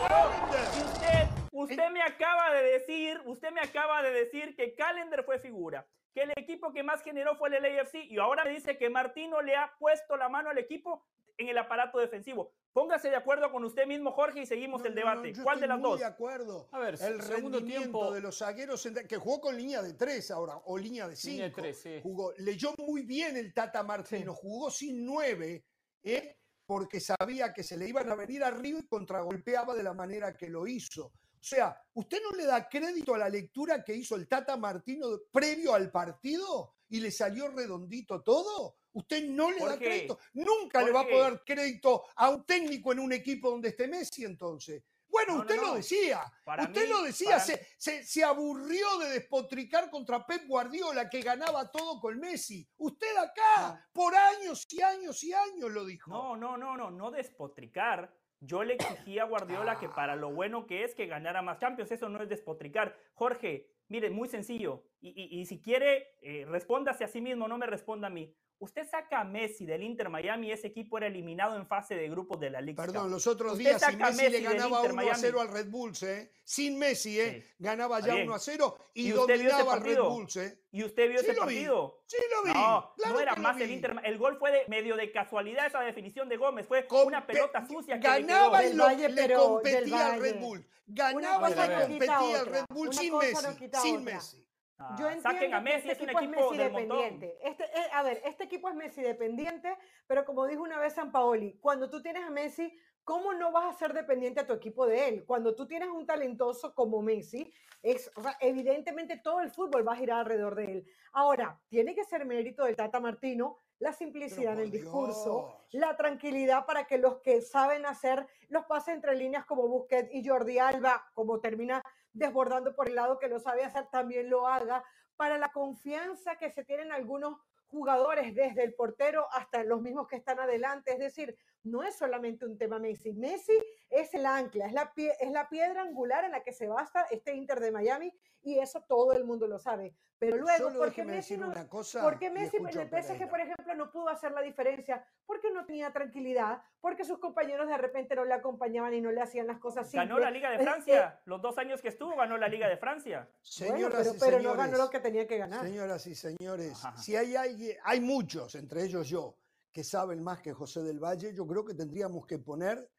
Y 0.76 0.84
usted, 0.84 1.28
usted 1.52 1.89
me 1.91 2.02
acaba 2.02 2.54
de 2.54 2.63
decir, 2.63 3.22
usted 3.26 3.52
me 3.52 3.62
acaba 3.62 4.02
de 4.02 4.12
decir 4.12 4.56
que 4.56 4.74
Calendar 4.74 5.24
fue 5.26 5.39
figura, 5.39 5.86
que 6.13 6.24
el 6.24 6.32
equipo 6.36 6.74
que 6.74 6.82
más 6.84 7.04
generó 7.04 7.36
fue 7.36 7.56
el 7.56 7.62
LAFC 7.62 7.96
y 8.06 8.17
ahora 8.17 8.44
me 8.46 8.52
dice 8.52 8.78
que 8.78 8.89
Martino 8.89 9.41
le 9.41 9.56
ha 9.56 9.74
puesto 9.78 10.17
la 10.17 10.28
mano 10.28 10.50
al 10.50 10.58
equipo 10.58 11.06
en 11.41 11.49
el 11.49 11.58
aparato 11.58 11.99
defensivo. 11.99 12.54
Póngase 12.73 13.10
de 13.10 13.17
acuerdo 13.17 13.51
con 13.51 13.63
usted 13.65 13.86
mismo, 13.86 14.12
Jorge, 14.12 14.41
y 14.41 14.45
seguimos 14.45 14.82
No, 14.82 14.88
el 14.88 14.95
no, 14.95 15.01
no, 15.01 15.10
debate. 15.12 15.34
yo 15.34 15.43
¿Cuál 15.43 15.60
de 15.60 15.65
estoy 15.65 15.67
las 15.69 15.80
muy 15.80 15.89
dos? 15.91 15.99
de 15.99 16.06
acuerdo. 16.06 16.69
A 16.71 16.80
ver, 16.80 16.93
el 16.93 17.21
segundo 17.21 17.58
rendimiento 17.58 17.65
tiempo- 17.99 18.12
de 18.13 18.21
los 18.21 18.38
zagueros 18.38 18.88
que 19.10 19.17
jugó 19.17 19.41
con 19.41 19.58
línea 19.58 19.82
de 19.82 19.93
tres 19.95 20.32
ahora 20.32 20.56
o 20.65 20.77
línea 20.77 21.08
de 21.08 21.15
Línea 21.15 21.43
de 21.45 21.49
cinco. 21.49 21.62
tres, 21.62 21.77
sí. 21.82 21.99
Jugó, 22.01 22.34
leyó 22.38 22.73
muy 22.77 23.01
bien 23.04 23.36
el 23.36 23.54
Tata 23.54 23.84
Martino, 23.84 24.34
jugó 24.34 24.71
sin 24.71 25.06
nueve, 25.06 25.65
¿eh? 26.04 26.38
porque 26.65 27.01
sabía 27.01 27.51
que 27.54 27.63
se 27.63 27.75
le 27.75 27.89
iban 27.89 28.10
a 28.10 28.15
venir 28.15 28.43
arriba 28.45 28.80
y 28.80 28.88
contragolpeaba 28.88 29.73
de 29.75 29.84
la 29.84 29.93
manera 29.93 30.34
que 30.38 30.47
lo 30.49 30.65
hizo. 30.65 31.08
O 31.08 31.43
sea, 31.43 31.75
¿usted 31.95 32.19
no 32.23 32.38
le 32.38 32.45
da 32.45 32.69
crédito 32.69 33.13
a 33.15 33.17
la 33.17 33.27
lectura 33.27 33.84
que 33.84 33.93
hizo 33.95 34.15
el 34.15 34.27
Tata 34.30 34.56
Martino 34.56 35.08
previo 35.32 35.73
al 35.73 35.91
partido 35.91 36.75
y 36.88 37.01
le 37.01 37.12
salió 37.12 37.49
redondito 37.49 38.21
todo? 38.21 38.77
¿Usted 38.93 39.23
no 39.30 39.51
le 39.51 39.60
da 39.65 39.77
crédito? 39.77 40.19
Nunca 40.34 40.82
le 40.84 40.91
va 40.91 41.01
a 41.01 41.08
poder 41.08 41.41
crédito 41.45 42.04
a 42.15 42.30
un 42.30 42.45
técnico 42.45 42.91
en 42.91 42.99
un 42.99 43.13
equipo 43.13 43.49
donde 43.49 43.69
esté 43.69 43.88
Messi 43.88 44.25
entonces. 44.25 44.84
Bueno, 45.08 45.34
No, 45.34 45.39
no, 45.39 45.41
usted 45.43 45.56
lo 45.62 45.73
decía. 45.75 46.21
Para 46.45 46.63
usted 46.63 46.84
mí- 46.86 46.89
lo 46.89 47.01
decía, 47.04 47.38
se, 47.39 47.67
se- 47.77 48.04
se 48.06 48.23
aburrió 48.23 48.97
de 48.99 49.10
despotricar 49.10 49.89
contra 49.89 50.25
Pep 50.25 50.47
Guardiola, 50.47 51.10
que 51.10 51.21
ganaba 51.21 51.69
todo 51.69 51.99
con 51.99 52.17
Messi. 52.17 52.65
Usted 52.77 53.17
acá, 53.17 53.86
por 53.91 54.15
años 54.15 54.65
y 54.71 54.82
años 54.82 55.21
y 55.23 55.34
años 55.34 55.69
lo 55.69 55.84
dijo. 55.86 56.10
No, 56.12 56.38
no, 56.38 56.56
no, 56.58 56.77
no, 56.77 56.91
no 56.91 57.12
despotricar. 57.12 58.13
Yo 58.39 58.63
le 58.63 58.75
exigí 58.75 59.19
a 59.19 59.25
Guardiola 59.25 59.77
que 59.80 59.89
para 59.89 60.15
lo 60.15 60.32
bueno 60.32 60.65
que 60.65 60.84
es 60.84 60.95
que 60.95 61.06
ganara 61.08 61.41
más 61.41 61.60
Champions, 61.60 61.91
eso 61.91 62.08
no 62.10 62.23
es 62.23 62.30
despotricar. 62.30 62.97
Jorge, 63.13 63.69
mire, 63.89 64.10
muy 64.10 64.30
sencillo. 64.30 64.84
Y, 65.01 65.10
y- 65.10 65.41
y 65.41 65.45
si 65.45 65.60
quiere, 65.62 66.15
eh, 66.21 66.45
respóndase 66.47 67.04
a 67.04 67.08
sí 67.08 67.19
mismo, 67.21 67.47
no 67.47 67.58
me 67.58 67.65
responda 67.67 68.08
a 68.08 68.10
mí. 68.10 68.34
Usted 68.62 68.88
saca 68.88 69.21
a 69.21 69.24
Messi 69.24 69.65
del 69.65 69.82
Inter 69.82 70.08
Miami, 70.10 70.52
ese 70.52 70.67
equipo 70.67 70.95
era 71.00 71.08
eliminado 71.08 71.56
en 71.58 71.65
fase 71.65 71.95
de 71.95 72.08
grupos 72.08 72.39
de 72.39 72.52
la 72.52 72.62
Liga. 72.62 72.84
Perdón, 72.86 73.10
los 73.10 73.26
otros 73.26 73.54
Usted 73.54 73.63
días 73.65 73.82
a 73.82 73.91
Messi 73.91 74.30
le 74.30 74.41
ganaba 74.41 74.78
Inter 74.78 74.91
1 74.91 75.02
a 75.02 75.04
Miami. 75.04 75.17
0 75.19 75.41
al 75.41 75.47
Red 75.52 75.67
Bulls, 75.71 76.04
¿eh? 76.04 76.32
Sin 76.43 76.78
Messi, 76.78 77.19
¿eh? 77.19 77.41
Sí, 77.43 77.54
Ganaba 77.58 78.00
ya 78.02 78.13
bien. 78.13 78.28
1 78.28 78.36
a 78.36 78.39
0 78.39 78.78
y, 78.93 79.08
¿Y 79.08 79.13
usted 79.13 79.39
vio 79.39 79.47
ese 79.50 79.58
dominaba 79.58 79.74
al 79.74 79.80
Red 79.82 79.86
partido? 79.95 80.10
Bulls, 80.12 80.36
¿eh? 80.38 80.60
¿Y 80.71 80.84
usted 80.84 81.10
vio 81.10 81.19
Sí 81.19 81.26
ese 81.26 81.34
vi, 81.34 81.39
partido? 81.39 82.04
Sí 82.06 82.17
lo 82.36 82.43
vi. 82.43 82.54
No, 82.54 82.93
claro 82.97 83.13
no 83.15 83.19
era 83.19 83.36
más 83.38 83.60
el. 83.60 83.71
Inter. 83.71 83.95
El 84.04 84.17
gol 84.19 84.38
fue 84.38 84.52
de 84.52 84.62
medio 84.67 84.95
de 84.95 85.12
casualidad 85.12 85.65
esa 85.65 85.80
definición 85.82 86.30
de 86.30 86.38
Gómez. 86.38 86.67
Fue 86.67 86.86
Com- 86.86 87.08
una 87.08 87.26
pelota 87.26 87.62
pe- 87.62 87.67
sucia 87.67 88.00
que 88.00 88.08
le 88.08 88.21
ganaba 88.21 88.63
y 88.63 88.74
lo- 88.74 88.84
Valle, 88.84 89.10
le 89.10 89.34
competía 89.34 90.13
al 90.13 90.21
Red. 90.21 90.39
Bull. 90.39 90.67
Ganaba 90.86 91.50
y 91.50 91.54
competía 91.88 92.39
al 92.41 92.45
Red. 92.45 92.65
Bull 92.69 92.89
Una 92.89 92.97
sin 93.02 93.17
Messi. 93.17 93.36
sin 93.82 93.95
otra. 93.97 94.13
Messi. 94.13 94.47
Ah, 94.84 94.96
Yo 94.98 95.08
entiendo 95.08 95.30
saquen 95.30 95.54
a 95.54 95.58
que 95.58 95.63
Messi, 95.63 95.89
este 95.89 95.91
es 95.91 96.02
un 96.02 96.10
equipo 96.10 96.22
es 96.22 96.28
equipo 96.28 96.52
Messi 96.52 96.63
dependiente. 96.63 97.38
Este, 97.44 97.63
eh, 97.65 97.89
a 97.94 98.04
ver, 98.04 98.22
este 98.26 98.44
equipo 98.46 98.70
es 98.70 98.76
Messi 98.76 99.02
dependiente, 99.02 99.78
pero 100.08 100.26
como 100.26 100.48
dijo 100.48 100.63
una 100.63 100.80
vez 100.80 100.94
San 100.94 101.12
Paoli, 101.12 101.58
cuando 101.60 101.89
tú 101.89 102.02
tienes 102.02 102.24
a 102.24 102.30
Messi, 102.30 102.74
¿cómo 103.04 103.34
no 103.34 103.52
vas 103.52 103.76
a 103.76 103.78
ser 103.78 103.94
dependiente 103.94 104.39
a 104.39 104.48
tu 104.48 104.54
equipo 104.54 104.86
de 104.88 105.08
él? 105.08 105.26
Cuando 105.26 105.56
tú 105.56 105.67
tienes 105.67 105.89
un 105.89 106.06
talentoso 106.06 106.74
como 106.74 107.02
Messi, 107.02 107.52
es, 107.84 108.12
o 108.15 108.22
sea, 108.22 108.38
evidentemente 108.39 109.17
todo 109.17 109.41
el 109.41 109.52
fútbol 109.52 109.88
va 109.88 109.94
a 109.94 109.98
girar 109.98 110.20
alrededor 110.20 110.56
de 110.56 110.65
él. 110.65 110.86
Ahora, 111.13 111.60
tiene 111.70 111.96
que 111.96 112.04
ser 112.04 112.26
mérito 112.26 112.63
del 112.63 112.76
Tata 112.76 113.00
Martino 113.00 113.58
la 113.82 113.94
simplicidad 113.94 114.54
en 114.54 114.60
el 114.60 114.72
discurso, 114.72 115.58
Dios. 115.72 115.82
la 115.82 115.98
tranquilidad 115.98 116.67
para 116.67 116.86
que 116.86 117.00
los 117.00 117.17
que 117.17 117.41
saben 117.41 117.88
hacer 117.88 118.28
los 118.48 118.65
pases 118.65 118.94
entre 118.94 119.15
líneas 119.15 119.44
como 119.46 119.67
Busquets 119.67 120.13
y 120.13 120.26
Jordi 120.26 120.60
Alba, 120.60 121.10
como 121.15 121.39
termina 121.39 121.84
desbordando 122.13 122.76
por 122.76 122.89
el 122.89 122.96
lado 122.96 123.17
que 123.17 123.28
lo 123.28 123.39
sabe 123.39 123.63
hacer, 123.63 123.88
también 123.88 124.30
lo 124.30 124.48
haga, 124.48 124.84
para 125.15 125.39
la 125.39 125.52
confianza 125.52 126.36
que 126.36 126.52
se 126.52 126.63
tienen 126.63 126.91
algunos 126.91 127.39
jugadores, 127.70 128.36
desde 128.36 128.63
el 128.63 128.76
portero 128.76 129.28
hasta 129.32 129.63
los 129.63 129.82
mismos 129.82 130.08
que 130.08 130.17
están 130.17 130.39
adelante. 130.39 130.91
Es 130.91 131.00
decir, 131.00 131.36
no 131.63 131.84
es 131.84 131.95
solamente 131.95 132.45
un 132.45 132.58
tema 132.58 132.80
Messi. 132.80 133.13
Messi 133.13 133.58
es 133.89 134.13
el 134.13 134.26
ancla, 134.26 134.65
es 134.67 134.74
la, 134.74 134.93
pie- 134.93 135.15
es 135.19 135.32
la 135.32 135.50
piedra 135.50 135.82
angular 135.82 136.24
en 136.26 136.32
la 136.32 136.43
que 136.43 136.54
se 136.54 136.67
basa 136.67 137.04
este 137.12 137.34
Inter 137.36 137.60
de 137.60 137.71
Miami 137.71 138.13
y 138.43 138.58
eso 138.60 138.82
todo 138.88 139.13
el 139.13 139.24
mundo 139.24 139.47
lo 139.47 139.60
sabe. 139.60 139.95
Pero 140.17 140.38
luego, 140.38 140.65
Solo 140.69 140.78
¿por 140.80 140.89
qué 140.89 141.02
déjeme 141.02 141.15
Messi 141.17 141.36
no, 141.38 141.47
una 141.50 141.67
cosa. 141.67 142.02
¿Por 142.04 142.19
qué 142.19 142.28
y 142.28 142.30
Messi 142.30 142.58
en 142.58 142.67
el 142.67 142.74
PSG, 142.89 143.28
por 143.28 143.39
ejemplo, 143.41 143.74
no 143.76 143.91
pudo 143.91 144.10
hacer 144.10 144.32
la 144.34 144.41
diferencia? 144.41 145.04
Porque 145.26 145.50
no 145.52 145.65
tenía 145.65 145.91
tranquilidad, 145.91 146.62
porque 146.80 147.04
sus 147.04 147.17
compañeros 147.17 147.67
de 147.67 147.76
repente 147.78 148.15
no 148.15 148.24
le 148.26 148.36
acompañaban 148.36 148.93
y 148.93 149.02
no 149.02 149.12
le 149.12 149.19
hacían 149.19 149.47
las 149.47 149.58
cosas 149.58 149.91
Ganó 149.91 150.17
simples. 150.17 150.26
la 150.26 150.32
Liga 150.32 150.50
de 150.52 150.56
Eh, 150.58 150.60
eh, 150.60 150.63
Francia. 150.63 151.21
Los 151.26 151.41
dos 151.41 151.58
años 151.58 151.82
que 151.82 151.88
estuvo, 151.88 152.15
ganó 152.15 152.38
la 152.38 152.47
Liga 152.50 152.67
de 152.69 152.78
Francia. 152.78 153.28
Bueno, 153.32 153.76
Señoras 153.76 153.97
pero, 154.08 154.15
y 154.15 154.19
pero 154.19 154.38
señores, 154.38 154.43
no 154.43 154.56
ganó 154.56 154.78
lo 154.78 154.89
que 154.91 155.00
tenía 155.00 155.28
que 155.28 155.38
ganar. 155.39 155.65
Señoras 155.65 156.06
y 156.08 156.13
señores, 156.15 156.86
Ajá. 156.86 156.97
si 157.02 157.15
hay 157.15 157.36
alguien, 157.36 157.78
hay 157.84 158.00
muchos, 158.00 158.54
entre 158.54 158.84
ellos 158.84 159.08
yo, 159.10 159.36
que 159.71 159.84
saben 159.84 160.21
más 160.21 160.41
que 160.41 160.53
José 160.53 160.81
del 160.84 160.99
Valle, 160.99 161.34
yo 161.34 161.47
creo 161.47 161.63
que 161.65 161.73
tendríamos 161.73 162.25
que 162.25 162.39
poner 162.39 162.89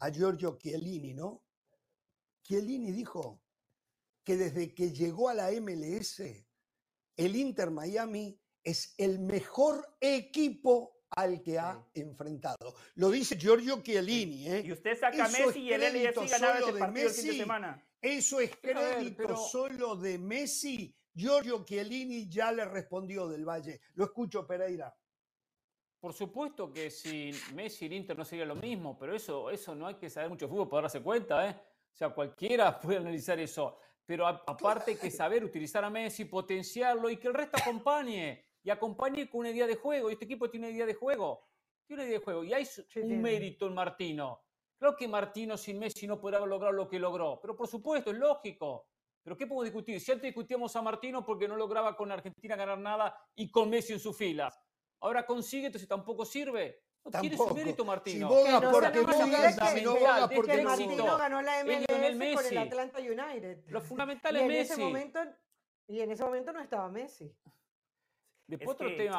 a 0.00 0.10
Giorgio 0.10 0.56
Chiellini, 0.58 1.14
¿no? 1.14 1.42
Chiellini 2.42 2.92
dijo 2.92 3.42
que 4.24 4.36
desde 4.36 4.74
que 4.74 4.92
llegó 4.92 5.28
a 5.28 5.34
la 5.34 5.50
MLS, 5.50 6.22
el 7.16 7.36
Inter 7.36 7.70
Miami 7.70 8.38
es 8.62 8.94
el 8.98 9.18
mejor 9.20 9.96
equipo 10.00 10.94
al 11.10 11.42
que 11.42 11.58
ha 11.58 11.82
enfrentado. 11.94 12.74
Lo 12.96 13.10
dice 13.10 13.36
Giorgio 13.38 13.80
Chiellini, 13.82 14.48
¿eh? 14.48 14.62
Y 14.66 14.72
usted 14.72 14.98
saca 14.98 15.24
a 15.24 15.28
Messi 15.28 15.60
y 15.60 15.72
el 15.72 15.82
LFC 15.82 16.28
ganaba 16.28 16.58
ese 16.58 16.72
de 16.72 16.78
partido 16.78 17.08
el 17.08 17.14
fin 17.14 17.22
de 17.24 17.28
Messi. 17.30 17.38
semana. 17.38 17.88
Eso 18.00 18.40
es 18.40 18.50
ver, 18.62 18.76
crédito 18.76 19.16
pero- 19.16 19.36
solo 19.36 19.96
de 19.96 20.18
Messi. 20.18 20.94
Giorgio 21.14 21.64
Chiellini 21.64 22.28
ya 22.28 22.52
le 22.52 22.64
respondió 22.66 23.26
del 23.26 23.44
Valle. 23.44 23.80
Lo 23.94 24.04
escucho, 24.04 24.46
Pereira. 24.46 24.94
Por 26.00 26.12
supuesto 26.12 26.72
que 26.72 26.90
sin 26.90 27.34
Messi 27.54 27.86
el 27.86 27.92
Inter 27.94 28.16
no 28.16 28.24
sería 28.24 28.44
lo 28.46 28.54
mismo, 28.54 28.96
pero 28.98 29.14
eso, 29.16 29.50
eso 29.50 29.74
no 29.74 29.86
hay 29.86 29.96
que 29.96 30.08
saber 30.08 30.30
mucho 30.30 30.48
fútbol 30.48 30.68
para 30.68 30.82
darse 30.82 31.02
cuenta, 31.02 31.48
¿eh? 31.48 31.50
O 31.92 31.96
sea, 31.96 32.10
cualquiera 32.10 32.78
puede 32.80 32.98
analizar 32.98 33.38
eso. 33.40 33.78
Pero 34.06 34.26
a- 34.26 34.42
aparte 34.46 34.92
hay 34.92 34.96
que 34.96 35.10
saber 35.10 35.44
utilizar 35.44 35.84
a 35.84 35.90
Messi, 35.90 36.24
potenciarlo 36.24 37.10
y 37.10 37.16
que 37.16 37.28
el 37.28 37.34
resto 37.34 37.58
acompañe. 37.60 38.44
Y 38.62 38.70
acompañe 38.70 39.28
con 39.28 39.40
una 39.40 39.50
idea 39.50 39.66
de 39.66 39.76
juego. 39.76 40.08
Y 40.08 40.12
este 40.14 40.24
equipo 40.24 40.48
tiene 40.48 40.66
una 40.68 40.74
idea 40.76 40.86
de 40.86 40.94
juego. 40.94 41.48
Tiene 41.86 42.02
una 42.02 42.08
idea 42.08 42.18
de 42.18 42.24
juego. 42.24 42.44
Y 42.44 42.52
hay 42.54 42.66
un 42.96 43.22
mérito 43.22 43.66
en 43.66 43.74
Martino. 43.74 44.42
Claro 44.78 44.94
que 44.96 45.08
Martino 45.08 45.56
sin 45.56 45.78
Messi 45.78 46.06
no 46.06 46.20
podrá 46.20 46.38
lograr 46.46 46.72
lo 46.72 46.88
que 46.88 47.00
logró, 47.00 47.40
pero 47.42 47.56
por 47.56 47.66
supuesto, 47.66 48.12
es 48.12 48.16
lógico. 48.18 48.86
Pero 49.24 49.36
¿qué 49.36 49.46
podemos 49.46 49.64
discutir? 49.64 50.00
Si 50.00 50.12
antes 50.12 50.28
discutíamos 50.28 50.74
a 50.76 50.82
Martino 50.82 51.24
porque 51.24 51.48
no 51.48 51.56
lograba 51.56 51.96
con 51.96 52.12
Argentina 52.12 52.54
ganar 52.54 52.78
nada 52.78 53.14
y 53.34 53.50
con 53.50 53.68
Messi 53.68 53.94
en 53.94 53.98
sus 54.00 54.16
filas. 54.16 54.56
Ahora 55.00 55.24
consigue, 55.26 55.66
entonces 55.66 55.88
tampoco 55.88 56.24
sirve. 56.24 56.82
No 57.04 57.20
tiene 57.20 57.36
su 57.36 57.54
mérito 57.54 57.84
Martino. 57.84 58.28
no 58.28 58.34
porque 58.70 58.88
si 58.88 58.92
que- 58.92 59.82
no 59.82 60.28
porque 60.34 60.52
que 60.52 60.62
no 60.62 60.68
Martino. 60.68 60.88
Martino 60.96 61.16
ganó 61.18 61.42
la 61.42 61.60
MLS 61.64 61.86
con 61.86 62.18
Messi. 62.18 62.48
el 62.54 62.58
Atlanta 62.58 62.98
United. 62.98 63.64
Lo 63.68 63.80
fundamental 63.80 64.34
Y 64.34 64.38
es 64.38 64.44
en 64.44 64.50
ese 64.52 64.70
Messi. 64.76 64.82
momento, 64.82 65.20
y 65.86 66.00
en 66.00 66.10
ese 66.10 66.24
momento 66.24 66.52
no 66.52 66.60
estaba 66.60 66.88
Messi. 66.88 67.32
Después 68.46 68.68
Es 68.70 68.74
otro 68.74 68.88
que- 68.88 68.96
tema, 68.96 69.18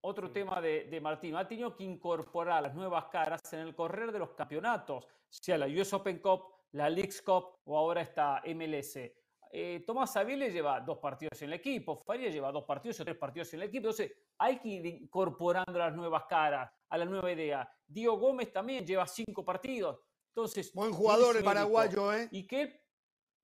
otro 0.00 0.30
tema 0.32 0.60
de, 0.60 0.84
de 0.84 1.00
Martino. 1.00 1.38
Ha 1.38 1.46
tenido 1.46 1.76
que 1.76 1.84
incorporar 1.84 2.62
las 2.62 2.74
nuevas 2.74 3.04
caras 3.06 3.40
en 3.52 3.60
el 3.60 3.74
correr 3.74 4.10
de 4.12 4.18
los 4.18 4.30
campeonatos, 4.32 5.06
sea 5.28 5.58
la 5.58 5.66
US 5.66 5.92
Open 5.94 6.18
Cup, 6.18 6.44
la 6.72 6.88
Leagues 6.88 7.22
Cup 7.22 7.58
o 7.64 7.78
ahora 7.78 8.00
esta 8.02 8.42
MLS. 8.44 9.14
Eh, 9.52 9.82
Tomás 9.86 10.16
Avile 10.16 10.50
lleva 10.50 10.80
dos 10.80 10.98
partidos 10.98 11.40
en 11.42 11.48
el 11.48 11.54
equipo, 11.54 11.96
Faria 11.96 12.30
lleva 12.30 12.50
dos 12.50 12.64
partidos 12.64 13.00
o 13.00 13.04
tres 13.04 13.16
partidos 13.16 13.52
en 13.54 13.60
el 13.60 13.68
equipo. 13.68 13.88
Entonces 13.88 14.12
hay 14.38 14.58
que 14.58 14.68
ir 14.68 14.86
incorporando 14.86 15.78
las 15.78 15.94
nuevas 15.94 16.24
caras, 16.28 16.70
a 16.88 16.98
la 16.98 17.04
nueva 17.04 17.30
idea. 17.30 17.68
Dio 17.86 18.16
Gómez 18.16 18.52
también 18.52 18.86
lleva 18.86 19.06
cinco 19.06 19.44
partidos. 19.44 20.00
Entonces, 20.28 20.72
Buen 20.74 20.92
jugador 20.92 21.36
el 21.36 21.44
paraguayo, 21.44 22.12
¿eh? 22.12 22.28
Y 22.32 22.46
que 22.46 22.82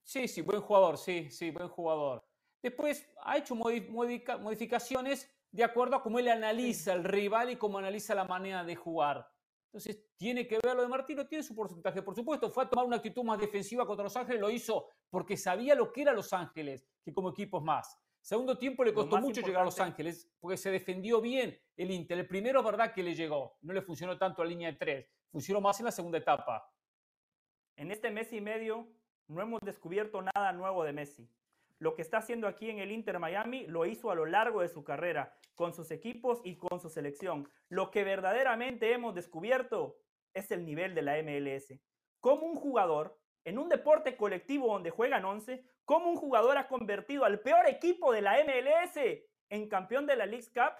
sí, 0.02 0.26
sí, 0.26 0.42
buen 0.42 0.60
jugador, 0.60 0.98
sí, 0.98 1.30
sí, 1.30 1.50
buen 1.50 1.68
jugador. 1.68 2.24
Después 2.60 3.08
ha 3.22 3.38
hecho 3.38 3.54
modificaciones 3.54 5.30
de 5.52 5.64
acuerdo 5.64 5.96
a 5.96 6.02
cómo 6.02 6.18
él 6.18 6.28
analiza 6.28 6.92
el 6.92 7.04
rival 7.04 7.50
y 7.50 7.56
cómo 7.56 7.78
analiza 7.78 8.14
la 8.14 8.24
manera 8.24 8.64
de 8.64 8.76
jugar. 8.76 9.28
Entonces, 9.72 10.04
tiene 10.16 10.48
que 10.48 10.58
ver 10.60 10.74
lo 10.74 10.82
de 10.82 10.88
Martino, 10.88 11.28
tiene 11.28 11.44
su 11.44 11.54
porcentaje, 11.54 12.02
por 12.02 12.16
supuesto. 12.16 12.50
Fue 12.50 12.64
a 12.64 12.68
tomar 12.68 12.84
una 12.84 12.96
actitud 12.96 13.22
más 13.22 13.38
defensiva 13.38 13.86
contra 13.86 14.02
Los 14.02 14.16
Ángeles, 14.16 14.40
lo 14.40 14.50
hizo 14.50 14.88
porque 15.08 15.36
sabía 15.36 15.76
lo 15.76 15.92
que 15.92 16.02
era 16.02 16.12
Los 16.12 16.32
Ángeles, 16.32 16.88
que 17.04 17.12
como 17.12 17.30
equipos 17.30 17.62
más. 17.62 17.96
Segundo 18.20 18.58
tiempo 18.58 18.82
le 18.82 18.92
costó 18.92 19.18
mucho 19.18 19.40
llegar 19.40 19.62
a 19.62 19.66
Los 19.66 19.78
Ángeles 19.78 20.28
porque 20.40 20.56
se 20.56 20.72
defendió 20.72 21.20
bien 21.20 21.56
el 21.76 21.90
Inter. 21.92 22.18
El 22.18 22.26
primero 22.26 22.58
es 22.58 22.64
verdad 22.64 22.92
que 22.92 23.04
le 23.04 23.14
llegó, 23.14 23.58
no 23.62 23.72
le 23.72 23.80
funcionó 23.80 24.18
tanto 24.18 24.42
la 24.42 24.50
línea 24.50 24.72
de 24.72 24.76
tres, 24.76 25.08
funcionó 25.30 25.60
más 25.60 25.78
en 25.78 25.86
la 25.86 25.92
segunda 25.92 26.18
etapa. 26.18 26.68
En 27.76 27.92
este 27.92 28.10
mes 28.10 28.32
y 28.32 28.40
medio 28.40 28.88
no 29.28 29.40
hemos 29.40 29.60
descubierto 29.60 30.20
nada 30.20 30.52
nuevo 30.52 30.82
de 30.82 30.92
Messi. 30.92 31.30
Lo 31.80 31.94
que 31.94 32.02
está 32.02 32.18
haciendo 32.18 32.46
aquí 32.46 32.68
en 32.68 32.78
el 32.78 32.92
Inter 32.92 33.18
Miami 33.18 33.66
lo 33.66 33.86
hizo 33.86 34.10
a 34.10 34.14
lo 34.14 34.26
largo 34.26 34.60
de 34.60 34.68
su 34.68 34.84
carrera, 34.84 35.34
con 35.54 35.72
sus 35.72 35.90
equipos 35.90 36.42
y 36.44 36.58
con 36.58 36.78
su 36.78 36.90
selección. 36.90 37.48
Lo 37.70 37.90
que 37.90 38.04
verdaderamente 38.04 38.92
hemos 38.92 39.14
descubierto 39.14 39.96
es 40.34 40.50
el 40.50 40.66
nivel 40.66 40.94
de 40.94 41.02
la 41.02 41.16
MLS. 41.22 41.80
Cómo 42.20 42.46
un 42.46 42.56
jugador, 42.56 43.18
en 43.44 43.58
un 43.58 43.70
deporte 43.70 44.14
colectivo 44.18 44.70
donde 44.70 44.90
juegan 44.90 45.24
11, 45.24 45.64
cómo 45.86 46.10
un 46.10 46.16
jugador 46.16 46.58
ha 46.58 46.68
convertido 46.68 47.24
al 47.24 47.40
peor 47.40 47.66
equipo 47.66 48.12
de 48.12 48.20
la 48.20 48.36
MLS 48.44 48.96
en 49.48 49.68
campeón 49.68 50.06
de 50.06 50.16
la 50.16 50.26
League 50.26 50.48
Cup, 50.52 50.74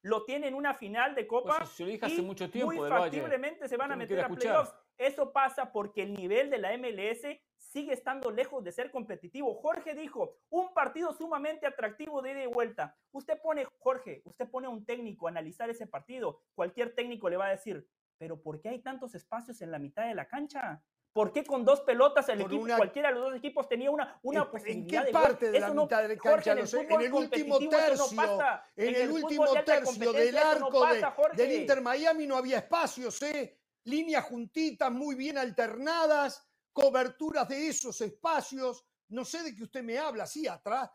lo 0.00 0.24
tiene 0.24 0.48
en 0.48 0.54
una 0.54 0.72
final 0.72 1.14
de 1.14 1.26
Copa 1.26 1.58
Pues 1.58 1.68
se 1.70 1.82
lo 1.82 1.90
dije 1.90 2.06
hace 2.06 2.16
y 2.16 2.22
mucho 2.22 2.48
tiempo 2.48 2.72
muy 2.72 2.88
factiblemente 2.88 3.68
se 3.68 3.76
van 3.76 3.92
a 3.92 3.96
meter 3.96 4.20
a 4.20 4.28
playoffs. 4.28 4.74
Eso 4.96 5.32
pasa 5.32 5.70
porque 5.70 6.02
el 6.02 6.14
nivel 6.14 6.48
de 6.48 6.58
la 6.58 6.76
MLS 6.78 7.26
sigue 7.66 7.92
estando 7.92 8.30
lejos 8.30 8.62
de 8.64 8.72
ser 8.72 8.90
competitivo. 8.90 9.54
Jorge 9.54 9.94
dijo, 9.94 10.36
un 10.50 10.72
partido 10.72 11.12
sumamente 11.12 11.66
atractivo 11.66 12.22
de 12.22 12.32
ida 12.32 12.42
y 12.44 12.46
vuelta. 12.46 12.96
Usted 13.12 13.38
pone, 13.40 13.66
Jorge, 13.78 14.22
usted 14.24 14.48
pone 14.48 14.66
a 14.66 14.70
un 14.70 14.84
técnico 14.84 15.26
a 15.26 15.30
analizar 15.30 15.68
ese 15.70 15.86
partido. 15.86 16.42
Cualquier 16.54 16.94
técnico 16.94 17.28
le 17.28 17.36
va 17.36 17.46
a 17.46 17.50
decir, 17.50 17.86
pero 18.18 18.40
¿por 18.40 18.60
qué 18.60 18.70
hay 18.70 18.80
tantos 18.80 19.14
espacios 19.14 19.60
en 19.62 19.70
la 19.70 19.78
mitad 19.78 20.06
de 20.06 20.14
la 20.14 20.26
cancha? 20.28 20.82
¿Por 21.12 21.32
qué 21.32 21.44
con 21.44 21.64
dos 21.64 21.80
pelotas 21.80 22.28
el 22.28 22.38
Por 22.40 22.46
equipo, 22.48 22.64
una- 22.64 22.76
cualquiera 22.76 23.08
de 23.08 23.14
los 23.14 23.24
dos 23.30 23.36
equipos 23.36 23.68
tenía 23.68 23.90
una, 23.90 24.18
una 24.22 24.42
¿En- 24.42 24.50
posibilidad 24.50 25.00
qué 25.00 25.06
de 25.06 25.12
gol? 25.12 25.22
parte 25.22 25.50
de 25.50 25.60
la 25.60 25.68
no- 25.70 25.82
mitad 25.84 26.02
de 26.02 26.08
la 26.14 26.20
Jorge, 26.20 26.50
cancha? 26.50 26.52
en 26.52 26.92
el 26.92 27.02
en 27.06 27.14
último 27.14 27.58
no 27.60 27.68
tercio, 27.70 28.16
pasa. 28.16 28.64
En 28.76 28.94
el, 28.94 29.10
último 29.10 29.54
de 29.54 29.62
tercio 29.62 30.12
del 30.12 30.34
no 30.34 30.40
arco 30.44 30.86
de- 30.86 31.06
del 31.42 31.52
Inter 31.60 31.80
Miami 31.80 32.26
no 32.26 32.36
había 32.36 32.58
espacios, 32.58 33.20
¿eh? 33.22 33.58
Líneas 33.84 34.24
juntitas, 34.24 34.92
muy 34.92 35.14
bien 35.14 35.38
alternadas, 35.38 36.45
coberturas 36.76 37.48
de 37.48 37.68
esos 37.68 37.98
espacios. 38.02 38.84
No 39.08 39.24
sé 39.24 39.42
de 39.42 39.54
qué 39.54 39.62
usted 39.62 39.82
me 39.82 39.96
habla, 39.96 40.26
sí, 40.26 40.46
atrás, 40.46 40.90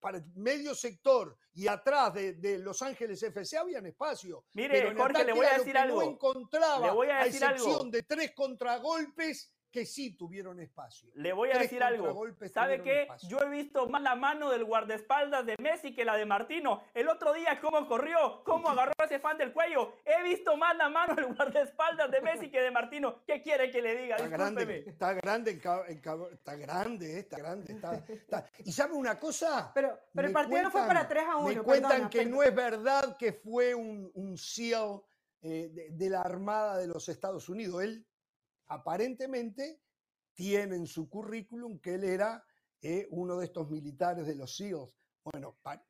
para 0.00 0.18
el 0.18 0.24
medio 0.34 0.74
sector 0.74 1.38
y 1.52 1.68
atrás 1.68 2.12
de, 2.14 2.32
de 2.34 2.58
Los 2.58 2.82
Ángeles 2.82 3.22
FC 3.22 3.56
habían 3.56 3.86
espacio. 3.86 4.46
Mire, 4.54 4.82
pero 4.82 4.96
Jorge, 4.96 5.24
le 5.24 5.32
voy 5.32 5.46
a 5.46 5.58
decir 5.58 5.78
algo. 5.78 6.02
No 6.02 6.10
encontraba, 6.10 6.86
Le 6.88 6.92
voy 6.92 7.08
a 7.10 7.24
decir 7.24 7.44
algo. 7.44 7.56
excepción 7.56 7.90
de 7.92 8.02
tres 8.02 8.32
contragolpes 8.34 9.53
que 9.74 9.84
sí 9.84 10.12
tuvieron 10.16 10.60
espacio. 10.60 11.10
Le 11.16 11.32
voy 11.32 11.48
a 11.48 11.54
Tres 11.54 11.64
decir 11.64 11.82
algo. 11.82 12.24
¿Sabe 12.52 12.80
qué? 12.80 13.02
espacio. 13.02 13.28
Yo 13.28 13.40
he 13.40 13.50
visto 13.50 13.88
más 13.88 14.00
la 14.02 14.14
mano 14.14 14.48
del 14.48 14.62
guardaespaldas 14.64 15.44
de 15.44 15.56
Messi 15.60 15.92
que 15.92 16.04
la 16.04 16.14
de 16.16 16.24
Martino. 16.24 16.84
El 16.94 17.08
otro 17.08 17.32
día, 17.32 17.60
cómo 17.60 17.84
corrió, 17.88 18.44
cómo 18.44 18.68
agarró 18.70 18.92
a 18.96 19.04
ese 19.04 19.18
fan 19.18 19.36
del 19.36 19.52
cuello. 19.52 19.94
He 20.04 20.22
visto 20.22 20.56
más 20.56 20.76
la 20.76 20.88
mano 20.88 21.16
del 21.16 21.34
guardaespaldas 21.34 22.08
de 22.08 22.20
Messi 22.20 22.52
que 22.52 22.60
de 22.60 22.70
Martino. 22.70 23.24
¿Qué 23.26 23.42
quiere 23.42 23.68
que 23.72 23.82
le 23.82 23.96
diga? 23.96 24.14
Está 24.14 24.28
grande, 24.28 24.60
Discúlpeme. 24.64 24.90
está 24.92 25.12
grande, 25.14 25.50
el 25.50 25.60
cab- 25.60 25.84
el 25.88 26.00
cab- 26.00 26.32
está 26.32 26.54
grande, 26.54 27.16
eh, 27.16 27.18
está 27.18 27.38
grande. 27.38 27.72
está- 27.72 28.04
está- 28.08 28.46
¿Y 28.64 28.70
sabe 28.70 28.94
una 28.94 29.18
cosa? 29.18 29.72
Pero, 29.74 29.98
pero 30.14 30.28
el 30.28 30.32
partido 30.32 30.62
no 30.62 30.70
fue 30.70 30.86
para 30.86 31.08
3 31.08 31.24
a 31.28 31.36
1. 31.38 31.48
Me 31.48 31.60
cuentan 31.62 31.90
perdona, 31.90 32.10
que 32.10 32.18
perdona. 32.18 32.36
no 32.36 32.42
es 32.44 32.54
verdad 32.54 33.16
que 33.16 33.32
fue 33.32 33.74
un, 33.74 34.08
un 34.14 34.38
SEAL 34.38 35.00
eh, 35.42 35.68
de, 35.72 35.90
de 35.90 36.10
la 36.10 36.20
Armada 36.22 36.78
de 36.78 36.86
los 36.86 37.08
Estados 37.08 37.48
Unidos. 37.48 37.82
Él 37.82 38.06
aparentemente 38.74 39.80
tiene 40.34 40.76
en 40.76 40.86
su 40.86 41.08
currículum 41.08 41.78
que 41.80 41.94
él 41.94 42.04
era 42.04 42.44
eh, 42.82 43.06
uno 43.10 43.38
de 43.38 43.46
estos 43.46 43.70
militares 43.70 44.26
de 44.26 44.34
los 44.34 44.56
SEALs. 44.56 44.90
Bueno, 45.24 45.56
pa- 45.62 45.82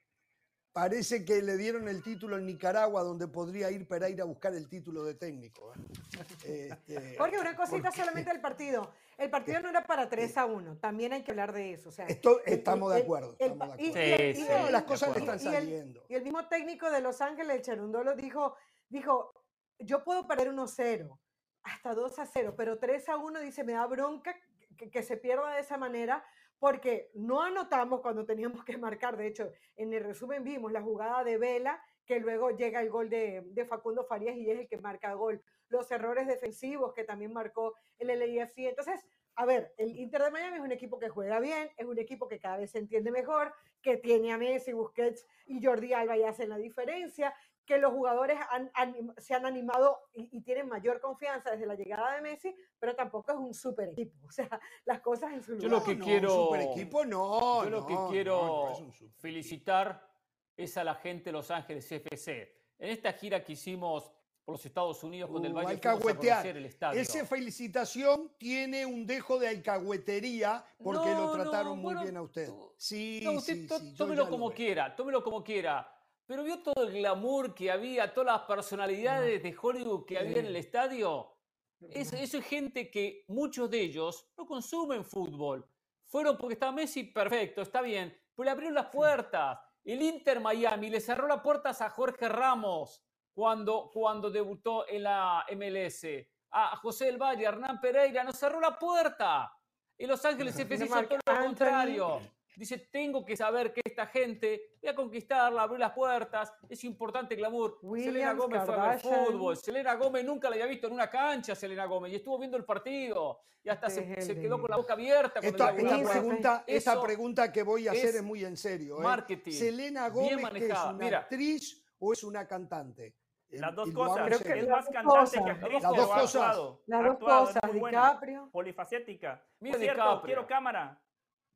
parece 0.72 1.24
que 1.24 1.40
le 1.42 1.56
dieron 1.56 1.88
el 1.88 2.02
título 2.02 2.36
en 2.36 2.46
Nicaragua, 2.46 3.02
donde 3.02 3.26
podría 3.26 3.70
ir 3.70 3.88
Pereira 3.88 4.22
a 4.24 4.26
buscar 4.26 4.54
el 4.54 4.68
título 4.68 5.02
de 5.04 5.14
técnico. 5.14 5.72
¿eh? 5.74 6.68
Este, 6.76 7.16
Jorge, 7.16 7.38
una 7.40 7.56
cosita 7.56 7.82
porque- 7.88 7.98
solamente 8.00 8.30
del 8.30 8.40
partido. 8.40 8.92
El 9.16 9.30
partido 9.30 9.60
no 9.60 9.68
era 9.70 9.84
para 9.84 10.08
3 10.08 10.36
a 10.36 10.44
1. 10.46 10.76
También 10.78 11.12
hay 11.12 11.22
que 11.22 11.30
hablar 11.30 11.52
de 11.52 11.72
eso. 11.72 11.88
O 11.88 11.92
sea, 11.92 12.06
Esto- 12.06 12.44
estamos 12.44 12.92
el- 12.92 12.98
de 12.98 13.02
acuerdo, 13.04 13.36
el- 13.38 13.50
estamos 13.52 13.76
de 13.76 13.82
y- 13.82 13.88
acuerdo. 13.88 14.08
y 14.08 14.10
el- 14.12 14.34
Sí, 14.34 14.40
y 14.40 14.44
sí, 14.44 14.50
el- 14.52 14.62
No, 14.62 14.70
las 14.70 14.82
cosas 14.84 15.14
le 15.14 15.20
están 15.20 15.38
y 15.40 15.46
el- 15.46 15.52
saliendo. 15.52 16.04
Y 16.08 16.14
el 16.14 16.22
mismo 16.24 16.48
técnico 16.48 16.90
de 16.90 17.00
Los 17.00 17.20
Ángeles, 17.20 17.56
el 17.56 17.62
Cherundolo, 17.62 18.14
dijo, 18.16 18.56
dijo, 18.88 19.32
yo 19.78 20.04
puedo 20.04 20.26
perder 20.26 20.48
1-0, 20.50 21.20
hasta 21.64 21.94
2-0, 21.94 22.54
pero 22.56 22.78
3-1 22.78 23.40
dice, 23.40 23.64
me 23.64 23.72
da 23.72 23.86
bronca 23.86 24.36
que, 24.76 24.90
que 24.90 25.02
se 25.02 25.16
pierda 25.16 25.54
de 25.54 25.60
esa 25.60 25.76
manera 25.76 26.24
porque 26.58 27.10
no 27.14 27.42
anotamos 27.42 28.00
cuando 28.00 28.24
teníamos 28.24 28.64
que 28.64 28.78
marcar. 28.78 29.16
De 29.16 29.26
hecho, 29.26 29.50
en 29.76 29.92
el 29.92 30.04
resumen 30.04 30.44
vimos 30.44 30.72
la 30.72 30.80
jugada 30.80 31.22
de 31.24 31.36
Vela, 31.36 31.82
que 32.06 32.20
luego 32.20 32.50
llega 32.50 32.80
el 32.80 32.90
gol 32.90 33.08
de, 33.08 33.66
Facundo 33.68 34.04
Farías 34.04 34.36
y 34.36 34.50
es 34.50 34.60
el 34.60 34.68
que 34.68 34.78
marca 34.78 35.12
gol. 35.14 35.42
Los 35.68 35.90
errores 35.90 36.26
defensivos 36.26 36.92
que 36.94 37.04
también 37.04 37.32
marcó 37.32 37.74
el 37.98 38.08
LAFC. 38.08 38.58
Entonces, 38.58 39.04
a 39.36 39.44
ver, 39.46 39.74
el 39.76 39.96
Inter 39.98 40.22
de 40.22 40.30
Miami 40.30 40.56
es 40.56 40.62
un 40.62 40.72
equipo 40.72 40.98
que 40.98 41.08
juega 41.08 41.40
bien, 41.40 41.68
es 41.76 41.86
un 41.86 41.98
equipo 41.98 42.28
que 42.28 42.38
cada 42.38 42.58
vez 42.58 42.70
se 42.70 42.78
entiende 42.78 43.10
mejor, 43.10 43.52
que 43.82 43.96
tiene 43.96 44.32
a 44.32 44.38
Messi, 44.38 44.72
Busquets 44.72 45.26
y 45.46 45.64
Jordi 45.64 45.92
Alba 45.92 46.16
y 46.16 46.22
hacen 46.22 46.48
la 46.48 46.58
diferencia, 46.58 47.34
que 47.66 47.78
los 47.78 47.92
jugadores 47.92 48.38
han- 48.50 48.70
anim- 48.72 49.14
se 49.18 49.34
han 49.34 49.46
animado 49.46 49.98
y, 50.12 50.28
y 50.36 50.40
tienen 50.42 50.68
mayor 50.68 51.00
confianza 51.00 51.50
desde 51.52 51.66
la 51.66 51.74
llegada 51.74 52.14
de 52.14 52.20
Messi, 52.20 52.54
pero 52.78 52.94
tampoco 52.94 53.32
es 53.32 53.38
un 53.38 53.54
super 53.54 53.88
equipo. 53.88 54.26
O 54.26 54.30
sea, 54.30 54.48
las 54.84 55.00
cosas 55.00 55.32
en 55.32 55.42
su 55.42 55.52
Yo 55.58 55.68
lugar. 55.68 55.70
lo 55.80 55.84
que 55.84 55.94
no, 55.96 56.04
quiero- 56.04 56.34
Un 56.40 56.44
super 56.46 56.60
equipo, 56.60 57.04
no. 57.04 57.64
Yo 57.64 57.70
lo 57.70 57.80
no, 57.80 57.86
que 57.86 57.96
quiero 58.12 58.70
no 58.78 58.92
felicitar 59.18 60.10
es 60.56 60.76
a 60.76 60.84
la 60.84 60.94
gente 60.94 61.24
de 61.26 61.32
Los 61.32 61.50
Ángeles 61.50 61.90
FC. 61.90 62.54
En 62.78 62.90
esta 62.90 63.12
gira 63.14 63.42
que 63.42 63.52
hicimos 63.52 64.12
por 64.44 64.56
los 64.56 64.66
Estados 64.66 65.02
Unidos 65.02 65.30
con 65.30 65.42
el 65.44 65.52
Uh, 65.52 65.54
Valle 65.54 65.78
fuimos 65.78 65.86
a 65.86 65.90
alcahuetear. 65.92 66.46
el 66.48 66.66
estadio. 66.66 67.00
Esa 67.00 67.24
felicitación 67.24 68.30
tiene 68.36 68.84
un 68.84 69.06
dejo 69.06 69.38
de 69.38 69.48
alcahuetería 69.48 70.62
porque 70.82 71.08
No, 71.10 71.28
lo 71.28 71.32
trataron 71.32 71.68
no, 71.70 71.76
muy 71.76 71.82
bueno, 71.94 72.02
bien 72.02 72.16
a 72.18 72.22
usted. 72.22 72.46
tú- 72.46 72.74
Sí, 72.76 73.22
No, 73.24 73.32
usted 73.32 73.54
sí, 73.54 73.68
sí, 73.68 73.90
yo 73.92 73.96
tómelo 73.96 74.24
lo 74.24 74.30
como 74.30 74.50
quiera, 74.50 74.94
tómelo 74.94 75.24
como 75.24 75.42
quiera. 75.42 75.90
Pero 76.26 76.42
vio 76.42 76.62
todo 76.62 76.84
el 76.84 76.92
glamour 76.92 77.54
que 77.54 77.70
había, 77.70 78.12
todas 78.14 78.38
las 78.38 78.42
personalidades 78.46 79.42
de 79.42 79.54
Hollywood 79.60 80.06
que 80.06 80.18
había 80.18 80.38
en 80.38 80.46
el 80.46 80.56
estadio. 80.56 81.36
Es- 81.80 82.12
eso 82.14 82.38
es 82.38 82.44
gente 82.46 82.90
que 82.90 83.24
muchos 83.28 83.68
de 83.70 83.80
ellos 83.80 84.26
no 84.36 84.46
consumen 84.46 85.04
fútbol. 85.04 85.68
Fueron 86.06 86.38
porque 86.38 86.54
estaba 86.54 86.72
Messi, 86.72 87.04
perfecto, 87.04 87.60
está 87.62 87.82
bien, 87.82 88.16
pero 88.34 88.44
le 88.44 88.50
abrieron 88.52 88.74
las 88.74 88.86
puertas. 88.86 89.58
El 89.84 90.00
Inter 90.00 90.40
Miami 90.40 90.88
le 90.88 91.00
cerró 91.00 91.26
las 91.28 91.42
puertas 91.42 91.82
a 91.82 91.90
Jorge 91.90 92.26
Ramos 92.28 93.04
cuando, 93.34 93.90
cuando 93.92 94.30
debutó 94.30 94.88
en 94.88 95.02
la 95.02 95.44
MLS. 95.50 96.26
A 96.52 96.76
José 96.76 97.06
del 97.06 97.18
Valle, 97.18 97.44
a 97.46 97.50
Hernán 97.50 97.80
Pereira, 97.80 98.24
nos 98.24 98.36
cerró 98.38 98.60
la 98.60 98.78
puerta. 98.78 99.52
En 99.98 100.08
Los 100.08 100.24
Ángeles 100.24 100.58
FC 100.58 100.84
hizo 100.86 100.94
todo 101.08 101.18
lo 101.26 101.44
contrario. 101.44 102.20
Dice, 102.56 102.78
tengo 102.78 103.24
que 103.24 103.36
saber 103.36 103.72
que 103.72 103.80
esta 103.84 104.06
gente, 104.06 104.76
voy 104.80 104.90
a 104.90 104.94
conquistarla, 104.94 105.62
abrir 105.62 105.80
las 105.80 105.92
puertas, 105.92 106.52
es 106.68 106.84
importante 106.84 107.34
glamour. 107.34 107.78
Selena 107.80 107.90
Williams, 108.32 108.38
Gómez 108.38 108.62
fue 108.64 108.74
a 108.74 108.88
ver 108.88 109.00
fútbol, 109.00 109.56
Selena 109.56 109.94
Gómez 109.94 110.24
nunca 110.24 110.48
la 110.48 110.54
había 110.56 110.66
visto 110.66 110.86
en 110.86 110.92
una 110.92 111.10
cancha, 111.10 111.54
Selena 111.54 111.86
Gómez, 111.86 112.12
y 112.12 112.16
estuvo 112.16 112.38
viendo 112.38 112.56
el 112.56 112.64
partido, 112.64 113.40
y 113.62 113.68
hasta 113.68 113.90
se, 113.90 114.20
se 114.22 114.38
quedó 114.38 114.60
con 114.60 114.70
la 114.70 114.76
boca 114.76 114.92
abierta. 114.92 115.40
Esta, 115.40 115.70
esta 115.70 116.12
pregunta, 116.12 116.64
pregunta 117.02 117.52
que 117.52 117.62
voy 117.62 117.88
a 117.88 117.92
hacer 117.92 118.10
es 118.10 118.14
es 118.16 118.22
muy 118.22 118.44
en 118.44 118.56
serio. 118.56 118.98
¿eh? 119.00 119.02
marketing, 119.02 119.52
¿Selena 119.52 120.08
bien 120.10 120.36
Gómez 120.40 120.52
que 120.52 120.66
es 120.66 120.78
una 120.78 120.92
Mira. 120.92 121.18
actriz 121.20 121.84
o 121.98 122.12
es 122.12 122.22
una 122.22 122.46
cantante? 122.46 123.16
Las 123.50 123.74
dos 123.74 123.90
cosas. 123.92 124.26
Creo 124.26 124.38
que 124.40 124.58
es 124.60 124.66
las 124.66 124.68
más 124.68 124.84
dos 124.84 124.92
cantante 124.94 125.18
cosas. 125.18 125.44
que 125.44 125.50
actriz, 125.50 125.82
Las 125.82 125.92
pero 125.92 126.02
dos 126.02 126.10
ha 126.10 126.20
cosas. 126.20 126.42
actuado. 126.42 126.82
Las 126.86 127.02
dos 127.02 127.12
actuado, 127.12 127.46
cosas, 127.46 127.62
buena. 127.80 128.00
DiCaprio. 128.08 128.48
Polifacética. 128.52 129.46
Mira 129.60 129.72
Por 129.74 129.80
cierto, 129.80 130.02
DiCaprio. 130.02 130.22
quiero 130.24 130.46
cámara. 130.46 131.00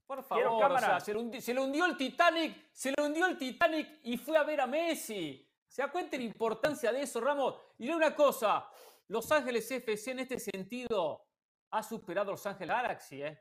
Por 0.09 0.27
Quiero 0.27 0.49
favor, 0.51 0.57
o 0.57 0.59
cámara. 0.61 0.87
sea, 0.87 1.01
se 1.01 1.13
le, 1.13 1.21
hundi- 1.21 1.41
se 1.41 1.53
le 1.53 1.61
hundió 1.61 1.85
el 1.85 1.97
Titanic, 1.97 2.71
se 2.73 2.93
le 2.97 3.05
hundió 3.05 3.27
el 3.27 3.37
Titanic 3.37 4.01
y 4.05 4.17
fue 4.17 4.39
a 4.39 4.43
ver 4.43 4.63
a 4.63 4.67
Messi. 4.67 5.47
¿Se 5.69 5.83
da 5.83 5.93
cuenta 5.93 6.17
la 6.17 6.23
importancia 6.23 6.91
de 6.91 7.03
eso, 7.03 7.21
Ramos? 7.21 7.55
Y 7.79 7.87
le 7.87 7.95
una 7.95 8.15
cosa, 8.15 8.69
Los 9.09 9.31
Ángeles 9.31 9.71
FC 9.71 10.13
en 10.13 10.21
este 10.21 10.39
sentido 10.41 11.27
ha 11.71 11.83
superado 11.83 12.31
a 12.31 12.33
Los 12.33 12.47
Ángeles 12.47 12.75
Galaxy, 12.75 13.23
¿eh? 13.23 13.39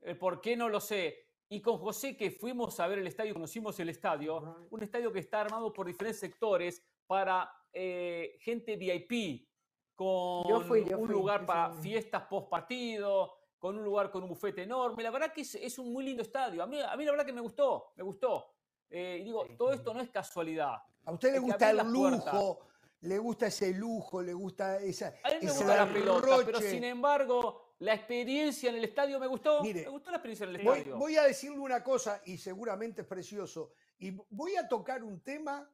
El 0.00 0.16
¿Por 0.16 0.40
qué 0.40 0.56
no 0.56 0.68
lo 0.68 0.78
sé? 0.80 1.26
Y 1.48 1.60
con 1.60 1.78
José 1.78 2.16
que 2.16 2.30
fuimos 2.30 2.78
a 2.78 2.86
ver 2.86 3.00
el 3.00 3.06
estadio, 3.08 3.34
conocimos 3.34 3.78
el 3.80 3.88
estadio, 3.88 4.68
un 4.70 4.82
estadio 4.84 5.12
que 5.12 5.18
está 5.18 5.40
armado 5.40 5.72
por 5.72 5.86
diferentes 5.88 6.20
sectores 6.20 6.84
para 7.06 7.50
eh, 7.72 8.36
gente 8.40 8.76
VIP, 8.76 9.48
con 9.96 10.46
Yo 10.48 10.60
fui, 10.60 10.84
yo 10.88 10.98
un 10.98 11.06
fui, 11.06 11.14
lugar 11.14 11.44
para 11.46 11.72
fiestas 11.74 12.22
post 12.28 12.48
partido, 12.48 13.32
con 13.66 13.78
un 13.78 13.84
lugar 13.84 14.12
con 14.12 14.22
un 14.22 14.28
bufete 14.28 14.62
enorme. 14.62 15.02
La 15.02 15.10
verdad 15.10 15.32
que 15.32 15.40
es, 15.40 15.56
es 15.56 15.76
un 15.80 15.92
muy 15.92 16.04
lindo 16.04 16.22
estadio. 16.22 16.62
A 16.62 16.68
mí, 16.68 16.80
a 16.80 16.96
mí 16.96 17.04
la 17.04 17.10
verdad 17.10 17.26
que 17.26 17.32
me 17.32 17.40
gustó, 17.40 17.92
me 17.96 18.04
gustó. 18.04 18.54
Eh, 18.88 19.18
y 19.20 19.24
digo, 19.24 19.44
todo 19.58 19.72
esto 19.72 19.92
no 19.92 20.00
es 20.00 20.08
casualidad. 20.10 20.76
A 21.04 21.10
usted 21.10 21.32
le 21.32 21.40
gusta 21.40 21.70
el 21.70 21.78
lujo, 21.78 22.60
le 23.00 23.18
gusta 23.18 23.48
ese 23.48 23.74
lujo, 23.74 24.22
le 24.22 24.34
gusta 24.34 24.78
esa, 24.78 25.14
A 25.24 25.30
mí 25.30 25.36
me 25.42 25.50
gusta 25.50 25.84
la 25.84 25.92
pelota, 25.92 26.36
pero 26.46 26.60
sin 26.60 26.84
embargo, 26.84 27.74
la 27.80 27.94
experiencia 27.94 28.70
en 28.70 28.76
el 28.76 28.84
estadio 28.84 29.18
me 29.18 29.26
gustó. 29.26 29.60
Mire, 29.62 29.82
me 29.82 29.90
gustó 29.90 30.12
la 30.12 30.18
experiencia 30.18 30.44
en 30.44 30.54
el 30.54 30.64
Voy, 30.64 30.78
estadio. 30.78 30.98
voy 30.98 31.16
a 31.16 31.24
decirle 31.24 31.58
una 31.58 31.82
cosa, 31.82 32.22
y 32.24 32.38
seguramente 32.38 33.02
es 33.02 33.08
precioso, 33.08 33.72
y 33.98 34.12
voy 34.30 34.54
a 34.54 34.68
tocar 34.68 35.02
un 35.02 35.24
tema 35.24 35.68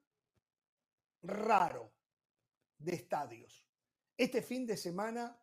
raro 1.21 1.93
de 2.79 2.95
estadios. 2.95 3.67
Este 4.17 4.41
fin 4.41 4.67
de 4.67 4.79
semana 4.79 5.42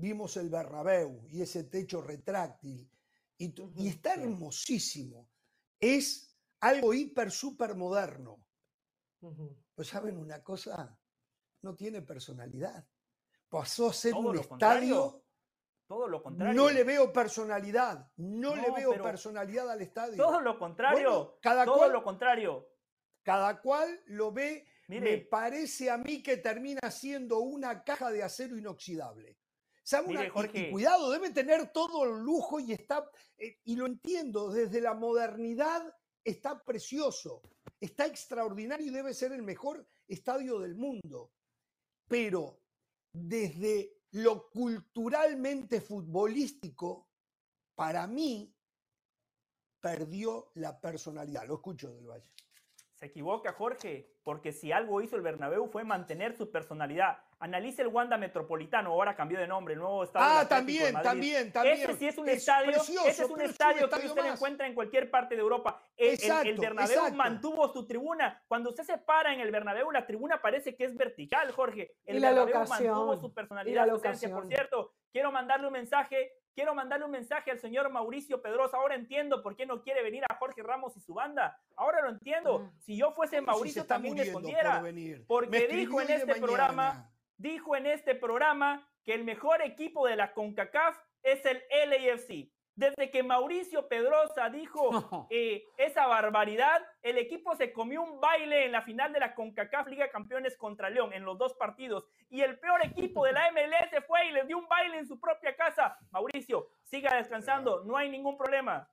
vimos 0.00 0.36
el 0.36 0.48
Bernabéu 0.48 1.26
y 1.30 1.42
ese 1.42 1.64
techo 1.64 2.00
retráctil, 2.00 2.90
y, 3.38 3.88
está 3.88 4.14
sí. 4.14 4.20
hermosísimo. 4.22 5.28
Es 5.78 6.36
algo 6.60 6.92
hiper, 6.92 7.30
súper 7.30 7.74
moderno. 7.74 8.44
Pues 9.74 9.88
saben 9.88 10.16
una 10.18 10.42
cosa, 10.42 10.98
no 11.62 11.74
tiene 11.74 12.02
personalidad. 12.02 12.86
Pasó 13.48 13.90
a 13.90 13.92
ser 13.92 14.12
Todo 14.12 14.20
un 14.30 14.36
estadio, 14.36 14.48
contrario. 14.48 15.24
Todo 15.86 16.08
lo 16.08 16.22
contrario. 16.22 16.54
no 16.54 16.70
le 16.70 16.84
veo 16.84 17.12
personalidad, 17.12 18.10
no, 18.16 18.54
le 18.54 18.70
veo 18.70 19.02
personalidad 19.02 19.70
al 19.70 19.80
estadio. 19.80 20.16
Todo 20.16 20.40
lo 20.40 20.58
contrario. 20.58 21.02
Bueno, 21.02 21.38
cada 21.40 21.64
todo 21.64 21.78
cual- 21.78 21.92
lo 21.92 22.04
contrario. 22.04 22.66
Cada 23.22 23.60
cual 23.60 24.00
lo 24.06 24.32
ve, 24.32 24.66
me 24.88 25.18
parece 25.18 25.90
a 25.90 25.98
mí 25.98 26.22
que 26.22 26.38
termina 26.38 26.90
siendo 26.90 27.40
una 27.40 27.84
caja 27.84 28.10
de 28.10 28.22
acero 28.22 28.56
inoxidable. 28.56 29.36
¿Sabe 29.90 30.06
una- 30.08 30.20
Mire, 30.20 30.30
y- 30.68 30.70
cuidado, 30.70 31.10
debe 31.10 31.30
tener 31.30 31.72
todo 31.72 32.04
el 32.04 32.20
lujo 32.22 32.60
y 32.60 32.72
está, 32.72 33.10
eh, 33.36 33.58
y 33.64 33.74
lo 33.74 33.86
entiendo, 33.86 34.48
desde 34.52 34.80
la 34.80 34.94
modernidad 34.94 35.82
está 36.22 36.62
precioso, 36.62 37.42
está 37.80 38.06
extraordinario 38.06 38.86
y 38.86 38.90
debe 38.90 39.12
ser 39.12 39.32
el 39.32 39.42
mejor 39.42 39.84
estadio 40.06 40.60
del 40.60 40.76
mundo. 40.76 41.32
Pero 42.06 42.60
desde 43.12 44.04
lo 44.12 44.48
culturalmente 44.50 45.80
futbolístico, 45.80 47.08
para 47.74 48.06
mí, 48.06 48.54
perdió 49.80 50.52
la 50.54 50.80
personalidad. 50.80 51.48
Lo 51.48 51.54
escucho 51.54 51.90
del 51.92 52.06
Valle. 52.06 52.30
Se 53.00 53.06
equivoca 53.06 53.54
Jorge, 53.54 54.10
porque 54.22 54.52
si 54.52 54.72
algo 54.72 55.00
hizo 55.00 55.16
el 55.16 55.22
Bernabéu 55.22 55.66
fue 55.68 55.84
mantener 55.84 56.36
su 56.36 56.50
personalidad. 56.52 57.16
Analice 57.38 57.80
el 57.80 57.88
Wanda 57.88 58.18
Metropolitano, 58.18 58.90
ahora 58.90 59.16
cambió 59.16 59.38
de 59.40 59.46
nombre, 59.46 59.72
el 59.72 59.80
nuevo 59.80 60.04
estadio. 60.04 60.26
Ah, 60.30 60.42
de 60.42 60.48
también, 60.50 60.92
también, 61.02 61.50
también. 61.50 61.76
Ese 61.80 61.94
sí 61.94 62.06
es 62.08 62.18
un 62.18 62.28
Es 62.28 62.36
estadio, 62.36 62.72
precioso, 62.72 63.08
ese 63.08 63.22
es 63.24 63.30
un 63.30 63.36
pero 63.36 63.48
es 63.48 63.48
un 63.48 63.50
estadio 63.52 63.88
que 63.88 64.06
usted 64.06 64.22
más. 64.22 64.34
encuentra 64.34 64.66
en 64.66 64.74
cualquier 64.74 65.10
parte 65.10 65.34
de 65.34 65.40
Europa. 65.40 65.82
El, 65.96 66.08
el- 66.08 66.12
el 66.12 66.20
Exacto, 66.22 66.60
Bernabéu 66.60 66.96
exacto. 66.98 67.16
mantuvo 67.16 67.72
su 67.72 67.86
tribuna. 67.86 68.42
Cuando 68.46 68.68
usted 68.68 68.84
se 68.84 68.98
para 68.98 69.32
en 69.32 69.40
el 69.40 69.50
Bernabéu, 69.50 69.90
la 69.90 70.06
tribuna 70.06 70.42
parece 70.42 70.76
que 70.76 70.84
es 70.84 70.94
vertical, 70.94 71.50
Jorge. 71.52 71.94
El 72.04 72.16
Y 72.16 72.20
la 72.20 72.28
Bernabéu 72.32 72.54
locación, 72.60 72.88
mantuvo 72.94 73.16
su 73.16 73.26
y 73.28 73.30
personalidad, 73.30 73.86
la 73.86 73.92
su 73.94 73.98
esencia. 74.00 74.30
Por 74.30 74.46
cierto, 74.46 74.92
quiero 75.10 75.32
mandarle 75.32 75.68
un 75.68 75.72
mensaje. 75.72 76.34
Quiero 76.54 76.74
mandarle 76.74 77.04
un 77.06 77.12
mensaje 77.12 77.50
al 77.50 77.58
señor 77.60 77.88
Mauricio 77.90 78.42
Pedrosa. 78.42 78.76
Ahora 78.76 78.94
entiendo 78.94 79.42
por 79.42 79.56
qué 79.56 79.66
no 79.66 79.82
quiere 79.82 80.02
venir 80.02 80.24
a 80.28 80.34
Jorge 80.36 80.62
Ramos 80.62 80.96
y 80.96 81.00
su 81.00 81.14
banda. 81.14 81.58
Ahora 81.76 82.02
lo 82.02 82.10
entiendo. 82.10 82.58
Mm. 82.60 82.70
Si 82.80 82.96
yo 82.96 83.12
fuese 83.12 83.40
Mauricio, 83.40 83.86
también 83.86 84.14
muriendo 84.14 84.40
respondiera. 84.40 84.74
por 84.74 84.82
venir. 84.82 85.24
porque 85.26 85.50
Me 85.50 85.58
escribió 85.58 85.80
dijo 85.80 86.00
en 86.00 86.10
este 86.10 86.34
programa- 86.34 87.10
dijo 87.36 87.76
en 87.76 87.86
este 87.86 88.14
programa 88.14 88.86
que 89.04 89.14
el 89.14 89.24
mejor 89.24 89.62
equipo 89.62 90.06
de 90.06 90.16
la 90.16 90.32
CONCACAF 90.34 90.98
es 91.22 91.40
el 91.46 91.62
LAFC. 91.88 92.50
Desde 92.80 93.10
que 93.10 93.22
Mauricio 93.22 93.88
Pedrosa 93.88 94.48
dijo 94.48 94.90
No. 95.12 95.26
eh, 95.30 95.66
esa 95.76 96.06
barbaridad, 96.06 96.80
el 97.02 97.18
equipo 97.18 97.54
se 97.54 97.72
comió 97.74 98.02
un 98.02 98.20
baile 98.20 98.64
en 98.64 98.72
la 98.72 98.80
final 98.80 99.12
de 99.12 99.20
la 99.20 99.34
CONCACAF 99.34 99.86
Liga 99.88 100.10
Campeones 100.10 100.56
contra 100.56 100.88
León 100.88 101.12
en 101.12 101.24
los 101.24 101.36
dos 101.36 101.52
partidos. 101.54 102.06
Y 102.30 102.40
el 102.40 102.58
peor 102.58 102.84
equipo 102.84 103.26
de 103.26 103.32
la 103.32 103.52
MLS 103.52 104.02
fue 104.06 104.26
y 104.28 104.32
les 104.32 104.46
dio 104.46 104.56
un 104.56 104.66
baile 104.66 104.96
en 104.98 105.06
su 105.06 105.20
propia 105.20 105.54
casa. 105.54 105.98
Mauricio, 106.10 106.70
siga 106.82 107.14
descansando, 107.16 107.84
no 107.84 107.98
hay 107.98 108.08
ningún 108.08 108.38
problema. 108.38 108.88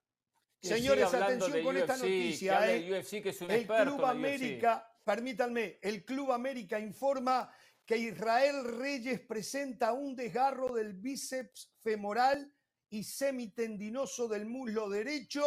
Señores, 0.61 1.13
atención 1.13 1.63
con 1.63 1.77
esta 1.77 1.95
noticia, 1.95 2.69
¿eh? 2.69 2.81
de 2.81 2.91
UFC, 2.91 3.23
que 3.23 3.29
es 3.29 3.41
un 3.41 3.51
El 3.51 3.65
Club 3.65 3.99
UFC. 3.99 4.09
América, 4.09 4.91
permítanme, 5.05 5.79
el 5.81 6.03
Club 6.03 6.33
América 6.33 6.77
informa 6.77 7.49
que 7.85 7.95
Israel 7.95 8.65
Reyes 8.79 9.21
presenta 9.21 9.93
un 9.93 10.13
desgarro 10.13 10.73
del 10.73 10.93
bíceps 10.93 11.73
femoral 11.79 12.51
y 12.89 13.03
semitendinoso 13.03 14.27
del 14.27 14.45
muslo 14.45 14.89
derecho. 14.89 15.43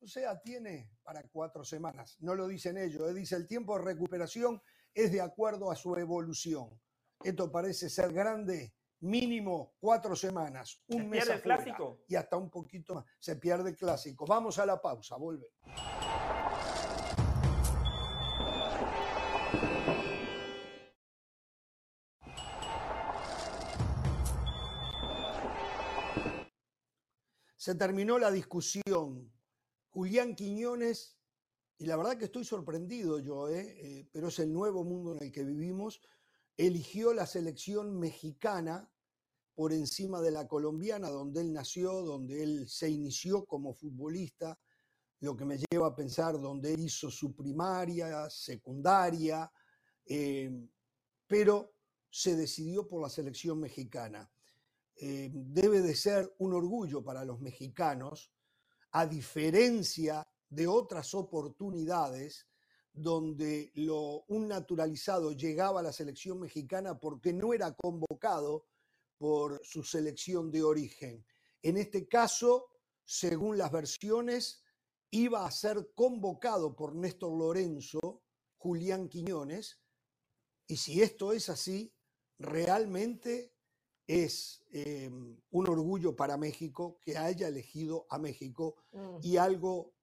O 0.00 0.06
sea, 0.06 0.40
tiene 0.40 0.90
para 1.02 1.22
cuatro 1.28 1.64
semanas. 1.64 2.16
No 2.20 2.34
lo 2.34 2.46
dicen 2.46 2.76
ellos, 2.76 3.08
eh, 3.08 3.14
dice 3.14 3.36
el 3.36 3.46
tiempo 3.46 3.76
de 3.78 3.84
recuperación 3.84 4.60
es 4.94 5.12
de 5.12 5.20
acuerdo 5.20 5.70
a 5.70 5.76
su 5.76 5.94
evolución. 5.96 6.80
Esto 7.22 7.50
parece 7.50 7.88
ser 7.88 8.12
grande, 8.12 8.74
mínimo 9.00 9.74
cuatro 9.80 10.14
semanas, 10.14 10.82
un 10.88 11.02
Se 11.02 11.04
mes 11.08 11.24
pierde 11.24 11.34
el 11.34 11.42
clásico. 11.42 12.00
y 12.08 12.14
hasta 12.16 12.36
un 12.36 12.50
poquito 12.50 12.94
más. 12.94 13.04
Se 13.18 13.36
pierde 13.36 13.70
el 13.70 13.76
clásico. 13.76 14.26
Vamos 14.26 14.58
a 14.58 14.66
la 14.66 14.80
pausa, 14.80 15.16
vuelve. 15.16 15.46
Se 27.66 27.74
terminó 27.74 28.16
la 28.16 28.30
discusión. 28.30 29.28
Julián 29.88 30.36
Quiñones, 30.36 31.18
y 31.78 31.86
la 31.86 31.96
verdad 31.96 32.16
que 32.16 32.26
estoy 32.26 32.44
sorprendido 32.44 33.18
yo, 33.18 33.48
¿eh? 33.48 33.74
Eh, 33.80 34.08
pero 34.12 34.28
es 34.28 34.38
el 34.38 34.52
nuevo 34.52 34.84
mundo 34.84 35.16
en 35.16 35.24
el 35.24 35.32
que 35.32 35.42
vivimos, 35.42 36.00
eligió 36.56 37.12
la 37.12 37.26
selección 37.26 37.98
mexicana 37.98 38.88
por 39.56 39.72
encima 39.72 40.20
de 40.20 40.30
la 40.30 40.46
colombiana, 40.46 41.10
donde 41.10 41.40
él 41.40 41.52
nació, 41.52 42.02
donde 42.02 42.40
él 42.44 42.68
se 42.68 42.88
inició 42.88 43.44
como 43.44 43.74
futbolista, 43.74 44.56
lo 45.18 45.36
que 45.36 45.44
me 45.44 45.58
lleva 45.58 45.88
a 45.88 45.96
pensar 45.96 46.40
donde 46.40 46.72
él 46.72 46.84
hizo 46.84 47.10
su 47.10 47.34
primaria, 47.34 48.30
secundaria, 48.30 49.50
eh, 50.04 50.52
pero 51.26 51.74
se 52.08 52.36
decidió 52.36 52.86
por 52.86 53.02
la 53.02 53.08
selección 53.08 53.58
mexicana. 53.58 54.30
Eh, 54.98 55.30
debe 55.32 55.82
de 55.82 55.94
ser 55.94 56.34
un 56.38 56.54
orgullo 56.54 57.04
para 57.04 57.24
los 57.24 57.40
mexicanos, 57.40 58.32
a 58.92 59.06
diferencia 59.06 60.26
de 60.48 60.66
otras 60.66 61.12
oportunidades 61.14 62.46
donde 62.92 63.70
lo, 63.74 64.24
un 64.28 64.48
naturalizado 64.48 65.32
llegaba 65.32 65.80
a 65.80 65.82
la 65.82 65.92
selección 65.92 66.40
mexicana 66.40 66.98
porque 66.98 67.34
no 67.34 67.52
era 67.52 67.74
convocado 67.74 68.64
por 69.18 69.60
su 69.62 69.82
selección 69.82 70.50
de 70.50 70.62
origen. 70.62 71.26
En 71.62 71.76
este 71.76 72.08
caso, 72.08 72.68
según 73.04 73.58
las 73.58 73.70
versiones, 73.70 74.62
iba 75.10 75.46
a 75.46 75.50
ser 75.50 75.92
convocado 75.94 76.74
por 76.74 76.94
Néstor 76.94 77.36
Lorenzo, 77.36 78.22
Julián 78.56 79.08
Quiñones, 79.08 79.78
y 80.66 80.76
si 80.76 81.02
esto 81.02 81.32
es 81.32 81.50
así, 81.50 81.92
realmente 82.38 83.55
es 84.06 84.62
eh, 84.70 85.10
un 85.50 85.68
orgullo 85.68 86.14
para 86.14 86.36
México 86.36 86.98
que 87.00 87.16
haya 87.18 87.48
elegido 87.48 88.06
a 88.10 88.18
México 88.18 88.76
Mm. 88.92 89.18
y 89.22 89.36
algo 89.36 89.94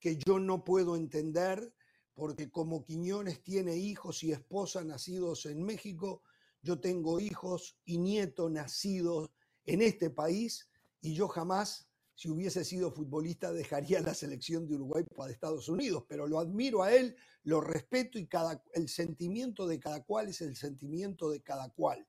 que 0.00 0.16
yo 0.16 0.38
no 0.38 0.64
puedo 0.64 0.96
entender, 0.96 1.74
porque 2.14 2.50
como 2.50 2.84
Quiñones 2.84 3.42
tiene 3.42 3.76
hijos 3.76 4.22
y 4.22 4.32
esposa 4.32 4.84
nacidos 4.84 5.46
en 5.46 5.62
México, 5.62 6.22
yo 6.62 6.80
tengo 6.80 7.20
hijos 7.20 7.78
y 7.84 7.98
nietos 7.98 8.50
nacidos 8.50 9.30
en 9.64 9.82
este 9.82 10.10
país 10.10 10.68
y 11.00 11.14
yo 11.14 11.28
jamás, 11.28 11.88
si 12.14 12.28
hubiese 12.28 12.64
sido 12.64 12.90
futbolista, 12.90 13.52
dejaría 13.52 14.00
la 14.00 14.14
selección 14.14 14.66
de 14.66 14.74
Uruguay 14.74 15.04
para 15.14 15.30
Estados 15.30 15.68
Unidos, 15.68 16.04
pero 16.08 16.26
lo 16.26 16.40
admiro 16.40 16.82
a 16.82 16.92
él, 16.92 17.14
lo 17.44 17.60
respeto 17.60 18.18
y 18.18 18.26
cada, 18.26 18.62
el 18.72 18.88
sentimiento 18.88 19.66
de 19.66 19.78
cada 19.78 20.02
cual 20.04 20.28
es 20.28 20.40
el 20.40 20.56
sentimiento 20.56 21.30
de 21.30 21.40
cada 21.42 21.68
cual. 21.70 22.06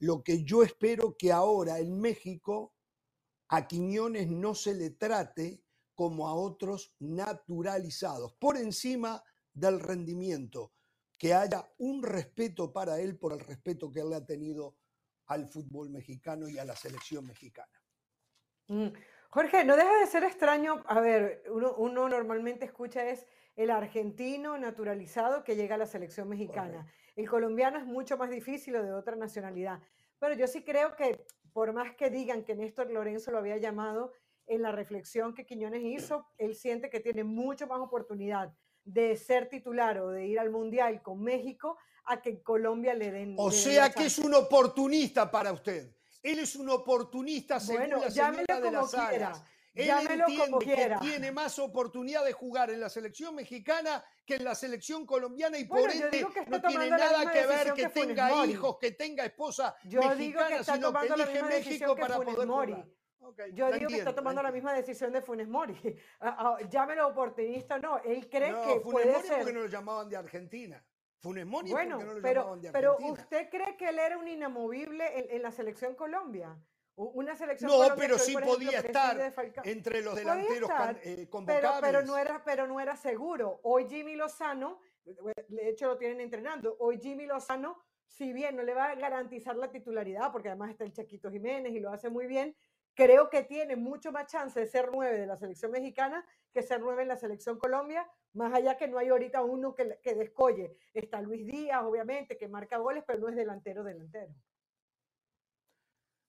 Lo 0.00 0.22
que 0.22 0.44
yo 0.44 0.62
espero 0.62 1.16
que 1.16 1.32
ahora 1.32 1.78
en 1.78 2.00
México 2.00 2.74
a 3.48 3.66
Quiñones 3.66 4.28
no 4.28 4.54
se 4.54 4.74
le 4.74 4.90
trate 4.90 5.62
como 5.94 6.28
a 6.28 6.34
otros 6.34 6.94
naturalizados, 7.00 8.34
por 8.34 8.56
encima 8.56 9.22
del 9.52 9.80
rendimiento, 9.80 10.72
que 11.18 11.34
haya 11.34 11.70
un 11.78 12.02
respeto 12.02 12.72
para 12.72 12.98
él 12.98 13.18
por 13.18 13.34
el 13.34 13.40
respeto 13.40 13.92
que 13.92 14.00
él 14.00 14.12
ha 14.14 14.24
tenido 14.24 14.76
al 15.26 15.46
fútbol 15.46 15.90
mexicano 15.90 16.48
y 16.48 16.58
a 16.58 16.64
la 16.64 16.74
selección 16.74 17.26
mexicana. 17.26 17.82
Mm. 18.68 18.88
Jorge, 19.30 19.64
no 19.64 19.76
deja 19.76 20.00
de 20.00 20.06
ser 20.06 20.24
extraño, 20.24 20.82
a 20.86 21.00
ver, 21.00 21.44
uno, 21.50 21.74
uno 21.76 22.08
normalmente 22.08 22.64
escucha 22.64 23.04
es 23.08 23.26
el 23.62 23.70
argentino 23.70 24.56
naturalizado 24.56 25.44
que 25.44 25.54
llega 25.54 25.74
a 25.74 25.78
la 25.78 25.86
selección 25.86 26.28
mexicana. 26.30 26.86
El 27.14 27.28
colombiano 27.28 27.76
es 27.78 27.84
mucho 27.84 28.16
más 28.16 28.30
difícil 28.30 28.74
o 28.76 28.82
de 28.82 28.94
otra 28.94 29.16
nacionalidad. 29.16 29.80
Pero 30.18 30.34
yo 30.34 30.46
sí 30.46 30.62
creo 30.62 30.96
que 30.96 31.26
por 31.52 31.74
más 31.74 31.94
que 31.94 32.08
digan 32.08 32.42
que 32.42 32.54
Néstor 32.54 32.90
Lorenzo 32.90 33.30
lo 33.30 33.38
había 33.38 33.58
llamado, 33.58 34.12
en 34.46 34.62
la 34.62 34.72
reflexión 34.72 35.34
que 35.34 35.44
Quiñones 35.44 35.82
hizo, 35.84 36.26
él 36.38 36.54
siente 36.54 36.88
que 36.88 37.00
tiene 37.00 37.22
mucho 37.22 37.66
más 37.66 37.80
oportunidad 37.80 38.52
de 38.84 39.14
ser 39.16 39.48
titular 39.48 39.98
o 39.98 40.08
de 40.08 40.26
ir 40.26 40.40
al 40.40 40.50
Mundial 40.50 41.02
con 41.02 41.22
México 41.22 41.76
a 42.04 42.22
que 42.22 42.42
Colombia 42.42 42.94
le 42.94 43.10
den. 43.10 43.34
O 43.38 43.50
le 43.50 43.54
den 43.54 43.64
sea 43.64 43.90
que 43.90 44.06
es 44.06 44.18
un 44.18 44.34
oportunista 44.34 45.30
para 45.30 45.52
usted. 45.52 45.94
Él 46.22 46.38
es 46.38 46.56
un 46.56 46.70
oportunista 46.70 47.60
según 47.60 47.82
Bueno, 47.82 48.00
la 48.00 48.10
señora 48.10 48.56
de 48.56 48.62
como 48.62 48.70
las 48.72 48.90
quiera. 48.90 49.26
Alas. 49.28 49.44
Él 49.74 49.86
Llámelo 49.86 50.24
como 50.24 50.36
entiende 50.42 50.58
que 50.66 50.74
quiera. 50.74 51.00
tiene 51.00 51.30
más 51.32 51.58
oportunidad 51.60 52.24
de 52.24 52.32
jugar 52.32 52.70
en 52.70 52.80
la 52.80 52.88
selección 52.88 53.34
mexicana 53.36 54.04
que 54.26 54.34
en 54.36 54.44
la 54.44 54.54
selección 54.56 55.06
colombiana 55.06 55.58
y 55.58 55.64
Bueno, 55.64 55.86
por 55.86 55.94
ende 55.94 56.10
que 56.10 56.46
no 56.50 56.60
tiene 56.60 56.90
la 56.90 56.96
nada 56.98 57.30
que 57.32 57.46
ver 57.46 57.72
que, 57.74 57.82
que 57.82 57.88
tenga 57.90 58.28
Mori. 58.30 58.50
hijos, 58.50 58.78
que 58.80 58.90
tenga 58.92 59.24
esposa 59.24 59.76
Yo 59.84 60.00
digo 60.00 60.08
que 60.10 60.16
mexicana, 60.16 60.56
está 60.56 60.74
sino 60.74 60.88
que 60.88 60.92
tomando 60.92 61.16
la 61.16 61.24
elige 61.24 61.32
misma 61.42 61.48
México 61.48 61.94
que 61.94 62.00
para 62.00 62.14
Funes 62.16 62.34
poder 62.34 62.48
Mori. 62.48 62.72
jugar. 62.72 62.88
Ok, 63.22 63.40
Yo 63.52 63.68
la 63.68 63.76
digo 63.76 63.88
que 63.90 63.96
está 63.98 64.10
entiendo, 64.10 64.14
tomando 64.14 64.42
la 64.42 64.48
entiendo. 64.48 64.52
misma 64.70 64.72
decisión 64.72 65.12
de 65.12 65.22
Funes 65.22 65.48
Mori. 65.48 65.74
Ah, 66.20 66.36
ah, 66.38 66.58
Llámelo 66.68 67.06
oportunista 67.08 67.78
no. 67.78 67.98
Él 68.02 68.28
cree 68.28 68.50
no, 68.50 68.62
que 68.62 68.80
Funes 68.80 68.82
puede 68.92 69.12
Mori 69.12 69.28
ser. 69.28 69.36
porque 69.38 69.52
no 69.52 69.60
lo 69.60 69.66
llamaban 69.68 70.08
de 70.08 70.16
Argentina. 70.16 70.84
Funes 71.20 71.46
Mori 71.46 71.70
Bueno, 71.70 71.96
porque 71.96 72.06
no 72.06 72.14
lo 72.14 72.22
pero, 72.22 72.40
llamaban 72.40 72.60
de 72.62 72.72
pero 72.72 72.90
Argentina. 72.92 73.22
¿usted 73.22 73.50
cree 73.50 73.76
que 73.76 73.88
él 73.90 73.98
era 74.00 74.18
un 74.18 74.26
inamovible 74.26 75.18
en, 75.18 75.30
en 75.36 75.42
la 75.42 75.52
selección 75.52 75.94
Colombia? 75.94 76.56
Una 77.00 77.34
selección 77.34 77.70
No, 77.70 77.96
pero 77.96 78.16
hoy, 78.16 78.20
sí 78.20 78.32
ejemplo, 78.32 78.52
podía 78.52 78.80
estar 78.80 79.32
entre 79.64 80.02
los 80.02 80.14
delanteros 80.14 80.68
estar, 80.68 81.00
eh, 81.02 81.26
pero, 81.80 82.02
no 82.02 82.18
era, 82.18 82.44
pero 82.44 82.66
no 82.66 82.78
era 82.78 82.94
seguro. 82.94 83.58
Hoy 83.62 83.86
Jimmy 83.88 84.16
Lozano, 84.16 84.80
de 85.04 85.68
hecho 85.70 85.86
lo 85.86 85.96
tienen 85.96 86.20
entrenando, 86.20 86.76
hoy 86.78 86.98
Jimmy 87.00 87.24
Lozano, 87.24 87.78
si 88.06 88.34
bien 88.34 88.54
no 88.54 88.62
le 88.62 88.74
va 88.74 88.90
a 88.90 88.94
garantizar 88.96 89.56
la 89.56 89.70
titularidad, 89.70 90.30
porque 90.30 90.48
además 90.48 90.70
está 90.70 90.84
el 90.84 90.92
Chaquito 90.92 91.30
Jiménez 91.30 91.72
y 91.72 91.80
lo 91.80 91.90
hace 91.90 92.10
muy 92.10 92.26
bien, 92.26 92.54
creo 92.94 93.30
que 93.30 93.44
tiene 93.44 93.76
mucho 93.76 94.12
más 94.12 94.26
chance 94.26 94.60
de 94.60 94.66
ser 94.66 94.90
nueve 94.92 95.18
de 95.18 95.26
la 95.26 95.38
selección 95.38 95.70
mexicana 95.70 96.22
que 96.52 96.62
ser 96.62 96.80
nueve 96.80 97.00
en 97.02 97.08
la 97.08 97.16
selección 97.16 97.58
Colombia, 97.58 98.06
más 98.34 98.52
allá 98.52 98.76
que 98.76 98.88
no 98.88 98.98
hay 98.98 99.08
ahorita 99.08 99.42
uno 99.42 99.74
que, 99.74 99.98
que 100.02 100.14
descolle. 100.14 100.76
Está 100.92 101.22
Luis 101.22 101.46
Díaz, 101.46 101.82
obviamente, 101.82 102.36
que 102.36 102.46
marca 102.46 102.76
goles, 102.76 103.04
pero 103.06 103.20
no 103.20 103.28
es 103.30 103.36
delantero 103.36 103.84
delantero. 103.84 104.34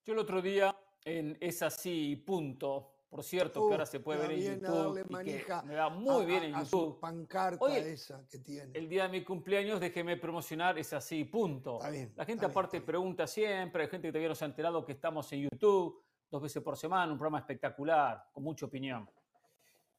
Yo 0.06 0.14
el 0.14 0.20
otro 0.20 0.42
día 0.42 0.76
en 1.06 1.38
Es 1.40 1.62
así, 1.62 2.16
punto. 2.16 2.88
Por 3.10 3.24
cierto, 3.26 3.68
que 3.68 3.74
ahora 3.74 3.86
se 3.86 4.00
puede 4.00 4.22
ver 4.26 4.32
en 4.32 4.62
YouTube. 4.62 5.06
y 5.12 5.26
que 5.26 5.46
me 5.66 5.76
va 5.76 5.90
muy 5.90 6.24
a- 6.24 6.26
bien 6.26 6.44
a- 6.44 6.46
en 6.46 6.56
a 6.56 6.64
su 6.66 6.78
YouTube. 6.78 7.00
pancarta 7.02 7.78
esa 7.78 8.26
que 8.30 8.40
tiene. 8.40 8.72
El 8.74 8.88
día 8.88 9.04
de 9.04 9.10
mi 9.10 9.24
cumpleaños, 9.26 9.82
déjeme 9.82 10.16
promocionar, 10.16 10.80
es 10.80 10.94
así, 10.94 11.26
punto. 11.26 11.76
Está 11.80 11.90
bien, 11.90 12.14
La 12.16 12.24
gente 12.24 12.46
está 12.46 12.52
aparte 12.52 12.78
bien. 12.78 12.86
pregunta 12.86 13.28
siempre, 13.28 13.84
hay 13.84 13.90
gente 13.90 14.08
que 14.08 14.12
todavía 14.14 14.30
no 14.30 14.36
se 14.36 14.46
ha 14.46 14.48
enterado 14.48 14.86
que 14.86 14.94
estamos 14.94 15.30
en 15.34 15.42
YouTube 15.42 16.02
dos 16.30 16.42
veces 16.42 16.64
por 16.64 16.78
semana, 16.78 17.12
un 17.12 17.18
programa 17.18 17.40
espectacular, 17.40 18.30
con 18.32 18.44
mucha 18.46 18.66
opinión. 18.66 19.10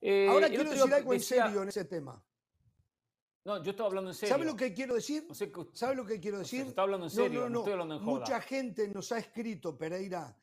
Eh, 0.00 0.28
Ahora 0.30 0.48
quiero 0.48 0.70
decir 0.70 0.94
algo 0.94 1.12
en 1.12 1.20
serio 1.20 1.62
en 1.62 1.68
ese 1.68 1.84
tema. 1.84 2.20
No, 3.44 3.62
yo 3.62 3.70
estaba 3.72 3.88
hablando 3.88 4.10
en 4.10 4.14
serio. 4.14 4.34
¿Sabe 4.34 4.44
lo 4.44 4.56
que 4.56 4.72
quiero 4.72 4.94
decir? 4.94 5.26
No 5.28 5.34
sé 5.34 5.50
qué- 5.50 5.66
¿Sabe 5.72 5.96
lo 5.96 6.06
que 6.06 6.20
quiero 6.20 6.38
decir? 6.38 6.66
está 6.66 6.82
hablando 6.82 7.06
en 7.06 7.10
serio, 7.10 7.40
no, 7.40 7.46
no, 7.46 7.50
no. 7.50 7.58
estoy 7.60 7.72
hablando 7.72 7.94
en 7.96 8.04
joda. 8.04 8.18
Mucha 8.20 8.40
gente 8.40 8.88
nos 8.88 9.10
ha 9.12 9.18
escrito, 9.18 9.76
Pereira, 9.76 10.36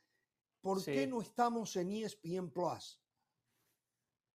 ¿por 0.60 0.80
Sí. 0.82 0.92
qué 0.92 1.06
no 1.06 1.22
estamos 1.22 1.74
en 1.76 1.90
ESPN 1.92 2.50
Plus? 2.50 3.00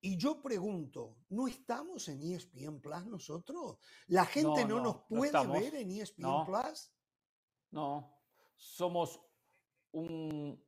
Y 0.01 0.17
yo 0.17 0.41
pregunto, 0.41 1.17
¿no 1.29 1.47
estamos 1.47 2.07
en 2.09 2.21
ESPN 2.23 2.79
Plus 2.81 3.05
nosotros? 3.05 3.77
¿La 4.07 4.25
gente 4.25 4.63
No, 4.65 4.67
no, 4.67 4.75
no, 4.77 4.83
nos 4.83 4.95
no 4.95 5.05
puede 5.07 5.47
ver 5.61 5.75
en 5.75 5.91
ESPN 5.91 6.23
No. 6.23 6.45
Plus? 6.45 6.91
No, 7.71 8.17
somos 8.55 9.19
un... 9.91 10.63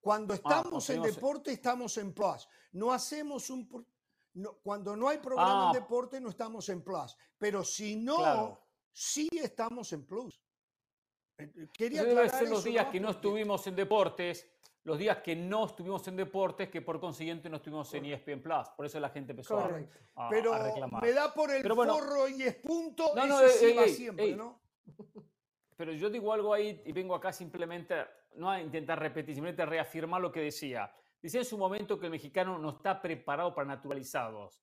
Cuando 0.00 0.34
estamos 0.34 0.88
en 0.90 0.96
tenemos- 0.96 1.14
deporte, 1.14 1.52
estamos 1.52 1.96
en 1.98 2.12
Plus. 2.12 2.48
No 2.72 2.92
hacemos 2.92 3.50
un... 3.50 3.68
no- 4.34 4.54
cuando 4.62 4.96
no 4.96 5.08
hay 5.08 5.18
programa 5.18 5.68
Ah. 5.68 5.72
en 5.74 5.80
deporte, 5.82 6.20
no 6.20 6.30
estamos 6.30 6.68
en 6.68 6.82
Plus. 6.82 7.16
Pero 7.38 7.64
si 7.64 7.96
no, 7.96 8.16
Claro. 8.16 8.60
sí 8.92 9.28
estamos 9.32 9.92
en 9.92 10.06
Plus. 10.06 10.40
Eh, 11.38 11.50
eh, 11.56 11.68
Quería 11.72 12.04
debe 12.04 12.28
ser 12.28 12.48
los 12.48 12.64
días 12.64 12.86
que 12.86 13.00
no 13.00 13.10
estuvimos 13.10 13.66
en 13.66 13.76
deportes, 13.76 14.48
los 14.84 14.98
días 14.98 15.18
que 15.18 15.36
no 15.36 15.66
estuvimos 15.66 16.06
en 16.08 16.16
deportes, 16.16 16.68
que 16.68 16.82
por 16.82 16.98
consiguiente 17.00 17.48
no 17.48 17.56
estuvimos 17.56 17.92
en 17.94 18.04
E 18.06 18.12
ESPN 18.14 18.42
Plus. 18.42 18.68
Por 18.76 18.86
eso 18.86 18.98
la 19.00 19.10
gente 19.10 19.32
empezó 19.32 19.58
a, 19.58 19.62
Correcto. 19.64 19.98
a- 20.16 20.26
a 20.26 20.30
Pero 20.30 20.54
reclamar. 20.62 21.02
me 21.02 21.12
da 21.12 21.32
por 21.32 21.50
el 21.50 21.62
Pero 21.62 21.74
bueno. 21.76 21.94
forro 21.94 22.28
y 22.28 22.42
es 22.42 22.56
punto. 22.56 23.12
No, 23.14 23.26
no, 23.26 23.40
eso 23.40 23.52
ey, 23.52 23.58
sí 23.58 23.64
ey, 23.66 23.76
va 23.76 23.84
ey, 23.84 23.94
siempre. 23.94 24.34
¿no? 24.36 24.60
Pero 25.76 25.92
yo 25.92 26.10
digo 26.10 26.32
algo 26.32 26.52
ahí 26.54 26.80
y 26.84 26.92
vengo 26.92 27.14
acá 27.14 27.32
simplemente, 27.32 27.94
no 28.36 28.50
a 28.50 28.60
intentar 28.60 28.98
repetir, 28.98 29.34
simplemente 29.34 29.62
a 29.62 29.66
reafirmar 29.66 30.20
lo 30.20 30.30
que 30.30 30.40
decía. 30.40 30.92
Decía 31.22 31.40
en 31.40 31.46
su 31.46 31.56
momento 31.56 32.00
que 32.00 32.06
el 32.06 32.12
mexicano 32.12 32.58
no 32.58 32.70
está 32.70 33.00
preparado 33.00 33.54
para 33.54 33.68
naturalizados. 33.68 34.60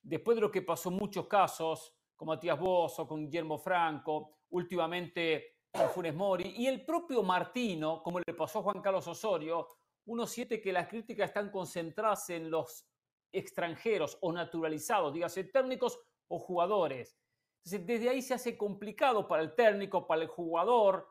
Después 0.00 0.36
de 0.36 0.40
lo 0.40 0.52
que 0.52 0.62
pasó 0.62 0.92
muchos 0.92 1.26
casos, 1.26 1.92
con 2.14 2.28
Matías 2.28 2.58
Bozo, 2.58 3.08
con 3.08 3.24
Guillermo 3.24 3.58
Franco, 3.58 4.38
últimamente 4.50 5.56
con 5.72 5.90
Funes 5.90 6.14
Mori, 6.14 6.54
y 6.56 6.68
el 6.68 6.84
propio 6.84 7.24
Martino, 7.24 8.02
como 8.04 8.20
le 8.20 8.34
pasó 8.34 8.60
a 8.60 8.62
Juan 8.62 8.80
Carlos 8.80 9.08
Osorio, 9.08 9.66
uno 10.06 10.26
siente 10.26 10.60
que 10.60 10.72
las 10.72 10.86
críticas 10.86 11.30
están 11.30 11.50
concentradas 11.50 12.30
en 12.30 12.50
los 12.52 12.86
extranjeros 13.32 14.16
o 14.20 14.32
naturalizados, 14.32 15.12
dígase 15.12 15.44
técnicos 15.44 16.00
o 16.28 16.38
jugadores. 16.38 17.18
Desde 17.64 18.08
ahí 18.08 18.22
se 18.22 18.34
hace 18.34 18.56
complicado 18.56 19.26
para 19.26 19.42
el 19.42 19.56
técnico, 19.56 20.06
para 20.06 20.22
el 20.22 20.28
jugador, 20.28 21.08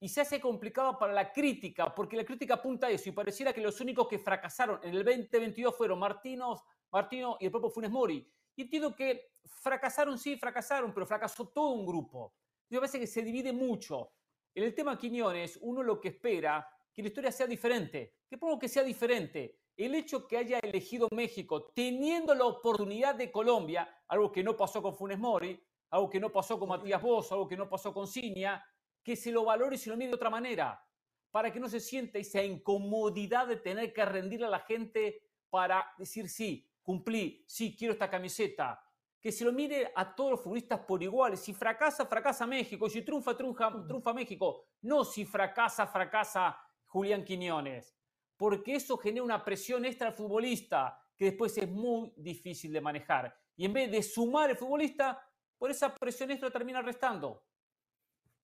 y 0.00 0.08
se 0.08 0.20
hace 0.20 0.40
complicado 0.40 0.98
para 0.98 1.12
la 1.12 1.32
crítica, 1.32 1.94
porque 1.94 2.16
la 2.16 2.24
crítica 2.24 2.54
apunta 2.54 2.86
a 2.86 2.90
eso, 2.90 3.08
y 3.08 3.12
pareciera 3.12 3.52
que 3.52 3.60
los 3.60 3.80
únicos 3.80 4.06
que 4.06 4.18
fracasaron 4.18 4.80
en 4.82 4.94
el 4.94 5.04
2022 5.04 5.76
fueron 5.76 5.98
Martino, 5.98 6.62
Martino 6.92 7.36
y 7.40 7.46
el 7.46 7.50
propio 7.50 7.70
Funes 7.70 7.90
Mori. 7.90 8.30
Y 8.54 8.62
entiendo 8.62 8.94
que 8.94 9.32
fracasaron, 9.44 10.18
sí, 10.18 10.36
fracasaron, 10.36 10.92
pero 10.92 11.06
fracasó 11.06 11.48
todo 11.48 11.70
un 11.70 11.86
grupo. 11.86 12.34
Y 12.68 12.74
me 12.74 12.80
parece 12.80 13.00
que 13.00 13.06
se 13.06 13.22
divide 13.22 13.52
mucho. 13.52 14.12
En 14.54 14.64
el 14.64 14.74
tema 14.74 14.98
Quiñones, 14.98 15.58
uno 15.62 15.82
lo 15.82 16.00
que 16.00 16.08
espera 16.08 16.68
que 16.92 17.02
la 17.02 17.08
historia 17.08 17.30
sea 17.30 17.46
diferente. 17.46 18.16
Que 18.28 18.38
pongo 18.38 18.58
que 18.58 18.68
sea 18.68 18.82
diferente. 18.82 19.60
El 19.76 19.94
hecho 19.94 20.26
que 20.26 20.36
haya 20.36 20.58
elegido 20.58 21.08
México 21.12 21.70
teniendo 21.72 22.34
la 22.34 22.44
oportunidad 22.44 23.14
de 23.14 23.30
Colombia, 23.30 24.02
algo 24.08 24.32
que 24.32 24.42
no 24.42 24.56
pasó 24.56 24.82
con 24.82 24.96
Funes 24.96 25.18
Mori, 25.18 25.64
algo 25.90 26.10
que 26.10 26.18
no 26.18 26.32
pasó 26.32 26.58
con 26.58 26.68
Matías 26.68 27.00
Bozo, 27.00 27.34
algo 27.34 27.48
que 27.48 27.56
no 27.56 27.68
pasó 27.68 27.94
con 27.94 28.08
Ciña, 28.08 28.64
que 29.02 29.16
se 29.16 29.32
lo 29.32 29.44
valore 29.44 29.76
y 29.76 29.78
se 29.78 29.90
lo 29.90 29.96
mire 29.96 30.10
de 30.10 30.16
otra 30.16 30.30
manera, 30.30 30.84
para 31.30 31.52
que 31.52 31.60
no 31.60 31.68
se 31.68 31.80
sienta 31.80 32.18
esa 32.18 32.42
incomodidad 32.42 33.46
de 33.46 33.56
tener 33.56 33.92
que 33.92 34.04
rendirle 34.04 34.46
a 34.46 34.50
la 34.50 34.60
gente 34.60 35.22
para 35.50 35.92
decir 35.98 36.28
sí, 36.28 36.68
cumplí, 36.82 37.44
sí, 37.46 37.76
quiero 37.76 37.92
esta 37.92 38.10
camiseta. 38.10 38.82
Que 39.20 39.32
se 39.32 39.44
lo 39.44 39.52
mire 39.52 39.92
a 39.96 40.14
todos 40.14 40.30
los 40.30 40.40
futbolistas 40.40 40.80
por 40.80 41.02
igual. 41.02 41.36
Si 41.36 41.52
fracasa, 41.52 42.06
fracasa 42.06 42.46
México. 42.46 42.88
Si 42.88 43.02
triunfa, 43.02 43.36
triunfa, 43.36 43.84
triunfa 43.84 44.14
México. 44.14 44.68
No 44.82 45.04
si 45.04 45.24
fracasa, 45.24 45.88
fracasa 45.88 46.56
Julián 46.86 47.24
Quiñones. 47.24 47.96
Porque 48.36 48.76
eso 48.76 48.96
genera 48.96 49.24
una 49.24 49.44
presión 49.44 49.84
extra 49.84 50.08
al 50.08 50.14
futbolista 50.14 50.98
que 51.16 51.26
después 51.26 51.58
es 51.58 51.68
muy 51.68 52.12
difícil 52.16 52.72
de 52.72 52.80
manejar. 52.80 53.36
Y 53.56 53.64
en 53.64 53.72
vez 53.72 53.90
de 53.90 54.02
sumar 54.04 54.50
el 54.50 54.56
futbolista, 54.56 55.20
por 55.58 55.70
esa 55.70 55.92
presión 55.92 56.30
extra 56.30 56.50
termina 56.50 56.80
restando. 56.80 57.47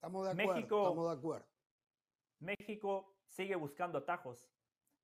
Estamos 0.04 0.26
de 0.26 0.32
acuerdo. 0.32 0.54
México- 0.54 0.82
Estamos 0.82 1.06
de 1.10 1.16
acuerdo. 1.18 1.46
México 2.40 3.14
sigue 3.26 3.56
buscando 3.56 3.96
atajos. 3.96 4.50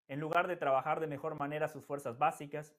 En 0.08 0.20
lugar 0.20 0.46
de 0.46 0.56
trabajar 0.56 1.00
de 1.00 1.06
mejor 1.06 1.38
manera 1.38 1.68
sus 1.68 1.86
fuerzas 1.86 2.18
básicas, 2.18 2.76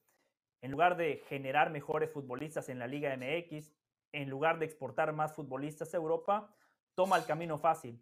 en 0.60 0.70
lugar 0.70 0.96
de 0.96 1.16
generar 1.26 1.70
mejores 1.70 2.12
futbolistas 2.12 2.68
en 2.68 2.78
la 2.78 2.86
Liga 2.86 3.12
MX, 3.16 3.74
en 4.12 4.30
lugar 4.30 4.60
de 4.60 4.66
exportar 4.66 5.12
más 5.12 5.34
futbolistas 5.34 5.94
a 5.94 5.96
Europa, 5.96 6.54
toma 6.94 7.16
el 7.16 7.24
camino 7.24 7.58
fácil. 7.58 8.00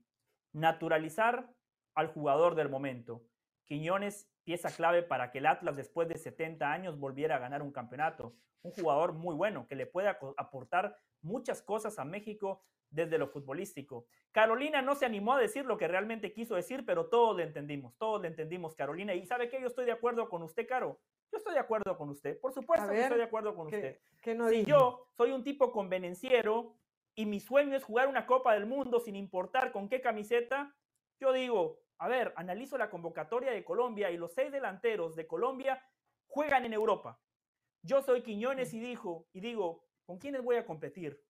Naturalizar 0.52 1.54
al 1.94 2.08
jugador 2.12 2.56
del 2.56 2.68
momento. 2.68 3.22
Quiñones, 3.64 4.28
pieza 4.44 4.70
clave 4.70 5.02
para 5.02 5.30
que 5.30 5.38
el 5.38 5.46
Atlas 5.46 5.76
después 5.76 6.08
de 6.08 6.18
70 6.18 6.70
años 6.70 6.98
volviera 6.98 7.36
a 7.36 7.38
ganar 7.38 7.62
un 7.62 7.72
campeonato. 7.72 8.34
Un 8.62 8.72
jugador 8.72 9.14
muy 9.14 9.34
bueno 9.34 9.66
que 9.66 9.76
le 9.76 9.86
puede 9.86 10.08
aportar 10.36 10.98
muchas 11.22 11.62
cosas 11.62 11.98
a 11.98 12.04
México 12.04 12.62
desde 12.90 13.18
lo 13.18 13.28
futbolístico. 13.28 14.06
Carolina 14.32 14.82
no 14.82 14.94
se 14.94 15.06
animó 15.06 15.34
a 15.34 15.40
decir 15.40 15.64
lo 15.64 15.78
que 15.78 15.88
realmente 15.88 16.32
quiso 16.32 16.54
decir, 16.54 16.84
pero 16.84 17.06
todos 17.06 17.36
le 17.36 17.44
entendimos, 17.44 17.96
todos 17.96 18.20
le 18.20 18.28
entendimos, 18.28 18.74
Carolina. 18.74 19.14
Y 19.14 19.24
sabe 19.26 19.48
que 19.48 19.60
yo 19.60 19.68
estoy 19.68 19.86
de 19.86 19.92
acuerdo 19.92 20.28
con 20.28 20.42
usted, 20.42 20.66
Caro. 20.66 21.00
Yo 21.32 21.38
estoy 21.38 21.54
de 21.54 21.60
acuerdo 21.60 21.96
con 21.96 22.08
usted, 22.08 22.40
por 22.40 22.52
supuesto 22.52 22.88
que 22.88 23.00
estoy 23.00 23.18
de 23.18 23.24
acuerdo 23.24 23.54
con 23.54 23.66
usted. 23.66 24.00
si 24.48 24.64
yo 24.64 25.06
soy 25.16 25.30
un 25.30 25.44
tipo 25.44 25.70
convenenciero 25.70 26.76
y 27.14 27.24
mi 27.26 27.38
sueño 27.38 27.76
es 27.76 27.84
jugar 27.84 28.08
una 28.08 28.26
Copa 28.26 28.54
del 28.54 28.66
Mundo 28.66 28.98
sin 28.98 29.14
importar 29.14 29.70
con 29.70 29.88
qué 29.88 30.00
camiseta, 30.00 30.74
yo 31.20 31.32
digo, 31.32 31.78
a 31.98 32.08
ver, 32.08 32.32
analizo 32.36 32.76
la 32.78 32.90
convocatoria 32.90 33.52
de 33.52 33.64
Colombia 33.64 34.10
y 34.10 34.16
los 34.16 34.32
seis 34.32 34.50
delanteros 34.50 35.14
de 35.14 35.26
Colombia 35.26 35.84
juegan 36.26 36.64
en 36.64 36.72
Europa. 36.72 37.20
Yo 37.82 38.02
soy 38.02 38.22
Quiñones 38.22 38.74
y 38.74 38.80
dijo, 38.80 39.26
y 39.32 39.40
digo, 39.40 39.84
¿con 40.04 40.18
quiénes 40.18 40.42
voy 40.42 40.56
a 40.56 40.66
competir? 40.66 41.22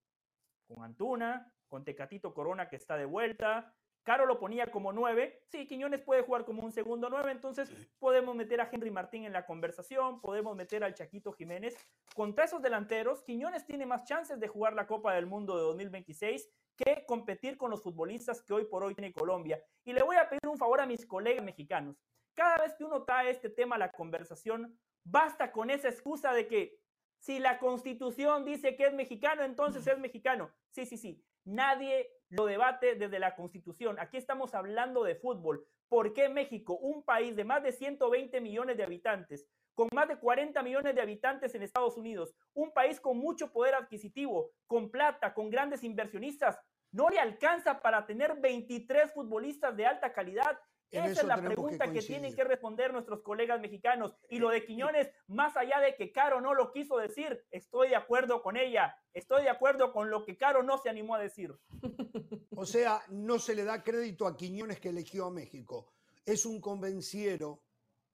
Con 0.73 0.85
Antuna, 0.85 1.53
con 1.69 1.85
Tecatito 1.85 2.33
Corona 2.33 2.69
que 2.69 2.77
está 2.77 2.97
de 2.97 3.05
vuelta, 3.05 3.75
Caro 4.03 4.25
lo 4.25 4.39
ponía 4.39 4.71
como 4.71 4.93
nueve. 4.93 5.43
Sí, 5.49 5.67
Quiñones 5.67 6.01
puede 6.01 6.23
jugar 6.23 6.45
como 6.45 6.63
un 6.63 6.73
segundo 6.73 7.11
nueve, 7.11 7.33
entonces 7.33 7.71
podemos 7.99 8.35
meter 8.35 8.61
a 8.61 8.69
Henry 8.73 8.91
Martín 8.91 9.25
en 9.25 9.33
la 9.33 9.45
conversación, 9.45 10.21
podemos 10.23 10.57
meter 10.57 10.83
al 10.85 10.95
Chaquito 10.95 11.33
Jiménez. 11.33 11.77
Contra 12.15 12.45
esos 12.45 12.63
delanteros, 12.63 13.23
Quiñones 13.23 13.67
tiene 13.67 13.85
más 13.85 14.05
chances 14.05 14.41
de 14.41 14.49
jugar 14.49 14.73
la 14.73 14.87
Copa 14.87 15.15
del 15.15 15.27
Mundo 15.27 15.57
de 15.57 15.63
2026 15.65 16.49
que 16.77 17.05
competir 17.07 17.59
con 17.59 17.71
los 17.71 17.83
futbolistas 17.83 18.43
que 18.43 18.55
hoy 18.55 18.65
por 18.65 18.83
hoy 18.83 18.95
tiene 18.95 19.13
Colombia. 19.13 19.63
Y 19.85 19.93
le 19.93 20.03
voy 20.03 20.17
a 20.17 20.29
pedir 20.29 20.49
un 20.49 20.57
favor 20.57 20.81
a 20.81 20.87
mis 20.87 21.05
colegas 21.05 21.45
mexicanos. 21.45 22.01
Cada 22.35 22.57
vez 22.57 22.75
que 22.75 22.85
uno 22.85 23.03
trae 23.03 23.31
este 23.31 23.51
tema 23.51 23.77
a 23.77 23.79
la 23.79 23.93
conversación, 23.93 24.79
basta 25.05 25.53
con 25.53 25.69
esa 25.69 25.89
excusa 25.89 26.33
de 26.33 26.47
que 26.47 26.81
si 27.21 27.39
la 27.39 27.59
constitución 27.59 28.45
dice 28.45 28.77
que 28.77 28.87
es 28.87 28.95
mexicano, 28.95 29.45
entonces 29.45 29.87
es 29.87 29.99
mexicano. 29.99 30.51
Sí, 30.71 30.87
sí, 30.87 30.97
sí. 30.97 31.23
Nadie 31.45 32.11
lo 32.31 32.47
debate 32.47 32.95
desde 32.95 33.19
la 33.19 33.35
Constitución. 33.35 33.99
Aquí 33.99 34.17
estamos 34.17 34.55
hablando 34.55 35.05
de 35.05 35.17
fútbol. 35.17 35.67
¿Por 35.89 36.13
qué 36.13 36.29
México, 36.29 36.77
un 36.77 37.03
país 37.03 37.37
de 37.37 37.45
más 37.45 37.63
de 37.63 37.73
120 37.73 38.41
millones 38.41 38.77
de 38.77 38.85
habitantes, 38.85 39.47
con 39.75 39.89
más 39.93 40.09
de 40.09 40.19
40 40.19 40.63
millones 40.63 40.95
de 40.95 41.01
habitantes 41.01 41.55
en 41.55 41.63
Estados 41.63 41.97
Unidos, 41.97 42.35
un 42.55 42.73
país 42.73 43.01
con 43.01 43.19
mucho 43.19 43.53
poder 43.53 43.75
adquisitivo, 43.75 44.51
con 44.67 44.91
plata, 44.91 45.35
con 45.35 45.51
grandes 45.51 45.83
inversionistas, 45.85 46.59
no 46.93 47.09
le 47.09 47.19
alcanza 47.19 47.81
para 47.81 48.07
tener 48.07 48.41
23 48.41 49.13
futbolistas 49.13 49.77
de 49.77 49.87
alta 49.87 50.13
calidad 50.13 50.59
esa 50.91 51.21
es 51.21 51.25
la 51.25 51.37
pregunta 51.37 51.93
que, 51.93 52.01
tienen 52.01 52.35
que 52.35 52.45
responder 52.45 52.93
nuestros 52.93 53.21
colegas 53.23 53.61
mexicanos. 53.61 54.15
Y 54.29 54.39
lo 54.39 54.51
de 54.51 54.65
Quiñones, 54.65 55.11
más 55.29 55.57
allá 55.57 55.81
de 55.81 55.95
que 55.97 56.13
Caro 56.13 56.41
no 56.41 56.55
lo 56.55 56.73
quiso 56.73 56.99
decir, 56.99 57.45
estoy 57.51 57.91
de 57.91 57.97
acuerdo 57.97 58.43
con 58.43 58.57
ella. 58.57 58.97
Estoy 59.13 59.45
de 59.45 59.51
acuerdo 59.51 59.93
con 59.93 60.11
lo 60.11 60.25
que 60.25 60.37
Caro 60.37 60.63
no 60.63 60.79
se 60.79 60.91
animó 60.91 61.15
a 61.15 61.21
decir. 61.21 61.55
O 62.57 62.67
sea, 62.67 63.01
no 63.09 63.39
se 63.39 63.55
le 63.55 63.65
da 63.65 63.83
crédito 63.83 64.27
a 64.27 64.37
Quiñones 64.37 64.81
que 64.81 64.91
eligió 64.91 65.27
a 65.27 65.31
México. 65.31 65.95
Es 66.27 66.45
un 66.45 66.61
convenciero, 66.61 67.63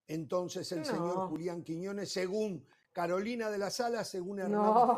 entonces, 0.07 0.71
el 0.71 0.85
señor 0.85 1.29
Julián 1.29 1.65
Quiñones, 1.65 2.13
según 2.13 2.65
Carolina 2.93 3.51
de 3.51 3.59
la 3.59 3.71
Sala, 3.71 4.05
según 4.05 4.39
Hernán. 4.39 4.63
No, 4.63 4.97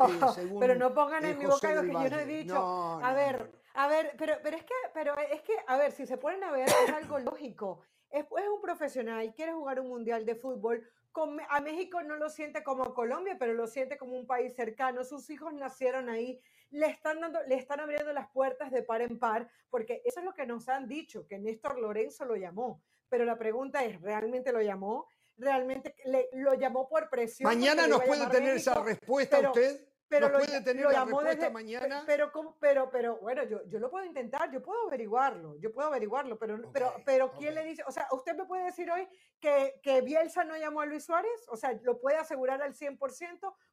pero 0.59 0.75
no 0.75 0.93
pongan 0.93 1.25
en 1.25 1.39
mi 1.39 1.45
boca 1.45 1.73
lo 1.73 1.81
que 1.81 1.91
yo 1.91 2.09
no 2.09 2.19
he 2.19 2.25
dicho. 2.25 3.03
a 3.03 3.13
ver, 3.13 3.51
a 3.73 3.87
ver, 3.87 4.15
pero, 4.17 4.35
pero 4.41 4.57
es 4.57 4.63
que, 4.63 4.73
pero 4.93 5.17
es 5.17 5.41
que, 5.41 5.53
a 5.67 5.77
ver, 5.77 5.91
si 5.91 6.05
se 6.05 6.17
ponen 6.17 6.43
a 6.43 6.51
ver, 6.51 6.67
es 6.67 6.89
algo 6.93 7.19
lógico. 7.19 7.81
Es, 8.09 8.25
es 8.25 8.47
un 8.47 8.61
profesional, 8.61 9.33
quiere 9.33 9.53
jugar 9.53 9.79
un 9.79 9.87
mundial 9.87 10.25
de 10.25 10.35
fútbol. 10.35 10.87
Con, 11.11 11.39
a 11.49 11.59
México 11.61 12.01
no 12.03 12.15
lo 12.17 12.29
siente 12.29 12.63
como 12.63 12.93
Colombia, 12.93 13.37
pero 13.39 13.53
lo 13.53 13.67
siente 13.67 13.97
como 13.97 14.17
un 14.17 14.27
país 14.27 14.55
cercano. 14.55 15.03
Sus 15.03 15.29
hijos 15.29 15.53
nacieron 15.53 16.09
ahí, 16.09 16.39
le 16.71 16.87
están 16.87 17.19
dando, 17.19 17.39
le 17.47 17.55
están 17.55 17.79
abriendo 17.79 18.13
las 18.13 18.29
puertas 18.31 18.71
de 18.71 18.83
par 18.83 19.01
en 19.01 19.19
par, 19.19 19.49
porque 19.69 20.01
eso 20.05 20.19
es 20.19 20.25
lo 20.25 20.33
que 20.33 20.45
nos 20.45 20.69
han 20.69 20.87
dicho, 20.87 21.27
que 21.27 21.39
Néstor 21.39 21.79
Lorenzo 21.79 22.25
lo 22.25 22.35
llamó. 22.35 22.81
Pero 23.09 23.25
la 23.25 23.37
pregunta 23.37 23.83
es, 23.83 23.99
¿realmente 24.01 24.51
lo 24.51 24.61
llamó? 24.61 25.07
¿Realmente 25.37 25.95
le, 26.05 26.29
lo 26.33 26.53
llamó 26.53 26.87
por 26.87 27.09
presión? 27.09 27.47
Mañana 27.47 27.87
nos 27.87 28.03
puede 28.03 28.27
tener 28.27 28.55
esa 28.55 28.83
respuesta 28.83 29.39
usted 29.39 29.88
pero 30.09 30.27
lo, 30.27 30.39
puede 30.39 30.61
tener 30.61 30.85
la 30.85 31.05
respuesta 31.05 31.49
mañana. 31.51 32.03
Pero, 32.07 32.31
pero, 32.59 32.89
pero, 32.89 33.17
bueno, 33.17 33.43
yo, 33.43 33.63
yo 33.67 33.79
lo 33.79 33.91
puedo 33.91 34.05
intentar, 34.05 34.51
yo 34.51 34.61
puedo 34.61 34.87
averiguarlo, 34.87 35.55
yo 35.59 35.71
puedo 35.71 35.87
averiguarlo, 35.87 36.39
pero, 36.39 36.59
pero, 36.73 36.95
pero 37.05 37.31
¿quién 37.31 37.53
le 37.53 37.63
dice? 37.63 37.83
O 37.85 37.91
sea, 37.91 38.07
¿usted 38.11 38.35
me 38.35 38.45
puede 38.45 38.65
decir 38.65 38.89
hoy 38.89 39.07
que, 39.39 39.79
que 39.83 40.01
Bielsa 40.01 40.43
no 40.43 40.57
llamó 40.57 40.81
a 40.81 40.87
Luis 40.87 41.05
Suárez? 41.05 41.45
O 41.49 41.55
sea, 41.55 41.73
¿lo 41.83 41.99
puede 42.01 42.17
asegurar 42.17 42.61
al 42.63 42.73
100%? 42.73 42.97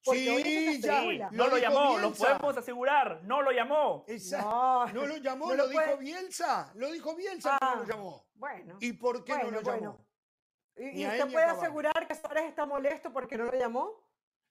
Porque 0.04 0.42
sí, 0.42 0.80
ya, 0.82 1.30
no 1.30 1.48
lo, 1.48 1.56
llamó, 1.56 1.98
lo 1.98 2.12
podemos 2.12 2.56
asegurar, 2.56 3.22
no 3.24 3.40
lo 3.40 3.50
llamó. 3.50 4.04
No, 4.06 4.86
no 4.92 5.06
lo 5.06 5.16
llamó, 5.16 5.54
lo, 5.54 5.68
dijo 5.68 5.96
Bielsa, 5.96 6.70
lo 6.74 6.90
dijo 6.92 7.16
Bielsa, 7.16 7.58
no 7.60 7.76
lo 7.76 7.82
ah, 7.82 7.86
llamó. 7.88 8.26
Bueno. 8.34 8.76
¿Y 8.80 8.92
por 8.92 9.24
qué 9.24 9.38
no 9.38 9.50
lo 9.50 9.62
llamó? 9.62 10.06
¿Y, 10.76 11.06
usted 11.06 11.32
puede 11.32 11.46
asegurar 11.46 12.06
que 12.06 12.14
Suárez 12.14 12.44
está 12.44 12.66
molesto 12.66 13.10
porque 13.10 13.38
no 13.38 13.44
lo 13.44 13.58
llamó? 13.58 14.05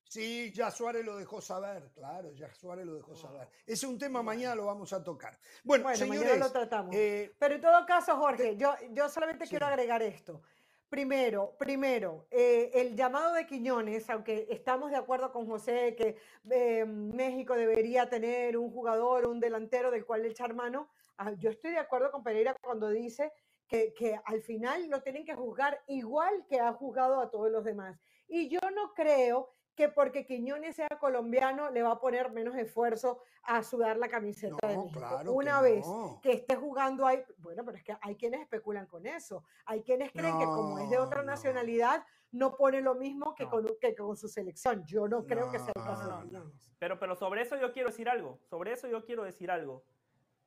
Sí, 0.08 0.52
ya 0.54 0.72
Suárez 0.72 1.04
lo 1.04 1.18
dejó 1.18 1.42
saber, 1.42 1.92
claro, 1.94 2.32
ya 2.32 2.54
Suárez 2.54 2.86
lo 2.86 2.96
dejó 2.96 3.16
saber. 3.16 3.48
Ese 3.66 3.74
es 3.74 3.84
un 3.84 3.98
tema, 3.98 4.22
mañana 4.22 4.56
lo 4.56 4.66
vamos 4.66 4.94
a 4.94 5.04
tocar. 5.04 5.38
Bueno, 5.64 5.94
señores, 5.96 6.40
lo 6.40 6.52
tratamos. 6.52 6.96
Eh, 6.96 7.34
Pero 7.38 7.56
en 7.56 7.62
todo 7.62 7.86
caso, 7.86 8.16
Jorge, 8.16 8.56
yo, 8.56 8.74
yo 8.92 9.10
solamente 9.10 9.48
quiero 9.48 9.66
agregar 9.66 10.02
esto. 10.04 10.42
Primero, 10.88 11.56
primero, 11.58 12.28
eh, 12.30 12.72
el 12.76 12.96
llamado 12.96 13.34
de 13.34 13.48
Quiñones, 13.48 14.08
aunque 14.10 14.48
estamos 14.50 14.92
de 14.92 14.98
acuerdo 14.98 15.32
con 15.32 15.48
José 15.48 15.96
que 15.98 16.16
eh, 16.52 16.86
México 16.86 17.56
debería 17.56 18.08
tener 18.08 18.56
un 18.56 18.72
jugador, 18.72 19.26
un 19.26 19.40
delantero 19.40 19.90
del 19.90 20.06
cual 20.06 20.26
echar 20.26 20.54
mano, 20.54 20.90
ah, 21.18 21.34
yo 21.34 21.50
estoy 21.50 21.72
de 21.72 21.80
acuerdo 21.80 22.12
con 22.12 22.24
Pereira 22.24 22.56
cuando 22.62 22.90
dice 22.90 23.34
que, 23.68 23.94
que 23.94 24.20
al 24.26 24.44
final 24.44 24.88
lo 24.88 25.02
tienen 25.02 25.26
que 25.26 25.34
juzgar 25.34 25.82
igual 25.88 26.46
que 26.48 26.60
ha 26.60 26.72
juzgado 26.72 27.20
a 27.20 27.32
todos 27.32 27.52
los 27.52 27.66
demás. 27.66 28.00
Y 28.28 28.48
yo 28.48 28.60
no 28.74 28.94
creo 28.94 29.55
que 29.76 29.90
porque 29.90 30.26
Quiñones 30.26 30.78
sea 30.78 30.88
colombiano 31.00 31.70
le 31.70 31.84
va 31.84 31.92
a 31.92 32.00
poner 32.00 32.32
menos 32.32 32.56
esfuerzo 32.56 33.22
a 33.44 33.62
sudar 33.62 33.98
la 33.98 34.08
camiseta 34.08 34.68
de 34.68 34.78
México. 34.78 35.22
Una 35.28 35.62
vez 35.62 35.86
que 36.22 36.32
esté 36.32 36.56
jugando 36.56 37.06
ahí, 37.06 37.22
bueno, 37.38 37.64
pero 37.66 37.78
es 37.78 37.84
que 37.84 37.96
hay 38.02 38.16
quienes 38.16 38.42
especulan 38.42 38.88
con 38.88 39.06
eso. 39.06 39.44
Hay 39.66 39.84
quienes 39.84 40.12
creen 40.12 40.40
que 40.40 40.46
como 40.46 40.80
es 40.80 40.90
de 40.90 40.98
otra 40.98 41.24
nacionalidad, 41.24 42.06
no 42.32 42.56
pone 42.56 42.82
lo 42.82 42.96
mismo 42.96 43.36
que 43.36 43.48
con, 43.48 43.68
que 43.80 43.96
con 43.96 44.16
su 44.18 44.28
selección. 44.28 44.84
Yo 44.86 45.08
no 45.08 45.26
creo 45.26 45.52
que 45.52 45.60
sea 45.60 45.74
el 45.76 45.84
caso 45.84 46.08
de 46.08 46.24
Quiñones. 46.24 46.72
Pero, 46.80 47.00
pero 47.00 47.16
sobre 47.16 47.42
eso 47.42 47.58
yo 47.58 47.72
quiero 47.72 47.90
decir 47.90 48.10
algo. 48.10 48.40
Sobre 48.50 48.74
eso 48.74 48.88
yo 48.88 49.04
quiero 49.06 49.24
decir 49.24 49.52
algo. 49.52 49.84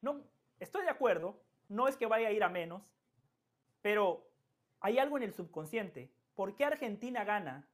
No, 0.01 0.23
estoy 0.59 0.83
de 0.83 0.91
acuerdo. 0.91 1.41
No 1.69 1.87
es 1.87 1.97
que 1.97 2.07
vaya 2.07 2.29
a 2.29 2.33
ir 2.33 2.43
a 2.43 2.49
menos, 2.49 2.83
pero 3.83 4.27
hay 4.81 4.99
algo 4.99 5.19
en 5.19 5.25
el 5.25 5.35
subconsciente. 5.35 6.11
¿Por 6.35 6.55
qué 6.57 6.65
Argentina 6.65 7.25
gana 7.25 7.69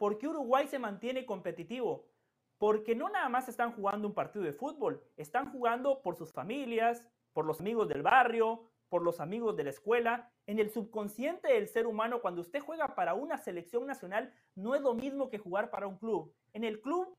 ¿Por 0.00 0.16
qué 0.16 0.28
Uruguay 0.28 0.66
se 0.66 0.78
mantiene 0.78 1.26
competitivo? 1.26 2.08
Porque 2.56 2.94
no 2.94 3.10
nada 3.10 3.28
más 3.28 3.50
están 3.50 3.72
jugando 3.72 4.08
un 4.08 4.14
partido 4.14 4.42
de 4.46 4.54
fútbol, 4.54 5.04
están 5.18 5.52
jugando 5.52 6.00
por 6.00 6.16
sus 6.16 6.32
familias, 6.32 7.06
por 7.34 7.44
los 7.44 7.60
amigos 7.60 7.86
del 7.86 8.00
barrio, 8.00 8.64
por 8.88 9.02
los 9.02 9.20
amigos 9.20 9.58
de 9.58 9.64
la 9.64 9.68
escuela. 9.68 10.32
En 10.46 10.58
el 10.58 10.70
subconsciente 10.70 11.52
del 11.52 11.68
ser 11.68 11.86
humano, 11.86 12.22
cuando 12.22 12.40
usted 12.40 12.60
juega 12.60 12.94
para 12.94 13.12
una 13.12 13.36
selección 13.36 13.86
nacional, 13.86 14.32
no 14.54 14.74
es 14.74 14.80
lo 14.80 14.94
mismo 14.94 15.28
que 15.28 15.36
jugar 15.36 15.68
para 15.68 15.86
un 15.86 15.98
club. 15.98 16.34
En 16.54 16.64
el 16.64 16.80
club, 16.80 17.14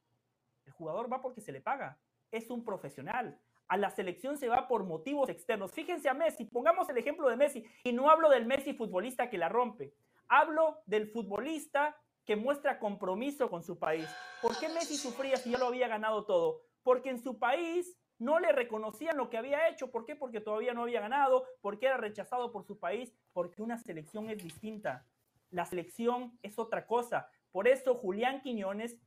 el 0.66 0.72
jugador 0.72 1.14
va 1.14 1.22
porque 1.22 1.42
se 1.42 1.52
le 1.52 1.62
paga, 1.62 2.00
es 2.32 2.50
un 2.50 2.66
profesional. 2.66 3.40
A 3.68 3.78
la 3.78 3.92
selección 3.92 4.38
se 4.40 4.50
va 4.50 4.68
por 4.68 4.86
motivos 4.86 5.30
externos. 5.30 5.72
Fíjense 5.72 6.10
a 6.10 6.16
Messi, 6.16 6.46
pongamos 6.46 6.90
el 6.90 6.98
ejemplo 6.98 7.30
de 7.30 7.38
Messi, 7.38 7.64
y 7.84 7.94
no 7.94 8.10
hablo 8.10 8.28
del 8.32 8.48
Messi 8.48 8.74
futbolista 8.74 9.30
que 9.30 9.38
la 9.38 9.50
rompe, 9.50 9.94
hablo 10.28 10.82
del 10.88 11.12
futbolista 11.12 11.96
muestra 12.36 12.80
compromiso 12.80 13.50
con 13.50 13.64
su 13.64 13.78
país. 13.80 14.08
¿Por 14.42 14.58
qué 14.60 14.70
Messi 14.70 14.98
sufría 14.98 15.38
si 15.38 15.52
ya 15.52 15.58
lo 15.58 15.68
había 15.68 15.88
ganado 15.88 16.26
todo? 16.26 16.62
Porque 16.84 17.10
en 17.10 17.22
su 17.22 17.40
país 17.40 17.98
no 18.22 18.40
le 18.40 18.52
reconocían 18.52 19.18
lo 19.18 19.30
que 19.30 19.38
había 19.38 19.68
hecho. 19.68 19.90
¿Por 19.90 20.06
qué? 20.06 20.16
Porque 20.16 20.42
todavía 20.42 20.74
no 20.74 20.84
había 20.84 21.02
ganado, 21.02 21.46
porque 21.62 21.88
era 21.88 21.98
rechazado 21.98 22.52
por 22.52 22.64
su 22.64 22.78
país, 22.78 23.14
porque 23.34 23.62
una 23.62 23.78
selección 23.78 24.30
es 24.30 24.44
distinta. 24.44 25.08
La 25.50 25.66
selección 25.66 26.38
es 26.44 26.60
otra 26.60 26.86
cosa. 26.86 27.30
Por 27.52 27.68
eso 27.68 27.96
Julián 27.96 28.42
Quiñones, 28.42 28.98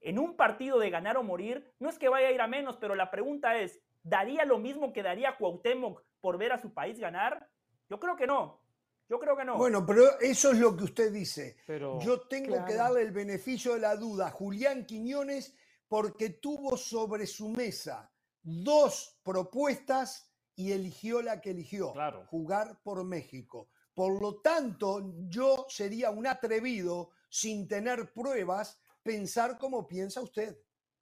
en 0.00 0.18
un 0.18 0.36
partido 0.36 0.78
de 0.78 0.90
ganar 0.90 1.16
o 1.16 1.22
morir, 1.22 1.72
no 1.78 1.88
es 1.88 1.98
que 1.98 2.08
vaya 2.08 2.28
a 2.28 2.32
ir 2.32 2.40
a 2.40 2.46
menos, 2.46 2.76
pero 2.76 2.94
la 2.94 3.10
pregunta 3.10 3.58
es, 3.58 3.80
¿daría 4.02 4.44
lo 4.44 4.58
mismo 4.58 4.92
que 4.92 5.02
daría 5.02 5.36
Cuauhtémoc 5.36 6.04
por 6.20 6.36
ver 6.36 6.52
a 6.52 6.58
su 6.58 6.74
país 6.74 7.00
ganar? 7.00 7.48
Yo 7.88 7.98
creo 7.98 8.16
que 8.16 8.26
no. 8.26 8.60
Yo 9.08 9.18
creo 9.18 9.36
que 9.36 9.44
no. 9.44 9.56
Bueno, 9.56 9.86
pero 9.86 10.18
eso 10.20 10.52
es 10.52 10.58
lo 10.58 10.76
que 10.76 10.84
usted 10.84 11.12
dice. 11.12 11.56
Pero 11.66 11.98
Yo 12.00 12.20
tengo 12.28 12.64
que 12.64 12.74
darle 12.74 13.02
el 13.02 13.12
beneficio 13.12 13.74
de 13.74 13.80
la 13.80 13.96
duda 13.96 14.28
a 14.28 14.30
Julián 14.30 14.84
Quiñones 14.84 15.54
porque 15.88 16.30
tuvo 16.30 16.76
sobre 16.76 17.26
su 17.26 17.48
mesa 17.48 18.12
dos 18.42 19.18
propuestas 19.22 20.30
y 20.54 20.72
eligió 20.72 21.22
la 21.22 21.40
que 21.40 21.50
eligió, 21.50 21.92
Claro. 21.92 22.26
jugar 22.26 22.80
por 22.82 23.04
México. 23.04 23.70
Por 23.94 24.20
lo 24.20 24.40
tanto, 24.40 25.12
yo 25.28 25.66
sería 25.68 26.10
un 26.10 26.26
atrevido, 26.26 27.10
sin 27.30 27.66
tener 27.66 28.12
pruebas, 28.12 28.78
pensar 29.02 29.58
como 29.58 29.86
piensa 29.88 30.20
usted. 30.20 30.56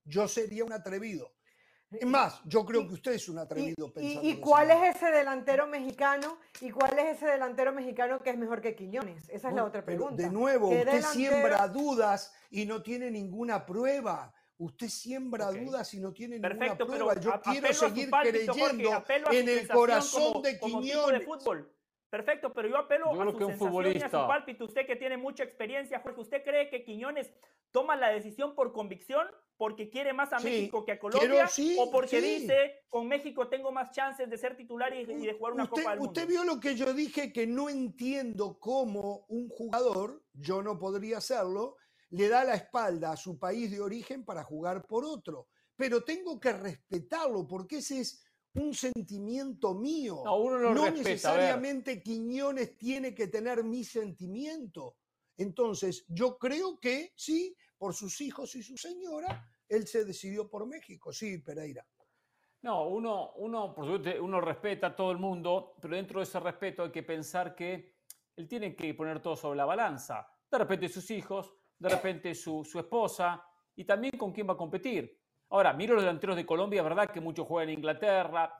Yo 0.05 0.29
sería 0.29 0.65
un 0.65 0.73
atrevido. 0.73 1.36
Es 1.91 2.07
más, 2.07 2.41
yo 2.45 2.65
creo 2.65 2.83
y- 2.83 2.89
que 2.89 2.95
usted 2.95 3.13
es 3.13 3.29
un 3.29 3.37
¿Y, 3.37 3.41
atrevido 3.41 3.87
y- 3.87 3.91
pensando 3.91 4.29
y 4.29 4.37
cuál 4.41 4.71
es 4.71 4.97
ese 4.97 5.07
delantero 5.11 5.67
mexicano? 5.69 6.39
¿Y 6.61 6.71
cuál 6.71 6.99
es 6.99 7.17
ese 7.17 7.27
delantero 7.27 7.73
mexicano 7.73 8.21
que 8.23 8.31
es 8.31 8.39
mejor 8.39 8.61
que 8.61 8.75
Quiñones? 8.75 9.29
Esa 9.29 9.49
es 9.51 9.55
la 9.55 9.65
otra 9.65 9.85
pero 9.85 9.99
pregunta. 9.99 10.23
de 10.23 10.31
nuevo, 10.31 10.69
¿Qué 10.71 10.79
usted 10.81 10.93
delantero- 10.93 11.13
siembra 11.13 11.69
dudas 11.69 12.33
y 12.51 12.67
no 12.67 12.83
tiene 12.83 13.11
ninguna 13.11 13.65
prueba. 13.65 14.33
Usted 14.59 14.89
siembra 14.89 15.51
dudas 15.53 15.93
y 15.95 16.01
no 16.01 16.13
tiene 16.13 16.41
Perfecto, 16.41 16.85
ninguna 16.87 17.11
pero 17.13 17.21
prueba. 17.21 17.21
Yo 17.21 17.53
quiero 17.53 17.73
seguir 17.75 18.11
creyendo 18.11 19.05
en 19.31 19.49
el 19.49 19.69
corazón 19.69 20.33
como- 20.33 20.43
de 20.43 20.59
como 20.59 20.81
tipo 20.81 20.95
Quiñones. 20.95 21.21
de 21.21 21.27
fútbol. 21.27 21.73
Perfecto, 22.17 22.53
pero 22.55 22.69
yo 22.69 22.79
apelo 22.79 23.13
Yo 23.13 23.21
a 23.23 23.31
su 23.31 23.37
que 23.39 23.45
sensación 23.45 23.93
y 23.95 24.03
a 24.03 24.09
su 24.09 24.17
pálpito. 24.27 24.65
Usted 24.65 24.87
que 24.87 24.97
tiene 24.97 25.19
mucha 25.19 25.45
experiencia, 25.45 26.01
Jorge, 26.01 26.21
¿usted 26.23 26.43
cree 26.43 26.71
que 26.71 26.83
Quiñones 26.83 27.31
toma 27.71 27.95
la 27.95 28.09
decisión 28.09 28.55
por 28.55 28.73
convicción 28.73 29.27
porque 29.59 29.91
quiere 29.91 30.15
más 30.15 30.33
a 30.33 30.39
Sí, 30.39 30.45
México 30.45 30.85
que 30.87 30.93
a 30.93 30.99
quiero- 30.99 31.19
Colombia? 31.19 31.47
sí, 31.49 31.77
¿O 31.79 31.91
porque 31.91 32.21
sí. 32.21 32.41
dice, 32.41 32.85
con 32.89 33.07
México 33.07 33.49
tengo 33.49 33.71
más 33.71 33.91
chances 33.91 34.31
de 34.31 34.39
ser 34.39 34.57
titular 34.57 34.95
y, 34.95 35.01
y 35.01 35.27
de 35.27 35.35
jugar 35.35 35.53
una 35.53 35.65
usted, 35.65 35.83
Copa 35.83 35.91
del 35.91 35.99
Mundo? 36.01 36.11
usted 36.13 36.27
vio 36.29 36.45
lo 36.45 36.59
que 36.59 36.75
yo 36.75 36.95
dije, 36.95 37.33
que 37.35 37.47
no 37.47 37.69
entiendo 37.69 38.59
cómo 38.59 39.27
un 39.29 39.49
jugador, 39.51 40.23
yo 40.33 40.63
no 40.63 40.79
podría 40.79 41.19
hacerlo, 41.19 41.77
le 42.11 42.29
da 42.31 42.45
la 42.45 42.55
espalda 42.55 43.13
a 43.13 43.17
su 43.17 43.39
país 43.39 43.71
de 43.71 43.81
origen 43.81 44.25
para 44.25 44.43
jugar 44.43 44.87
por 44.87 45.05
otro. 45.05 45.49
Pero 45.75 46.03
tengo 46.03 46.41
que 46.41 46.53
respetarlo 46.55 47.47
porque 47.47 47.79
ese 47.79 48.01
es 48.01 48.25
un 48.57 48.75
sentimiento 48.75 49.75
mío. 49.75 50.23
No, 50.25 50.37
uno 50.37 50.59
lo 50.59 50.75
no 50.75 50.85
respeta, 50.87 51.09
necesariamente 51.09 52.03
Quiñones 52.03 52.77
tiene 52.77 53.15
que 53.15 53.29
tener 53.29 53.65
mi 53.65 53.85
sentimiento. 53.85 54.97
Entonces, 55.37 56.05
yo 56.09 56.39
creo 56.39 56.79
que 56.81 57.13
sí, 57.15 57.57
por 57.77 57.95
sus 57.95 58.21
hijos 58.21 58.55
y 58.55 58.63
su 58.63 58.77
señora, 58.77 59.49
él 59.69 59.87
se 59.87 60.05
decidió 60.05 60.49
por 60.49 60.67
México. 60.67 61.13
Sí, 61.13 61.39
Pereira. 61.39 61.87
No, 62.63 62.89
uno, 62.89 63.33
uno, 63.37 63.75
por 63.75 63.85
supuesto, 63.85 64.25
uno 64.25 64.41
respeta 64.41 64.89
a 64.89 64.97
todo 64.97 65.13
el 65.13 65.19
mundo, 65.19 65.77
pero 65.81 65.95
dentro 65.95 66.21
de 66.21 66.25
ese 66.25 66.41
respeto 66.41 66.83
hay 66.83 66.91
que 66.91 67.03
pensar 67.03 67.55
que 67.55 67.97
él 68.35 68.49
tiene 68.49 68.75
que 68.75 68.93
poner 68.95 69.21
todo 69.21 69.37
sobre 69.37 69.59
la 69.59 69.65
balanza. 69.65 70.27
De 70.51 70.59
repente 70.59 70.89
sus 70.89 71.11
hijos, 71.11 71.55
de 71.79 71.89
repente 71.89 72.35
su, 72.35 72.65
su 72.65 72.79
esposa 72.79 73.45
y 73.75 73.85
también 73.85 74.17
con 74.19 74.33
quién 74.33 74.49
va 74.49 74.55
a 74.55 74.57
competir. 74.57 75.26
Ahora, 75.51 75.73
miro 75.73 75.95
los 75.95 76.03
delanteros 76.03 76.37
de 76.37 76.45
Colombia, 76.45 76.83
verdad 76.83 77.09
que 77.09 77.21
muchos 77.21 77.47
juegan 77.47 77.69
en 77.69 77.79
Inglaterra, 77.79 78.53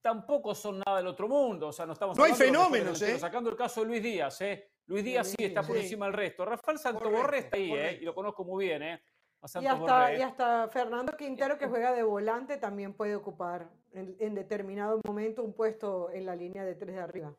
tampoco 0.00 0.54
son 0.54 0.82
nada 0.84 0.98
del 0.98 1.06
otro 1.06 1.28
mundo, 1.28 1.68
o 1.68 1.72
sea, 1.72 1.86
no 1.86 1.92
estamos 1.92 2.16
No 2.16 2.24
hay 2.24 2.32
de 2.32 2.36
fenómenos, 2.36 3.00
¿eh? 3.02 3.18
Sacando 3.18 3.48
el 3.48 3.56
caso 3.56 3.80
de 3.80 3.86
Luis 3.86 4.02
Díaz, 4.02 4.40
¿eh? 4.40 4.70
Luis 4.86 5.04
Díaz 5.04 5.28
sí 5.28 5.36
Luis 5.38 5.48
está 5.48 5.62
por 5.62 5.76
encima 5.76 6.06
del 6.06 6.14
resto. 6.14 6.44
Rafael 6.44 6.78
Santoborré 6.78 7.38
está 7.38 7.56
ahí, 7.56 7.72
¿eh? 7.72 7.98
Y 8.00 8.04
lo 8.04 8.14
conozco 8.14 8.44
muy 8.44 8.66
bien, 8.66 8.82
¿eh? 8.82 9.02
Hasta, 9.40 10.14
y 10.14 10.22
hasta 10.22 10.68
Fernando 10.68 11.16
Quintero, 11.16 11.58
que 11.58 11.66
juega 11.68 11.92
de 11.92 12.02
volante, 12.02 12.58
también 12.58 12.94
puede 12.94 13.16
ocupar 13.16 13.70
en, 13.92 14.16
en 14.18 14.34
determinado 14.34 15.00
momento 15.04 15.42
un 15.42 15.52
puesto 15.52 16.10
en 16.10 16.26
la 16.26 16.36
línea 16.36 16.64
de 16.64 16.74
tres 16.74 16.94
de 16.94 17.00
arriba. 17.00 17.34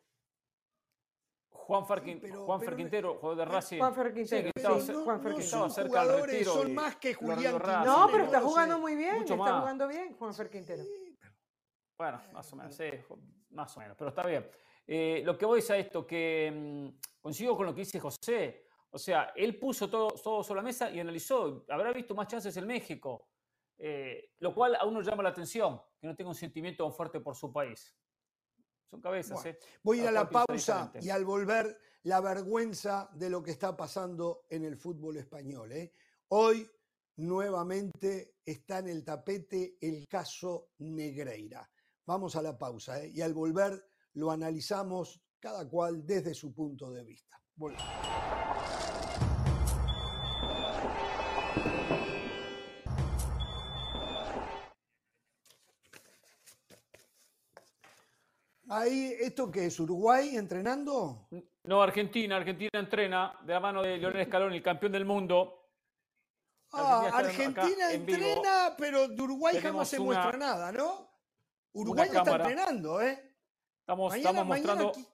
Juan 1.65 1.85
Fer, 1.85 2.03
Sí, 2.03 2.17
pero- 2.21 2.45
Juan 2.45 2.59
Fer 2.59 2.65
pero- 2.67 2.77
Quintero, 2.77 3.13
jugador 3.15 3.37
de 3.37 3.45
Racing. 3.45 3.77
Juan 3.79 3.95
Fer 3.95 4.13
Sí, 4.27 4.35
estaba 4.55 4.79
sí, 4.79 4.93
Juan 4.93 5.21
Fer 5.21 5.31
no 5.31 5.37
Quintero. 5.37 5.41
son 5.59 5.69
estaba 5.69 5.69
cerca 5.69 6.05
del 6.05 6.25
retiro 6.25 6.53
son 6.53 6.69
y 6.69 6.73
más 6.73 6.95
que 6.97 7.13
Julián 7.13 7.59
Racing. 7.59 7.85
No, 7.85 8.07
pero 8.11 8.23
está 8.25 8.41
jugando 8.41 8.79
muy 8.79 8.95
bien, 8.95 9.13
Mucho 9.19 9.33
está 9.33 9.45
más. 9.45 9.59
jugando 9.61 9.87
bien 9.87 10.13
Juan 10.17 10.33
Fer 10.33 10.49
Quintero. 10.49 10.83
Sí, 10.83 11.17
pero- 11.19 11.33
Bueno, 11.97 12.21
más 12.33 12.51
o 12.51 12.55
menos, 12.55 12.75
sí, 12.75 12.83
más 13.51 13.77
o 13.77 13.79
menos, 13.79 13.95
pero 13.97 14.09
está 14.09 14.25
bien. 14.25 14.49
Eh, 14.85 15.21
lo 15.25 15.37
que 15.37 15.45
voy 15.45 15.59
es 15.59 15.71
a 15.71 15.77
esto, 15.77 16.05
que 16.05 16.51
mm, 16.53 17.21
coincido 17.21 17.55
con 17.55 17.65
lo 17.65 17.73
que 17.73 17.81
dice 17.81 17.99
José. 17.99 18.65
O 18.91 18.97
sea, 18.99 19.31
él 19.35 19.57
puso 19.57 19.89
todo, 19.89 20.09
todo 20.09 20.43
sobre 20.43 20.59
la 20.59 20.63
mesa 20.63 20.91
y 20.91 20.99
analizó. 20.99 21.65
Habrá 21.69 21.91
visto 21.93 22.13
más 22.13 22.27
chances 22.27 22.55
en 22.57 22.67
México, 22.67 23.29
eh, 23.77 24.33
lo 24.39 24.53
cual 24.53 24.75
a 24.75 24.85
uno 24.85 25.01
llama 25.01 25.23
la 25.23 25.29
atención, 25.29 25.81
que 25.99 26.05
no 26.07 26.15
tenga 26.15 26.29
un 26.29 26.35
sentimiento 26.35 26.83
tan 26.83 26.93
fuerte 26.93 27.19
por 27.21 27.35
su 27.35 27.51
país. 27.51 27.95
Son 28.93 29.01
cabezas, 29.01 29.41
Bueno, 29.41 29.49
¿eh? 29.49 29.59
Voy 29.81 29.99
a 29.99 30.01
ir 30.03 30.07
a 30.09 30.11
la 30.11 30.29
pausa 30.29 30.91
y 31.01 31.09
al 31.09 31.25
volver 31.25 31.79
la 32.03 32.21
vergüenza 32.21 33.09
de 33.15 33.27
lo 33.27 33.41
que 33.41 33.49
está 33.49 33.75
pasando 33.75 34.45
en 34.51 34.65
el 34.65 34.77
fútbol 34.77 35.17
español. 35.17 35.71
¿eh? 35.71 35.93
Hoy 36.27 36.69
nuevamente 37.15 38.35
está 38.45 38.77
en 38.77 38.89
el 38.89 39.03
tapete 39.03 39.79
el 39.81 40.07
caso 40.07 40.73
Negreira. 40.77 41.67
Vamos 42.05 42.35
a 42.35 42.43
la 42.43 42.55
pausa 42.55 43.03
¿eh? 43.03 43.09
y 43.11 43.21
al 43.21 43.33
volver 43.33 43.83
lo 44.13 44.29
analizamos 44.29 45.19
cada 45.39 45.67
cual 45.67 46.05
desde 46.05 46.35
su 46.35 46.53
punto 46.53 46.91
de 46.91 47.03
vista. 47.03 47.41
Volvemos. 47.55 48.52
Ahí, 58.75 59.15
¿esto 59.19 59.51
qué 59.51 59.67
es? 59.67 59.79
¿Uruguay 59.79 60.35
entrenando? 60.35 61.27
No, 61.63 61.81
Argentina. 61.83 62.37
Argentina 62.37 62.69
entrena 62.73 63.37
de 63.43 63.53
la 63.53 63.59
mano 63.59 63.81
de 63.83 63.97
Leonel 63.97 64.25
Scaloni, 64.25 64.57
el 64.57 64.63
campeón 64.63 64.91
del 64.91 65.05
mundo. 65.05 65.59
Ah, 66.71 67.11
Argentina 67.13 67.91
en 67.91 68.01
entrena, 68.01 68.73
pero 68.75 69.07
de 69.07 69.21
Uruguay 69.21 69.53
jamás 69.61 69.63
Tenemos 69.63 69.87
se 69.89 69.99
una- 69.99 70.05
muestra 70.21 70.37
nada, 70.39 70.71
¿no? 70.71 71.07
Uruguay 71.73 72.09
no 72.11 72.17
está 72.19 72.35
entrenando, 72.35 72.99
¿eh? 73.01 73.35
Estamos, 73.81 74.09
Mañana- 74.11 74.29
estamos 74.29 74.47
mañana 74.47 74.73
mostrando. 74.73 74.89
aquí- 74.89 75.07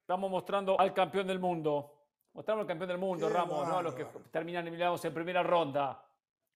Estamos 0.00 0.30
mostrando 0.30 0.80
al 0.80 0.94
campeón 0.94 1.26
del 1.26 1.38
mundo. 1.38 1.96
Mostramos 2.32 2.62
al 2.62 2.66
campeón 2.66 2.88
del 2.88 2.98
mundo, 2.98 3.28
Qué 3.28 3.32
Ramos, 3.34 3.68
¿no? 3.68 3.76
A 3.78 3.82
los 3.82 3.94
que 3.94 4.04
bárbaro. 4.04 4.24
terminan 4.30 4.62
eliminados 4.66 5.04
en 5.04 5.12
primera 5.14 5.42
ronda. 5.42 6.02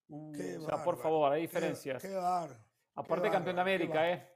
Qué 0.09 0.57
o 0.57 0.61
sea, 0.61 0.69
por 0.83 0.97
bárbaro, 0.97 0.97
favor, 0.97 1.33
hay 1.33 1.43
diferencias. 1.43 2.01
Qué, 2.03 2.15
bárbaro. 2.15 2.55
Aparte, 2.95 3.31
campeón 3.31 3.57
de 3.57 3.63
bárbaro, 3.63 3.75
América, 3.77 3.95
bárbaro. 4.01 4.15
¿eh? 4.15 4.34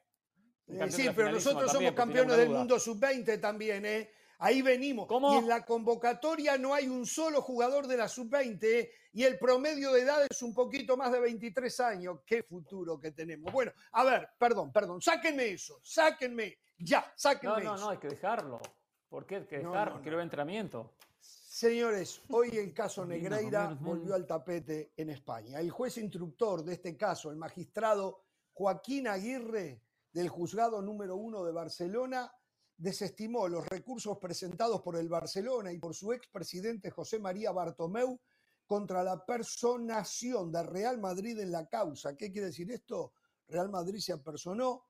Eh, 0.68 0.90
sí, 0.90 1.08
pero 1.14 1.30
nosotros 1.32 1.70
también, 1.72 1.72
somos 1.72 1.90
si 1.90 1.94
campeones 1.96 2.36
del 2.36 2.50
mundo 2.50 2.78
sub-20 2.78 3.40
también, 3.40 3.86
¿eh? 3.86 4.10
Ahí 4.40 4.62
venimos. 4.62 5.06
¿Cómo? 5.08 5.34
Y 5.34 5.38
en 5.38 5.48
la 5.48 5.64
convocatoria 5.64 6.56
no 6.58 6.72
hay 6.72 6.86
un 6.86 7.06
solo 7.06 7.42
jugador 7.42 7.88
de 7.88 7.96
la 7.96 8.06
sub-20 8.06 8.62
¿eh? 8.62 8.90
y 9.12 9.24
el 9.24 9.36
promedio 9.36 9.92
de 9.92 10.02
edad 10.02 10.24
es 10.30 10.42
un 10.42 10.54
poquito 10.54 10.96
más 10.96 11.10
de 11.10 11.18
23 11.18 11.80
años. 11.80 12.20
Qué 12.24 12.44
futuro 12.44 13.00
que 13.00 13.10
tenemos. 13.10 13.52
Bueno, 13.52 13.72
a 13.92 14.04
ver, 14.04 14.28
perdón, 14.38 14.72
perdón, 14.72 15.02
sáquenme 15.02 15.48
eso, 15.48 15.80
sáquenme, 15.82 16.56
ya, 16.78 17.12
sáquenme 17.16 17.64
No, 17.64 17.70
no, 17.70 17.74
eso. 17.74 17.84
no, 17.84 17.90
hay 17.90 17.98
que 17.98 18.08
dejarlo. 18.08 18.60
¿Por 19.08 19.26
qué 19.26 19.36
hay 19.36 19.46
que 19.46 19.58
No, 19.58 19.72
dejarlo? 19.72 19.94
no, 19.96 20.02
Quiero 20.02 20.16
no. 20.16 20.18
ver 20.18 20.24
entrenamiento. 20.24 20.92
Señores, 21.20 22.22
hoy 22.28 22.50
el 22.56 22.72
caso 22.72 23.04
Negreira 23.04 23.76
volvió 23.80 24.14
al 24.14 24.24
tapete 24.24 24.92
en 24.96 25.10
España. 25.10 25.58
El 25.58 25.70
juez 25.72 25.98
instructor 25.98 26.62
de 26.62 26.74
este 26.74 26.96
caso, 26.96 27.32
el 27.32 27.36
magistrado 27.36 28.22
Joaquín 28.52 29.08
Aguirre, 29.08 29.82
del 30.18 30.28
juzgado 30.28 30.82
número 30.82 31.14
uno 31.14 31.44
de 31.44 31.52
Barcelona, 31.52 32.28
desestimó 32.76 33.46
los 33.46 33.64
recursos 33.68 34.18
presentados 34.18 34.82
por 34.82 34.96
el 34.96 35.08
Barcelona 35.08 35.70
y 35.70 35.78
por 35.78 35.94
su 35.94 36.12
expresidente 36.12 36.90
José 36.90 37.20
María 37.20 37.52
Bartomeu 37.52 38.18
contra 38.66 39.04
la 39.04 39.24
personación 39.24 40.50
de 40.50 40.64
Real 40.64 40.98
Madrid 40.98 41.38
en 41.38 41.52
la 41.52 41.68
causa. 41.68 42.16
¿Qué 42.16 42.32
quiere 42.32 42.48
decir 42.48 42.68
esto? 42.72 43.12
Real 43.46 43.70
Madrid 43.70 44.00
se 44.00 44.12
apersonó 44.12 44.86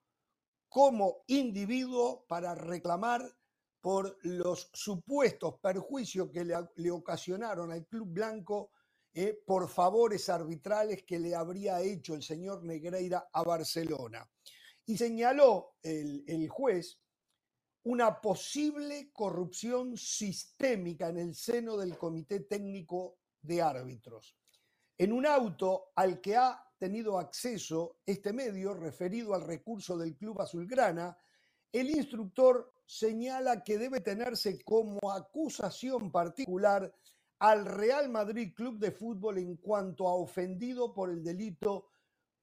como 0.66 1.24
individuo 1.26 2.24
para 2.26 2.54
reclamar 2.54 3.22
por 3.82 4.16
los 4.22 4.70
supuestos 4.72 5.60
perjuicios 5.60 6.30
que 6.30 6.46
le, 6.74 6.90
ocasionaron 6.90 7.70
al 7.70 7.86
Club 7.86 8.08
Blanco 8.08 8.70
eh, 9.12 9.38
por 9.46 9.68
favores 9.68 10.30
arbitrales 10.30 11.04
que 11.04 11.18
le 11.18 11.34
habría 11.34 11.82
hecho 11.82 12.14
el 12.14 12.22
señor 12.22 12.64
Negreira 12.64 13.28
a 13.30 13.42
Barcelona. 13.42 14.26
Y 14.88 14.96
señaló 14.96 15.76
el, 15.82 16.24
el 16.26 16.48
juez 16.48 16.98
una 17.84 18.20
posible 18.20 19.10
corrupción 19.12 19.96
sistémica 19.96 21.08
en 21.10 21.18
el 21.18 21.34
seno 21.34 21.76
del 21.76 21.96
Comité 21.96 22.40
Técnico 22.40 23.18
de 23.42 23.60
Árbitros. 23.60 24.34
En 24.96 25.12
un 25.12 25.26
auto 25.26 25.90
al 25.94 26.20
que 26.22 26.36
ha 26.36 26.58
tenido 26.78 27.18
acceso 27.18 27.98
este 28.06 28.32
medio 28.32 28.72
referido 28.72 29.34
al 29.34 29.42
recurso 29.42 29.96
del 29.98 30.16
Club 30.16 30.40
Azulgrana, 30.40 31.16
el 31.70 31.90
instructor 31.90 32.72
señala 32.86 33.62
que 33.62 33.76
debe 33.76 34.00
tenerse 34.00 34.62
como 34.64 35.12
acusación 35.12 36.10
particular 36.10 36.90
al 37.40 37.66
Real 37.66 38.08
Madrid 38.08 38.54
Club 38.54 38.78
de 38.78 38.90
Fútbol 38.90 39.36
en 39.36 39.56
cuanto 39.56 40.08
a 40.08 40.14
ofendido 40.14 40.94
por 40.94 41.10
el 41.10 41.22
delito 41.22 41.88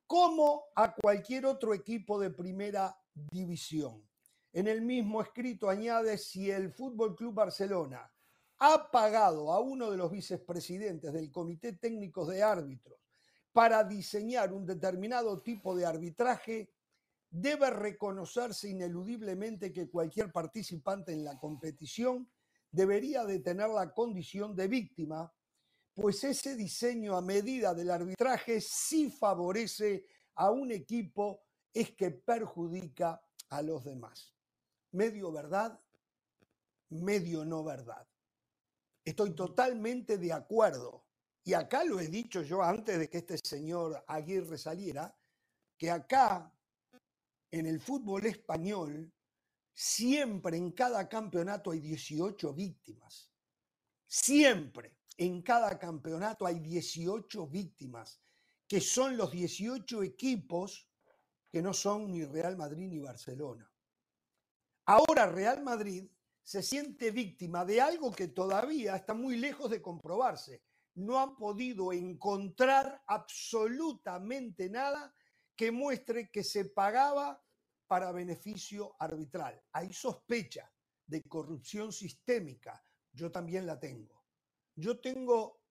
como 0.08 0.66
a 0.76 0.94
cualquier 0.94 1.46
otro 1.46 1.74
equipo 1.74 2.20
de 2.20 2.30
primera 2.30 2.98
división. 3.14 4.08
En 4.54 4.68
el 4.68 4.82
mismo 4.82 5.22
escrito 5.22 5.70
añade 5.70 6.18
si 6.18 6.50
el 6.50 6.72
Fútbol 6.72 7.16
Club 7.16 7.34
Barcelona 7.34 8.12
ha 8.60 8.90
pagado 8.90 9.52
a 9.52 9.60
uno 9.60 9.92
de 9.92 9.98
los 9.98 10.12
vicepresidentes 10.12 11.12
del 11.12 11.32
Comité 11.32 11.74
Técnico 11.74 12.26
de 12.26 12.42
Árbitros 12.42 13.00
para 13.52 13.84
diseñar 13.84 14.54
un 14.54 14.66
determinado 14.66 15.42
tipo 15.42 15.76
de 15.76 15.86
arbitraje, 15.86 16.74
debe 17.30 17.70
reconocerse 17.70 18.70
ineludiblemente 18.70 19.74
que 19.74 19.90
cualquier 19.90 20.32
participante 20.32 21.14
en 21.14 21.24
la 21.24 21.38
competición 21.38 22.30
debería 22.72 23.26
de 23.26 23.40
tener 23.40 23.70
la 23.70 23.94
condición 23.94 24.56
de 24.56 24.68
víctima, 24.68 25.34
pues 25.96 26.26
ese 26.26 26.58
diseño 26.58 27.16
a 27.16 27.22
medida 27.22 27.74
del 27.74 27.90
arbitraje 27.90 28.60
sí 28.60 29.10
favorece 29.10 30.06
a 30.36 30.52
un 30.52 30.72
equipo, 30.72 31.46
es 31.74 31.92
que 31.96 32.12
perjudica 32.12 33.24
a 33.50 33.62
los 33.62 33.86
demás. 33.86 34.36
Medio 34.92 35.32
verdad, 35.32 35.80
medio 36.90 37.46
no 37.46 37.64
verdad. 37.64 38.06
Estoy 39.06 39.34
totalmente 39.34 40.18
de 40.18 40.34
acuerdo. 40.34 41.06
Y 41.46 41.54
acá 41.54 41.86
lo 41.86 42.00
he 42.00 42.08
dicho 42.08 42.42
yo 42.42 42.62
antes 42.62 43.00
de 43.00 43.10
que 43.10 43.20
este 43.20 43.38
señor 43.38 44.04
Aguirre 44.08 44.58
saliera, 44.58 45.16
que 45.78 45.92
acá 45.92 46.52
en 47.52 47.68
el 47.68 47.80
fútbol 47.80 48.26
español 48.26 49.14
siempre 49.74 50.58
en 50.58 50.72
cada 50.72 51.08
campeonato 51.08 51.72
hay 51.72 51.80
18 51.80 52.54
víctimas. 52.54 53.32
Siempre 54.08 54.95
en 55.18 55.42
cada 55.42 55.78
campeonato 55.80 56.46
hay 56.46 56.60
18 56.60 57.48
víctimas, 57.48 58.22
que 58.68 58.82
son 58.82 59.16
los 59.18 59.32
18 59.32 60.04
equipos 60.04 60.90
que 61.50 61.62
no 61.62 61.74
son 61.74 62.12
ni 62.12 62.26
Real 62.26 62.58
Madrid 62.58 62.88
ni 62.90 63.00
Barcelona. 63.00 63.72
Ahora 64.86 65.28
Real 65.28 65.64
Madrid 65.64 66.10
se 66.44 66.62
siente 66.62 67.12
víctima 67.12 67.66
de 67.66 67.82
algo 67.82 68.12
que 68.12 68.28
todavía 68.28 68.96
está 68.96 69.14
muy 69.14 69.38
lejos 69.38 69.72
de 69.72 69.82
comprobarse. 69.82 70.64
No 70.96 71.20
han 71.20 71.36
podido 71.36 71.92
encontrar 71.92 73.02
absolutamente 73.08 74.70
nada 74.70 75.16
que 75.56 75.72
muestre 75.72 76.30
que 76.30 76.44
se 76.44 76.66
pagaba 76.66 77.42
para 77.88 78.12
beneficio 78.12 78.96
arbitral. 79.00 79.62
Hay 79.72 79.92
sospecha 79.94 80.72
de 81.06 81.24
corrupción 81.24 81.92
sistémica. 81.92 82.84
Yo 83.12 83.32
también 83.32 83.66
la 83.66 83.80
tengo. 83.80 84.15
Yo 84.76 85.00
tengo, 85.00 85.62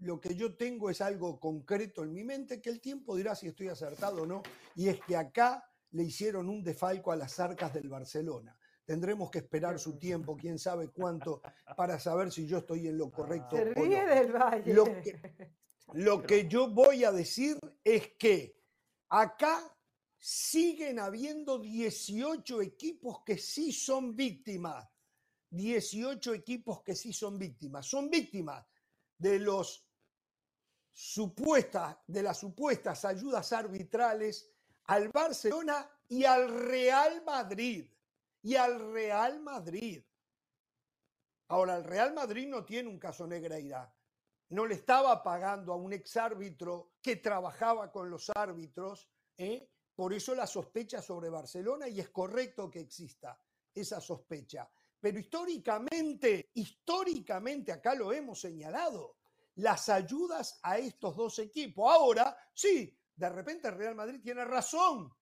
lo 0.00 0.20
que 0.20 0.34
yo 0.34 0.56
tengo 0.56 0.90
es 0.90 1.00
algo 1.00 1.38
concreto 1.38 2.02
en 2.02 2.12
mi 2.12 2.24
mente 2.24 2.60
que 2.60 2.70
el 2.70 2.80
tiempo 2.80 3.16
dirá 3.16 3.34
si 3.34 3.48
estoy 3.48 3.68
acertado 3.68 4.22
o 4.22 4.26
no. 4.26 4.42
Y 4.74 4.88
es 4.88 5.00
que 5.00 5.16
acá 5.16 5.64
le 5.92 6.04
hicieron 6.04 6.48
un 6.48 6.62
defalco 6.62 7.12
a 7.12 7.16
las 7.16 7.38
arcas 7.38 7.72
del 7.72 7.88
Barcelona. 7.88 8.56
Tendremos 8.84 9.30
que 9.30 9.38
esperar 9.38 9.78
su 9.78 9.98
tiempo, 9.98 10.36
quién 10.36 10.58
sabe 10.58 10.88
cuánto, 10.88 11.40
para 11.76 11.98
saber 12.00 12.32
si 12.32 12.46
yo 12.46 12.58
estoy 12.58 12.88
en 12.88 12.98
lo 12.98 13.10
correcto. 13.10 13.56
Se 13.56 13.70
o 13.70 13.74
ríe 13.74 14.02
no. 14.02 14.14
del 14.14 14.32
Valle. 14.32 14.74
Lo 14.74 14.84
que, 14.84 15.52
lo 15.92 16.22
que 16.22 16.48
yo 16.48 16.68
voy 16.68 17.04
a 17.04 17.12
decir 17.12 17.58
es 17.84 18.14
que 18.18 18.56
acá 19.08 19.60
siguen 20.18 20.98
habiendo 20.98 21.58
18 21.58 22.62
equipos 22.62 23.22
que 23.24 23.38
sí 23.38 23.72
son 23.72 24.16
víctimas. 24.16 24.88
18 25.52 26.32
equipos 26.32 26.82
que 26.82 26.94
sí 26.94 27.12
son 27.12 27.38
víctimas. 27.38 27.86
Son 27.86 28.08
víctimas 28.08 28.66
de 29.18 29.38
los 29.38 29.86
de 32.06 32.22
las 32.22 32.38
supuestas 32.38 33.04
ayudas 33.06 33.52
arbitrales 33.52 34.50
al 34.84 35.08
Barcelona 35.08 35.90
y 36.08 36.24
al 36.24 36.48
Real 36.68 37.22
Madrid. 37.24 37.90
Y 38.42 38.56
al 38.56 38.92
Real 38.92 39.40
Madrid. 39.40 40.02
Ahora, 41.48 41.76
el 41.76 41.84
Real 41.84 42.12
Madrid 42.12 42.48
no 42.48 42.64
tiene 42.64 42.88
un 42.88 42.98
caso 42.98 43.26
Negreira. 43.26 43.94
No 44.50 44.66
le 44.66 44.74
estaba 44.74 45.22
pagando 45.22 45.72
a 45.72 45.76
un 45.76 45.92
exárbitro 45.92 46.94
que 47.00 47.16
trabajaba 47.16 47.90
con 47.92 48.10
los 48.10 48.30
árbitros. 48.34 49.08
¿eh? 49.36 49.68
Por 49.94 50.12
eso 50.12 50.34
la 50.34 50.46
sospecha 50.46 51.00
sobre 51.00 51.30
Barcelona 51.30 51.88
y 51.88 52.00
es 52.00 52.10
correcto 52.10 52.70
que 52.70 52.80
exista 52.80 53.38
esa 53.74 54.00
sospecha. 54.00 54.68
Pero 55.02 55.18
históricamente, 55.18 56.52
históricamente, 56.54 57.72
acá 57.72 57.92
lo 57.96 58.12
hemos 58.12 58.40
señalado, 58.40 59.16
las 59.56 59.88
ayudas 59.88 60.60
a 60.62 60.78
estos 60.78 61.16
dos 61.16 61.40
equipos. 61.40 61.92
Ahora, 61.92 62.36
sí, 62.54 62.96
de 63.16 63.28
repente 63.28 63.66
el 63.66 63.74
Real 63.76 63.96
Madrid 63.96 64.20
tiene 64.22 64.44
razón. 64.44 65.12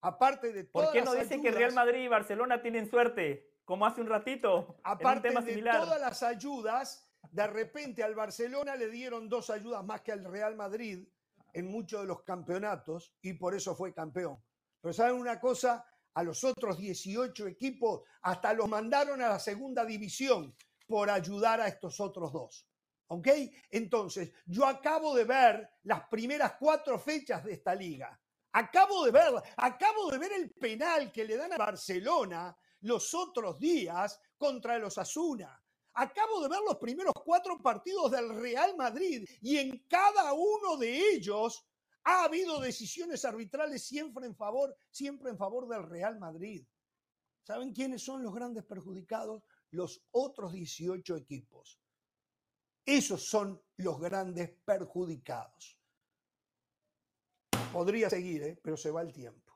Aparte 0.00 0.52
de 0.52 0.64
todas 0.64 0.88
¿Por 0.88 0.92
qué 0.92 1.02
no 1.02 1.14
las 1.14 1.22
dicen 1.22 1.42
que 1.42 1.50
Real 1.52 1.70
ayudas- 1.70 1.74
Madrid 1.74 2.00
y 2.02 2.08
Barcelona 2.08 2.60
tienen 2.60 2.90
suerte? 2.90 3.54
Como 3.64 3.86
hace 3.86 4.00
un 4.00 4.08
ratito, 4.08 4.58
en 4.58 4.68
un 4.68 4.76
aparte 4.82 5.28
tema 5.28 5.40
de 5.42 5.50
similar. 5.52 5.80
todas 5.84 6.00
las 6.00 6.22
ayudas, 6.24 7.08
de 7.30 7.46
repente 7.46 8.02
al 8.02 8.16
Barcelona 8.16 8.74
le 8.74 8.88
dieron 8.88 9.28
dos 9.28 9.48
ayudas 9.48 9.84
más 9.84 10.00
que 10.00 10.10
al 10.10 10.24
Real 10.24 10.56
Madrid 10.56 11.06
en 11.52 11.66
muchos 11.70 12.00
de 12.00 12.08
los 12.08 12.22
campeonatos 12.24 13.14
y 13.22 13.34
por 13.34 13.54
eso 13.54 13.76
fue 13.76 13.94
campeón. 13.94 14.42
Pero 14.80 14.92
¿saben 14.92 15.14
una 15.14 15.38
cosa? 15.38 15.86
A 16.14 16.22
los 16.22 16.42
otros 16.44 16.78
18 16.78 17.46
equipos 17.46 18.02
hasta 18.22 18.52
los 18.52 18.68
mandaron 18.68 19.22
a 19.22 19.28
la 19.28 19.38
segunda 19.38 19.84
división 19.84 20.54
por 20.86 21.08
ayudar 21.08 21.60
a 21.60 21.68
estos 21.68 22.00
otros 22.00 22.32
dos. 22.32 22.66
¿Ok? 23.08 23.28
Entonces, 23.70 24.32
yo 24.46 24.66
acabo 24.66 25.14
de 25.14 25.24
ver 25.24 25.68
las 25.84 26.06
primeras 26.08 26.54
cuatro 26.58 26.98
fechas 26.98 27.44
de 27.44 27.54
esta 27.54 27.74
liga. 27.74 28.20
Acabo 28.52 29.04
de 29.04 29.12
verla, 29.12 29.42
acabo 29.56 30.10
de 30.10 30.18
ver 30.18 30.32
el 30.32 30.50
penal 30.50 31.12
que 31.12 31.24
le 31.24 31.36
dan 31.36 31.52
a 31.52 31.56
Barcelona 31.56 32.56
los 32.80 33.14
otros 33.14 33.58
días 33.58 34.20
contra 34.36 34.78
los 34.78 34.98
Asuna. 34.98 35.60
Acabo 35.94 36.40
de 36.40 36.48
ver 36.48 36.60
los 36.66 36.76
primeros 36.76 37.14
cuatro 37.24 37.58
partidos 37.58 38.10
del 38.10 38.40
Real 38.40 38.76
Madrid 38.76 39.28
y 39.40 39.58
en 39.58 39.86
cada 39.88 40.32
uno 40.32 40.76
de 40.76 41.14
ellos 41.14 41.64
ha 42.10 42.24
habido 42.24 42.60
decisiones 42.60 43.24
arbitrales 43.24 43.84
siempre 43.84 44.26
en 44.26 44.34
favor, 44.34 44.76
siempre 44.90 45.30
en 45.30 45.38
favor 45.38 45.68
del 45.68 45.84
Real 45.84 46.18
Madrid. 46.18 46.66
¿Saben 47.42 47.72
quiénes 47.72 48.02
son 48.02 48.22
los 48.22 48.34
grandes 48.34 48.64
perjudicados? 48.64 49.44
Los 49.70 50.02
otros 50.10 50.52
18 50.52 51.16
equipos. 51.16 51.80
Esos 52.84 53.22
son 53.24 53.62
los 53.76 54.00
grandes 54.00 54.50
perjudicados. 54.64 55.78
Podría 57.72 58.10
seguir, 58.10 58.42
¿eh? 58.42 58.60
pero 58.60 58.76
se 58.76 58.90
va 58.90 59.02
el 59.02 59.12
tiempo. 59.12 59.54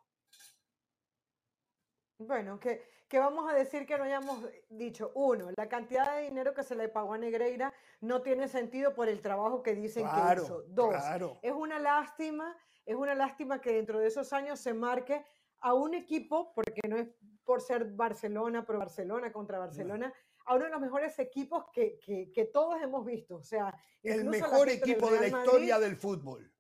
Bueno, 2.19 2.61
que, 2.61 2.94
que 3.15 3.21
vamos 3.21 3.49
a 3.49 3.55
decir 3.55 3.87
que 3.87 3.97
no 3.97 4.03
hayamos 4.03 4.41
dicho. 4.69 5.13
Uno, 5.15 5.49
la 5.57 5.69
cantidad 5.69 6.17
de 6.17 6.23
dinero 6.23 6.53
que 6.53 6.65
se 6.65 6.75
le 6.75 6.89
pagó 6.89 7.15
a 7.15 7.19
Negreira 7.19 7.73
no 8.01 8.23
tiene 8.23 8.49
sentido 8.49 8.93
por 8.93 9.09
el 9.09 9.21
trabajo 9.21 9.63
que 9.63 9.73
dicen 9.77 10.05
que 10.05 10.11
Claro, 10.11 10.43
hizo. 10.43 10.63
Dos, 10.67 10.89
claro. 10.89 11.39
es 11.41 11.53
una 11.53 11.79
lástima, 11.79 12.57
es 12.85 12.97
una 12.97 13.15
lástima 13.15 13.61
que 13.61 13.73
dentro 13.73 14.01
de 14.01 14.09
esos 14.09 14.33
años 14.33 14.59
se 14.59 14.75
marque 14.75 15.25
a 15.61 15.75
un 15.75 15.95
equipo, 15.95 16.53
porque 16.57 16.81
no 16.89 16.97
es 16.97 17.07
por 17.45 17.61
ser 17.61 17.85
Barcelona, 17.85 18.65
pero 18.67 18.81
Barcelona 18.81 19.33
contra 19.33 19.61
Barcelona, 19.61 20.13
a 20.47 20.57
uno 20.57 20.65
de 20.65 20.71
los 20.73 20.81
mejores 20.81 21.17
equipos 21.21 21.67
que, 21.73 22.01
que- 22.01 22.33
que 22.33 22.47
todos 22.47 22.83
hemos 22.83 23.05
visto. 23.07 23.37
O 23.37 23.45
sea, 23.45 23.73
El 24.03 24.25
mejor 24.25 24.69
equipo 24.71 25.09
de 25.09 25.21
la 25.21 25.37
Madrid, 25.37 25.47
historia 25.53 25.79
del 25.79 25.95
fútbol. 25.95 26.53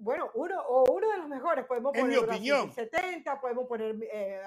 Bueno, 0.00 0.30
uno, 0.34 0.60
o 0.66 0.90
uno 0.92 1.10
de 1.10 1.18
los 1.18 1.28
mejores, 1.28 1.66
podemos 1.66 1.94
En 1.94 2.08
mi 2.08 2.14
poner 2.14 2.26
Brasil 2.26 2.52
opinión. 2.52 2.72
70, 2.74 3.40
podemos 3.40 3.66
poner 3.68 3.96
eh, 4.10 4.42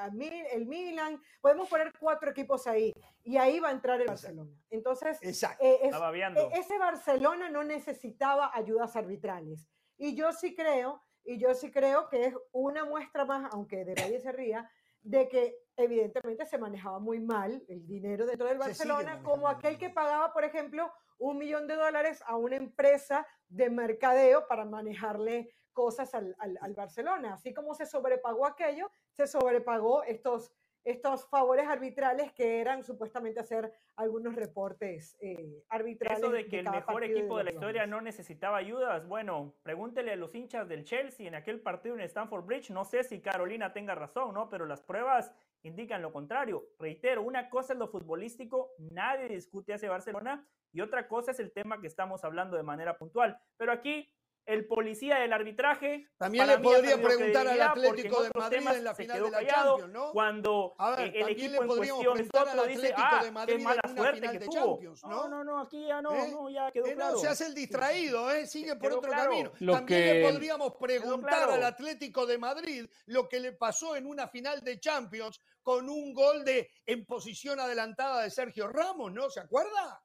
el 0.51 0.65
Milan, 0.65 1.21
podemos 1.41 1.69
poner 1.69 1.91
cuatro 1.99 2.31
equipos 2.31 2.65
ahí 2.67 2.91
y 3.23 3.37
ahí 3.37 3.59
va 3.59 3.69
a 3.69 3.71
entrar 3.71 4.01
el. 4.01 4.07
Barcelona. 4.07 4.51
Entonces, 4.71 5.19
Exacto. 5.21 5.63
eh, 5.63 5.77
es- 5.81 5.85
Estaba 5.85 6.11
viendo. 6.11 6.39
e- 6.41 6.59
ese 6.59 6.77
Barcelona 6.79 7.49
no 7.49 7.63
necesitaba 7.63 8.51
ayudas 8.53 8.95
arbitrales. 8.95 9.67
Y 9.97 10.15
yo 10.15 10.31
sí 10.33 10.55
creo, 10.55 11.01
y 11.23 11.37
yo 11.37 11.53
sí 11.53 11.71
creo 11.71 12.09
que 12.09 12.25
es 12.25 12.35
una 12.51 12.83
muestra 12.85 13.23
más, 13.23 13.53
aunque 13.53 13.85
de 13.85 13.93
nadie 13.93 14.19
se 14.19 14.31
ría, 14.31 14.69
de 15.03 15.27
que 15.29 15.55
evidentemente 15.75 16.45
se 16.45 16.57
manejaba 16.57 16.99
muy 16.99 17.19
mal 17.19 17.63
el 17.67 17.85
dinero 17.85 18.25
dentro 18.25 18.47
del 18.47 18.57
Barcelona, 18.57 19.21
como 19.23 19.47
aquel 19.47 19.77
que 19.77 19.89
pagaba, 19.89 20.33
por 20.33 20.43
ejemplo, 20.45 20.91
un 21.17 21.37
millón 21.37 21.67
de 21.67 21.75
dólares 21.75 22.23
a 22.27 22.35
una 22.37 22.55
empresa 22.55 23.25
de 23.47 23.69
mercadeo 23.69 24.47
para 24.47 24.65
manejarle 24.65 25.53
cosas 25.73 26.13
al, 26.13 26.35
al- 26.39 26.57
al 26.61 26.73
Barcelona. 26.73 27.33
Así 27.33 27.53
como 27.53 27.73
se 27.73 27.85
sobrepagó 27.85 28.45
aquello, 28.45 28.91
se 29.11 29.25
sobrepagó 29.27 30.03
estos, 30.03 30.51
estos 30.83 31.25
favores 31.29 31.67
arbitrales 31.67 32.31
que 32.33 32.59
eran 32.61 32.83
supuestamente 32.83 33.39
hacer 33.39 33.73
algunos 33.95 34.35
reportes 34.35 35.15
eh, 35.21 35.63
arbitrales. 35.69 36.19
Eso 36.19 36.31
de 36.31 36.47
que 36.47 36.59
el 36.59 36.65
cada 36.65 36.77
mejor 36.77 37.03
equipo 37.03 37.37
de 37.37 37.43
la 37.45 37.49
los 37.51 37.55
historia 37.55 37.87
no 37.87 38.01
necesitaba 38.01 38.57
ayudas, 38.57 39.07
bueno, 39.07 39.55
pregúntele 39.63 40.11
a 40.13 40.15
los 40.15 40.35
hinchas 40.35 40.67
del 40.67 40.83
Chelsea 40.83 41.27
en 41.27 41.35
aquel 41.35 41.61
partido 41.61 41.95
en 41.95 42.01
Stamford 42.01 42.45
Bridge. 42.45 42.69
No 42.71 42.83
sé 42.85 43.03
si 43.03 43.21
Carolina 43.21 43.71
tenga 43.73 43.95
razón, 43.95 44.33
¿no? 44.33 44.49
Pero 44.49 44.65
las 44.65 44.81
pruebas 44.81 45.33
indican 45.63 46.01
lo 46.01 46.11
contrario. 46.11 46.65
Reitero, 46.79 47.23
una 47.23 47.49
cosa 47.49 47.73
es 47.73 47.79
lo 47.79 47.87
futbolístico, 47.87 48.71
nadie 48.77 49.27
discute 49.27 49.73
hacia 49.73 49.89
Barcelona, 49.89 50.47
y 50.71 50.81
otra 50.81 51.07
cosa 51.07 51.31
es 51.31 51.39
el 51.39 51.51
tema 51.51 51.79
que 51.79 51.87
estamos 51.87 52.23
hablando 52.23 52.57
de 52.57 52.63
manera 52.63 52.97
puntual. 52.97 53.39
Pero 53.57 53.71
aquí 53.71 54.11
el 54.45 54.65
policía 54.67 55.17
del 55.19 55.31
arbitraje. 55.33 56.07
También 56.17 56.47
le 56.47 56.57
podría 56.59 57.01
preguntar 57.01 57.47
al 57.47 57.61
Atlético 57.61 58.23
de 58.23 58.29
Madrid 58.35 58.57
temas 58.57 58.75
en 58.77 58.83
la 58.83 58.95
final 58.95 59.23
de 59.23 59.31
la 59.31 59.37
callado. 59.39 59.69
Champions, 59.77 59.93
¿no? 59.93 60.11
Cuando 60.11 60.75
A 60.77 60.89
ver, 60.91 60.99
eh, 60.99 61.03
el 61.05 61.13
también 61.13 61.29
equipo 61.37 61.51
le 61.51 61.57
en 61.57 61.67
podríamos 61.67 62.03
cuestión 62.05 62.13
preguntar 62.13 62.59
al 62.59 62.67
dice, 62.67 62.87
Atlético 62.87 63.07
ah, 63.11 63.23
de 63.23 63.31
Madrid 63.31 63.53
qué 63.53 63.57
en 63.59 63.63
mala 63.63 63.81
una 63.85 63.95
suerte 63.95 64.15
final 64.17 64.31
que 64.33 64.39
de 64.39 64.45
tuvo. 64.45 64.53
Champions, 64.73 65.03
no, 65.03 65.09
¿no? 65.09 65.27
no, 65.29 65.43
no, 65.43 65.61
aquí 65.61 65.87
ya 65.87 66.01
no, 66.01 66.13
¿Eh? 66.15 66.31
no, 66.31 66.49
ya 66.49 66.71
quedó 66.71 66.85
Eh, 66.85 66.89
no, 66.91 66.95
claro. 66.95 67.17
se 67.17 67.27
hace 67.27 67.45
el 67.45 67.53
distraído, 67.55 68.31
¿eh? 68.31 68.45
sigue 68.47 68.75
por 68.75 68.89
Quedó 68.89 68.97
otro 68.97 69.11
claro. 69.11 69.29
camino. 69.31 69.51
Lo 69.59 69.73
También 69.73 69.99
que- 70.01 70.13
le 70.13 70.31
podríamos 70.31 70.73
preguntar 70.79 71.29
claro. 71.29 71.51
al 71.53 71.63
Atlético 71.63 72.25
de 72.25 72.37
Madrid 72.37 72.85
lo 73.05 73.29
que 73.29 73.39
le 73.39 73.53
pasó 73.53 73.95
en 73.95 74.05
una 74.05 74.27
final 74.27 74.61
de 74.61 74.79
Champions 74.79 75.39
con 75.61 75.89
un 75.89 76.13
gol 76.13 76.43
de 76.43 76.69
en 76.85 77.05
posición 77.05 77.59
adelantada 77.59 78.21
de 78.23 78.29
Sergio 78.29 78.67
Ramos, 78.67 79.11
¿no? 79.13 79.29
¿Se 79.29 79.39
acuerda? 79.39 80.03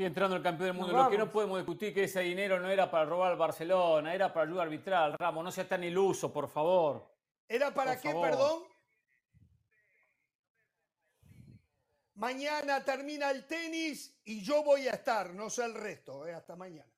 Sigue 0.00 0.08
entrando 0.08 0.34
el 0.34 0.42
campeón 0.42 0.68
del 0.68 0.76
mundo. 0.78 0.96
Lo 0.96 1.10
que 1.10 1.18
no 1.18 1.30
podemos 1.30 1.58
discutir 1.58 1.92
que 1.92 2.04
ese 2.04 2.20
dinero 2.20 2.58
no 2.58 2.70
era 2.70 2.90
para 2.90 3.04
robar 3.04 3.32
al 3.32 3.36
Barcelona, 3.36 4.14
era 4.14 4.32
para 4.32 4.46
ayuda 4.46 4.62
arbitral. 4.62 5.12
Ramos, 5.18 5.44
no 5.44 5.52
sea 5.52 5.68
tan 5.68 5.84
iluso, 5.84 6.32
por 6.32 6.48
favor. 6.48 7.06
¿Era 7.46 7.74
para 7.74 7.92
Por 7.92 8.00
qué, 8.00 8.08
favor. 8.08 8.30
perdón? 8.30 8.62
Mañana 12.14 12.82
termina 12.82 13.30
el 13.30 13.46
tenis 13.46 14.18
y 14.24 14.42
yo 14.42 14.64
voy 14.64 14.88
a 14.88 14.92
estar, 14.92 15.34
no 15.34 15.50
sé 15.50 15.66
el 15.66 15.74
resto, 15.74 16.26
¿eh? 16.26 16.32
hasta 16.32 16.56
mañana. 16.56 16.89